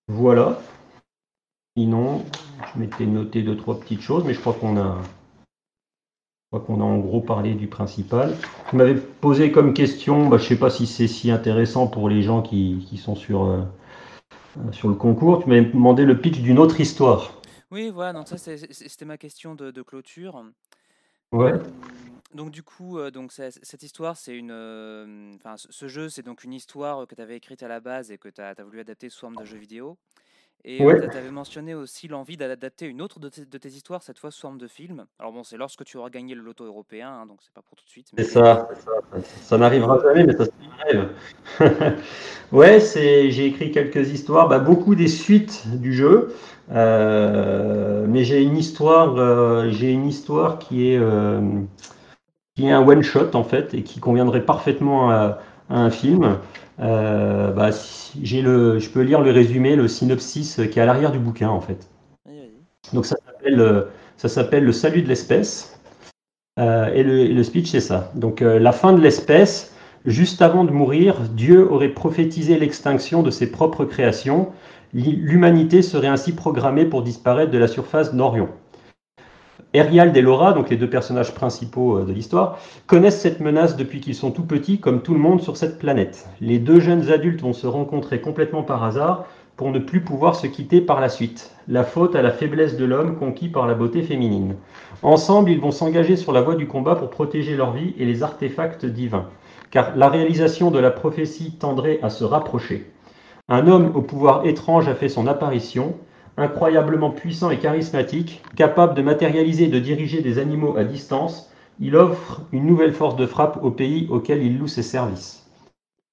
Voilà. 0.08 0.60
Sinon, 1.78 2.24
je 2.74 2.80
m'étais 2.80 3.06
noté 3.06 3.42
deux, 3.42 3.56
trois 3.58 3.80
petites 3.80 4.02
choses, 4.02 4.24
mais 4.26 4.34
je 4.34 4.40
crois 4.40 4.54
qu'on 4.54 4.78
a, 4.78 4.98
crois 6.50 6.66
qu'on 6.66 6.82
a 6.82 6.84
en 6.84 6.98
gros 6.98 7.22
parlé 7.22 7.54
du 7.54 7.68
principal. 7.68 8.36
Vous 8.72 8.78
m'avez 8.78 8.96
posé 8.96 9.52
comme 9.52 9.74
question, 9.74 10.28
bah, 10.28 10.38
je 10.38 10.44
ne 10.44 10.48
sais 10.50 10.58
pas 10.58 10.72
si 10.72 10.88
c'est 10.88 11.08
si 11.08 11.30
intéressant 11.30 11.88
pour 11.88 12.10
les 12.10 12.24
gens 12.24 12.42
qui, 12.42 12.98
sont 12.98 13.16
sur, 13.16 13.44
euh, 13.44 13.62
euh, 14.58 14.72
sur 14.72 14.90
le 14.90 14.96
concours, 14.96 15.44
tu 15.44 15.50
m'avais 15.50 15.66
demandé 15.66 16.06
le 16.06 16.20
pitch 16.20 16.40
d'une 16.40 16.58
autre 16.58 16.80
histoire. 16.80 17.40
Oui, 17.70 17.92
voilà, 17.92 18.14
donc 18.14 18.28
ça 18.28 18.38
c'était 18.40 19.06
ma 19.06 19.20
question 19.20 19.54
de, 19.54 19.82
clôture. 19.84 20.44
Ouais. 21.32 21.54
Donc 22.34 22.50
du 22.50 22.64
coup, 22.64 22.98
donc 23.12 23.32
cette 23.32 23.84
histoire, 23.84 24.18
c'est 24.18 24.36
une, 24.36 25.36
enfin 25.36 25.54
ce 25.56 25.88
jeu, 25.88 26.10
c'est 26.10 26.24
donc 26.24 26.44
une 26.44 26.54
histoire 26.54 27.06
que 27.06 27.14
tu 27.14 27.22
avais 27.22 27.38
écrite 27.38 27.62
à 27.62 27.68
la 27.68 27.80
base 27.80 28.10
et 28.10 28.18
que 28.18 28.28
tu 28.28 28.42
as, 28.42 28.56
as, 28.58 28.64
voulu 28.64 28.80
adapter 28.80 29.10
sous 29.10 29.20
forme 29.20 29.36
de 29.36 29.46
jeu 29.46 29.60
vidéo. 29.60 30.00
Et 30.66 30.78
tu 30.78 31.18
avais 31.18 31.32
mentionné 31.32 31.74
aussi 31.74 32.08
l'envie 32.08 32.36
d'adapter 32.36 32.86
une 32.86 33.02
autre 33.02 33.20
de 33.20 33.30
tes, 33.30 33.70
histoires, 33.70 34.04
cette 34.04 34.20
fois 34.20 34.30
sous 34.30 34.42
forme 34.42 34.58
de 34.58 34.68
film. 34.68 35.06
Alors 35.18 35.32
bon, 35.32 35.44
c'est 35.44 35.58
lorsque 35.58 35.86
tu 35.86 35.98
auras 35.98 36.10
gagné 36.10 36.36
le 36.36 36.42
loto 36.42 36.66
européen, 36.66 37.10
hein, 37.10 37.26
donc 37.26 37.38
c'est 37.42 37.54
pas 37.54 37.62
pour 37.62 37.78
tout 37.78 37.86
de 37.86 37.90
suite. 37.90 38.12
C'est 38.18 38.24
ça, 38.24 38.68
ça, 38.74 39.22
ça 39.22 39.58
n'arrivera 39.58 40.00
jamais, 40.00 40.26
mais 40.26 40.34
ça 40.34 40.46
se 40.46 40.52
rêve. 40.86 41.10
ouais, 42.52 42.80
j'ai 42.80 43.46
écrit 43.46 43.72
quelques 43.72 44.10
histoires, 44.10 44.50
bah, 44.50 44.60
beaucoup 44.60 44.96
des 44.96 45.08
suites 45.08 45.64
du 45.80 45.94
jeu, 45.94 46.36
euh, 46.72 48.06
mais 48.08 48.24
j'ai 48.24 48.42
une 48.44 48.58
histoire, 48.58 49.16
euh, 49.18 49.70
j'ai 49.70 49.92
une 49.92 50.08
histoire 50.08 50.60
qui 50.60 50.92
est, 50.92 50.98
euh, 51.00 51.42
qui 52.56 52.68
est 52.68 52.72
un 52.72 52.86
one 52.86 53.02
shot 53.02 53.32
en 53.34 53.44
fait 53.44 53.74
et 53.74 53.84
qui 53.84 54.00
conviendrait 54.00 54.46
parfaitement 54.46 55.12
à, 55.12 55.40
à 55.70 55.80
un 55.80 55.90
film. 55.90 56.38
Euh, 56.80 57.52
bah, 57.52 57.70
j'ai 58.22 58.42
le, 58.42 58.80
je 58.80 58.90
peux 58.90 59.02
lire 59.02 59.22
le 59.22 59.32
résumé, 59.32 59.76
le 59.76 59.88
synopsis 59.88 60.62
qui 60.72 60.80
est 60.80 60.82
à 60.82 60.86
l'arrière 60.86 61.12
du 61.12 61.20
bouquin 61.20 61.50
en 61.50 61.62
fait. 61.62 61.90
Donc 62.94 63.06
ça 63.06 63.18
s'appelle, 63.26 63.60
euh, 63.60 63.84
ça 64.18 64.30
s'appelle 64.30 64.64
Le 64.64 64.72
salut 64.72 65.02
de 65.02 65.08
l'espèce. 65.08 65.80
Euh, 66.60 66.88
et, 66.94 67.04
le, 67.04 67.44
speech 67.44 67.72
c'est 67.72 67.80
ça. 67.80 68.12
Donc 68.16 68.42
la 68.42 68.72
fin 68.72 68.94
de 68.94 69.02
l'espèce, 69.02 69.74
juste 70.06 70.42
avant 70.42 70.64
de 70.64 70.72
mourir, 70.72 71.22
Dieu 71.34 71.72
aurait 71.72 71.90
prophétisé 71.90 72.58
l'extinction 72.58 73.24
de 73.24 73.32
ses 73.32 73.52
propres 73.52 73.86
créations. 73.86 74.50
L'humanité 74.94 75.82
serait 75.82 76.08
ainsi 76.08 76.34
programmée 76.34 76.86
pour 76.86 77.04
disparaître 77.04 77.52
de 77.52 77.58
la 77.58 77.68
surface 77.68 78.14
d'Orion. 78.14 78.50
Erial 79.74 80.16
et 80.18 80.22
Laura, 80.22 80.54
donc 80.54 80.70
les 80.70 80.78
deux 80.78 80.90
personnages 80.90 81.34
principaux 81.34 81.98
euh, 81.98 82.06
de 82.06 82.12
l'histoire, 82.12 82.60
connaissent 82.88 83.20
cette 83.20 83.40
menace 83.40 83.78
depuis 83.78 84.02
qu'ils 84.02 84.16
sont 84.16 84.32
tout 84.32 84.44
petits, 84.44 84.80
comme 84.80 85.02
tout 85.02 85.14
le 85.14 85.20
monde 85.20 85.42
sur 85.42 85.58
cette 85.58 85.80
planète. 85.80 86.28
Les 86.42 86.60
deux 86.60 86.80
jeunes 86.80 87.12
adultes 87.12 87.42
vont 87.42 87.54
se 87.54 87.68
rencontrer 87.68 88.22
complètement 88.22 88.64
par 88.64 88.84
hasard 88.84 89.26
pour 89.60 89.72
ne 89.72 89.80
plus 89.80 90.02
pouvoir 90.02 90.36
se 90.36 90.48
quitter 90.48 90.80
par 90.80 91.02
la 91.02 91.10
suite. 91.10 91.52
La 91.68 91.84
faute 91.84 92.16
à 92.16 92.22
la 92.22 92.32
faiblesse 92.32 92.78
de 92.78 92.86
l'homme 92.86 93.18
conquis 93.18 93.50
par 93.50 93.68
la 93.68 93.74
beauté 93.74 94.02
féminine. 94.02 94.56
Ensemble, 95.04 95.52
ils 95.52 95.60
vont 95.60 95.72
s'engager 95.72 96.16
sur 96.16 96.32
la 96.32 96.42
voie 96.42 96.56
du 96.56 96.66
combat 96.66 96.96
pour 96.96 97.10
protéger 97.10 97.58
leur 97.58 97.74
vie 97.74 97.94
et 97.98 98.06
les 98.06 98.24
artefacts 98.24 98.86
divins. 98.86 99.26
Car 99.70 99.96
la 99.98 100.08
réalisation 100.08 100.72
de 100.72 100.80
la 100.80 100.92
prophétie 100.92 101.58
tendrait 101.60 102.00
à 102.02 102.10
se 102.10 102.24
rapprocher. 102.24 102.90
Un 103.50 103.68
homme 103.68 103.92
au 103.96 104.02
pouvoir 104.02 104.46
étrange 104.46 104.88
a 104.88 104.96
fait 104.96 105.10
son 105.10 105.28
apparition, 105.28 105.96
incroyablement 106.40 107.12
puissant 107.12 107.52
et 107.52 107.60
charismatique, 107.60 108.42
capable 108.56 108.96
de 108.96 109.02
matérialiser 109.02 109.66
et 109.66 109.70
de 109.70 109.80
diriger 109.80 110.22
des 110.22 110.40
animaux 110.40 110.78
à 110.78 110.84
distance, 110.84 111.52
il 111.80 111.96
offre 111.96 112.42
une 112.52 112.66
nouvelle 112.66 112.94
force 112.94 113.16
de 113.16 113.26
frappe 113.26 113.64
au 113.64 113.72
pays 113.72 114.08
auquel 114.10 114.44
il 114.44 114.58
loue 114.58 114.68
ses 114.68 114.84
services. 114.84 115.48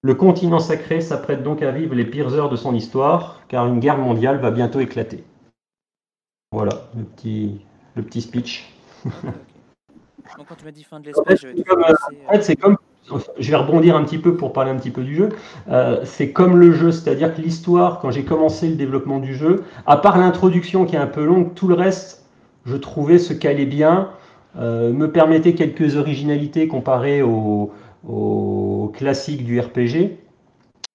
Le 0.03 0.15
continent 0.15 0.61
sacré 0.61 1.01
s'apprête 1.01 1.43
donc 1.43 1.63
à 1.63 1.71
vivre 1.71 1.95
les 1.95 2.05
pires 2.05 2.33
heures 2.35 2.51
de 2.51 2.57
son 2.57 2.75
histoire, 2.75 3.41
car 3.49 3.67
une 3.67 3.81
guerre 3.81 3.99
mondiale 3.99 4.39
va 4.39 4.51
bientôt 4.51 4.81
éclater. 4.81 5.25
Voilà, 6.53 6.89
le 6.97 7.05
petit, 7.05 7.61
le 7.97 8.03
petit 8.03 8.21
speech. 8.21 8.73
Donc 9.05 10.47
quand 10.49 10.55
tu 10.57 10.65
m'as 10.65 10.73
dit 10.73 10.85
fin 10.85 11.01
de 11.01 11.07
l'espace, 11.07 11.45
En 12.29 12.33
fait, 12.33 12.43
c'est 12.43 12.57
comme 12.57 12.77
je 13.39 13.51
vais 13.51 13.57
rebondir 13.57 13.97
un 13.97 14.05
petit 14.05 14.19
peu 14.19 14.37
pour 14.37 14.53
parler 14.53 14.71
un 14.71 14.77
petit 14.77 14.91
peu 14.91 15.03
du 15.03 15.15
jeu. 15.15 15.29
Euh, 15.71 16.01
c'est 16.05 16.33
comme 16.33 16.57
le 16.57 16.73
jeu, 16.73 16.91
c'est-à-dire 16.93 17.35
que 17.35 17.41
l'histoire, 17.41 18.01
quand 18.01 18.11
j'ai 18.11 18.25
commencé 18.25 18.69
le 18.69 18.75
développement 18.75 19.19
du 19.19 19.35
jeu, 19.35 19.65
à 19.87 19.97
part 19.97 20.19
l'introduction 20.19 20.85
qui 20.85 20.97
est 20.97 20.99
un 20.99 21.07
peu 21.07 21.25
longue, 21.25 21.55
tout 21.55 21.69
le 21.69 21.75
reste, 21.75 22.25
je 22.65 22.77
trouvais 22.77 23.19
ce 23.19 23.33
calait 23.33 23.67
bien, 23.67 24.11
euh, 24.59 24.93
me 24.93 25.11
permettait 25.11 25.55
quelques 25.55 25.97
originalités 25.97 26.69
comparées 26.69 27.23
au, 27.23 27.73
classique 28.95 29.45
du 29.45 29.61
RPG. 29.61 30.17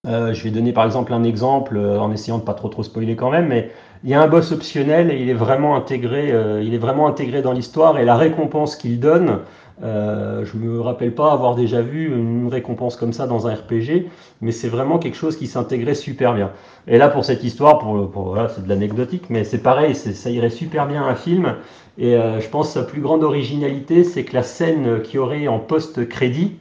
Euh, 0.08 0.34
je 0.34 0.44
vais 0.44 0.50
donner 0.50 0.72
par 0.72 0.86
exemple 0.86 1.14
un 1.14 1.24
exemple 1.24 1.78
en 1.78 2.12
essayant 2.12 2.40
de 2.40 2.44
pas 2.44 2.54
trop 2.54 2.70
trop 2.70 2.84
spoiler 2.84 3.16
quand 3.16 3.30
même, 3.30 3.48
mais 3.48 3.70
il 4.04 4.10
y 4.10 4.14
a 4.14 4.22
un 4.22 4.28
boss 4.28 4.52
optionnel 4.54 5.12
et 5.12 5.22
il 5.22 5.30
est 5.30 5.36
vraiment 5.36 5.76
intégré, 5.76 6.34
il 6.64 6.74
est 6.74 6.80
vraiment 6.80 7.08
intégré 7.08 7.42
dans 7.42 7.52
l'histoire 7.52 8.00
et 8.00 8.06
la 8.06 8.16
récompense 8.16 8.78
qu'il 8.78 9.00
donne 9.00 9.40
euh, 9.84 10.46
je 10.46 10.58
ne 10.58 10.64
me 10.64 10.82
rappelle 10.82 11.16
pas 11.16 11.32
avoir 11.32 11.56
déjà 11.56 11.82
vu 11.82 12.16
une 12.16 12.48
récompense 12.48 12.96
comme 12.96 13.14
ça 13.14 13.26
dans 13.26 13.48
un 13.48 13.56
RPG, 13.56 14.08
mais 14.42 14.52
c'est 14.52 14.68
vraiment 14.68 15.00
quelque 15.00 15.18
chose 15.18 15.38
qui 15.38 15.48
s'intégrait 15.48 15.96
super 15.96 16.34
bien. 16.34 16.52
Et 16.88 16.98
là, 16.98 17.08
pour 17.10 17.26
cette 17.26 17.44
histoire, 17.44 17.80
pour, 17.80 18.38
c'est 18.50 18.64
de 18.64 18.70
l'anecdotique, 18.70 19.30
mais 19.30 19.44
c'est 19.44 19.64
pareil, 19.64 19.96
ça 19.96 20.30
irait 20.30 20.50
super 20.50 20.88
bien 20.88 21.04
à 21.04 21.08
un 21.08 21.16
film. 21.16 21.56
Et 21.98 22.16
euh, 22.16 22.40
je 22.40 22.48
pense 22.50 22.68
que 22.68 22.74
sa 22.74 22.84
plus 22.84 23.02
grande 23.02 23.24
originalité, 23.24 24.04
c'est 24.04 24.24
que 24.24 24.36
la 24.36 24.44
scène 24.44 25.02
qui 25.02 25.18
aurait 25.18 25.48
en 25.48 25.60
post-crédit 25.60 26.60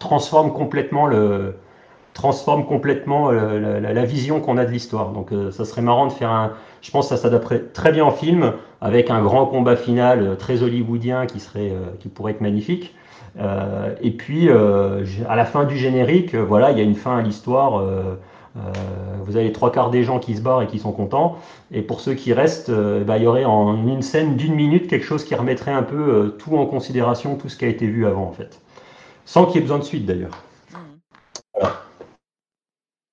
transforme 0.00 0.52
complètement 0.52 1.08
euh, 1.08 1.52
la, 3.80 4.04
vision 4.04 4.40
qu'on 4.40 4.58
a 4.58 4.64
de 4.64 4.70
l'histoire. 4.70 5.12
Donc 5.12 5.30
ça 5.52 5.64
serait 5.64 5.82
marrant 5.82 6.08
de 6.08 6.12
faire 6.12 6.30
un... 6.30 6.52
Je 6.82 6.90
pense 6.90 7.08
que 7.08 7.16
ça 7.16 7.22
s'adapterait 7.22 7.60
très 7.72 7.92
bien 7.92 8.04
en 8.04 8.10
film 8.10 8.54
avec 8.80 9.08
un 9.08 9.22
grand 9.22 9.46
combat 9.46 9.76
final 9.76 10.22
euh, 10.22 10.34
très 10.34 10.62
hollywoodien 10.62 11.26
qui, 11.26 11.38
serait, 11.38 11.70
euh, 11.70 11.86
qui 12.00 12.08
pourrait 12.08 12.32
être 12.32 12.40
magnifique. 12.40 12.94
Euh, 13.38 13.94
et 14.02 14.10
puis, 14.10 14.50
à 14.50 15.36
la 15.36 15.44
fin 15.46 15.64
du 15.64 15.78
générique, 15.78 16.34
voilà, 16.34 16.72
il 16.72 16.76
y 16.76 16.80
a 16.82 16.84
une 16.84 16.96
fin 16.96 17.16
à 17.16 17.22
l'histoire. 17.22 17.82
vous 19.24 19.36
avez 19.38 19.52
trois 19.52 19.72
quarts 19.72 19.88
des 19.88 20.02
gens 20.02 20.18
qui 20.18 20.36
se 20.36 20.42
barrent 20.42 20.60
et 20.60 20.66
qui 20.66 20.78
sont 20.78 20.92
contents. 20.92 21.38
Et 21.70 21.80
pour 21.80 22.02
ceux 22.02 22.12
qui 22.12 22.34
restent, 22.34 22.70
bah, 22.70 23.16
il 23.16 23.24
y 23.24 23.26
aurait 23.26 23.46
en 23.46 23.86
une 23.86 24.02
scène 24.02 24.36
d'une 24.36 24.54
minute 24.54 24.86
quelque 24.86 25.06
chose 25.06 25.24
qui 25.24 25.34
remettrait 25.34 25.72
un 25.72 25.82
peu 25.82 26.36
tout 26.38 26.58
en 26.58 26.66
considération, 26.66 27.36
tout 27.36 27.48
ce 27.48 27.56
qui 27.56 27.64
a 27.64 27.68
été 27.68 27.86
vu 27.86 28.04
avant, 28.04 28.24
en 28.24 28.32
fait. 28.32 28.60
Sans 29.24 29.46
qu'il 29.46 29.54
y 29.54 29.58
ait 29.58 29.62
besoin 29.62 29.78
de 29.78 29.84
suite, 29.84 30.04
d'ailleurs. 30.04 30.42
Mmh. 30.74 31.66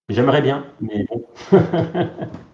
J'aimerais 0.10 0.41
bien, 0.41 0.65
mais 0.82 1.05
bon. 1.05 1.23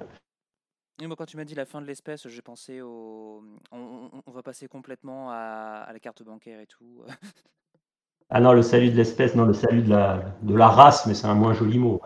quand 1.18 1.26
tu 1.26 1.38
m'as 1.38 1.44
dit 1.44 1.56
la 1.56 1.66
fin 1.66 1.82
de 1.82 1.86
l'espèce, 1.86 2.28
j'ai 2.28 2.42
pensé 2.42 2.82
au. 2.82 3.44
On, 3.72 4.32
va 4.32 4.44
passer 4.44 4.68
complètement 4.68 5.32
à, 5.32 5.90
la 5.92 6.00
carte 6.00 6.24
bancaire 6.24 6.60
et 6.60 6.68
tout. 6.68 7.04
ah 8.30 8.40
non, 8.40 8.54
le 8.54 8.62
salut 8.62 8.90
de 8.90 8.96
l'espèce, 8.96 9.36
non, 9.36 9.46
le 9.46 9.54
salut 9.54 9.82
de 9.82 9.90
la, 9.90 10.36
de 10.42 10.56
la 10.56 10.68
race, 10.68 11.06
mais 11.06 11.14
c'est 11.14 11.28
un 11.28 11.36
moins 11.36 11.54
joli 11.54 11.80
mot. 11.80 12.02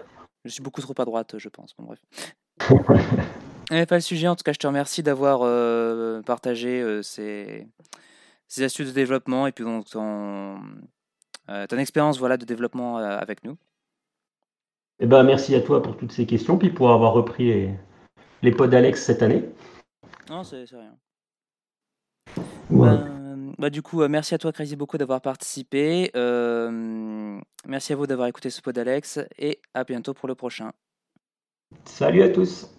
Je 0.46 0.52
suis 0.52 0.64
beaucoup 0.64 0.82
trop 0.82 0.94
à 0.98 1.06
droite, 1.06 1.38
je 1.38 1.50
pense. 1.50 1.76
Bon, 1.78 1.86
bref. 1.86 2.00
Eh, 3.72 3.86
pas 3.86 3.98
le 3.98 4.02
sujet, 4.02 4.28
en 4.28 4.36
tout 4.36 4.42
cas, 4.42 4.52
je 4.52 4.58
te 4.58 4.66
remercie 4.66 5.04
d'avoir 5.04 5.42
euh, 5.44 6.24
partagé 6.24 6.82
euh, 6.82 7.04
ces, 7.04 7.68
ces 8.48 8.64
astuces 8.64 8.88
de 8.88 8.94
développement 8.94 9.46
et 9.46 9.52
puis 9.52 9.64
ton, 9.64 10.56
ton 11.46 11.78
expérience 11.78 12.18
voilà, 12.18 12.38
de 12.38 12.46
développement 12.46 12.98
avec 12.98 13.44
nous. 13.44 13.58
Eh 15.00 15.06
ben, 15.06 15.22
merci 15.22 15.54
à 15.54 15.62
toi 15.62 15.84
pour 15.84 15.98
toutes 15.98 16.12
ces 16.12 16.26
questions, 16.26 16.58
puis 16.58 16.72
pour 16.72 16.90
avoir 16.90 17.14
repris 17.14 17.46
les, 17.46 17.70
les 18.42 18.52
pods 18.52 18.68
d'Alex 18.68 19.04
cette 19.04 19.22
année. 19.22 19.44
Non, 20.30 20.44
c'est 20.44 20.66
rien. 20.72 20.96
Ben, 22.70 23.54
bah, 23.58 23.70
du 23.70 23.82
coup, 23.82 24.08
merci 24.08 24.36
à 24.36 24.38
toi, 24.38 24.52
Crazy, 24.52 24.76
beaucoup 24.76 24.98
d'avoir 24.98 25.22
participé. 25.22 26.12
merci 27.66 27.94
à 27.94 27.96
vous 27.96 28.08
d'avoir 28.08 28.28
écouté 28.28 28.50
ce 28.50 28.62
pod 28.62 28.76
d'Alex 28.76 29.20
et 29.38 29.60
à 29.74 29.84
bientôt 29.84 30.14
pour 30.14 30.28
le 30.28 30.36
prochain. 30.36 30.72
Salut 31.86 32.24
à 32.24 32.30
tous. 32.30 32.70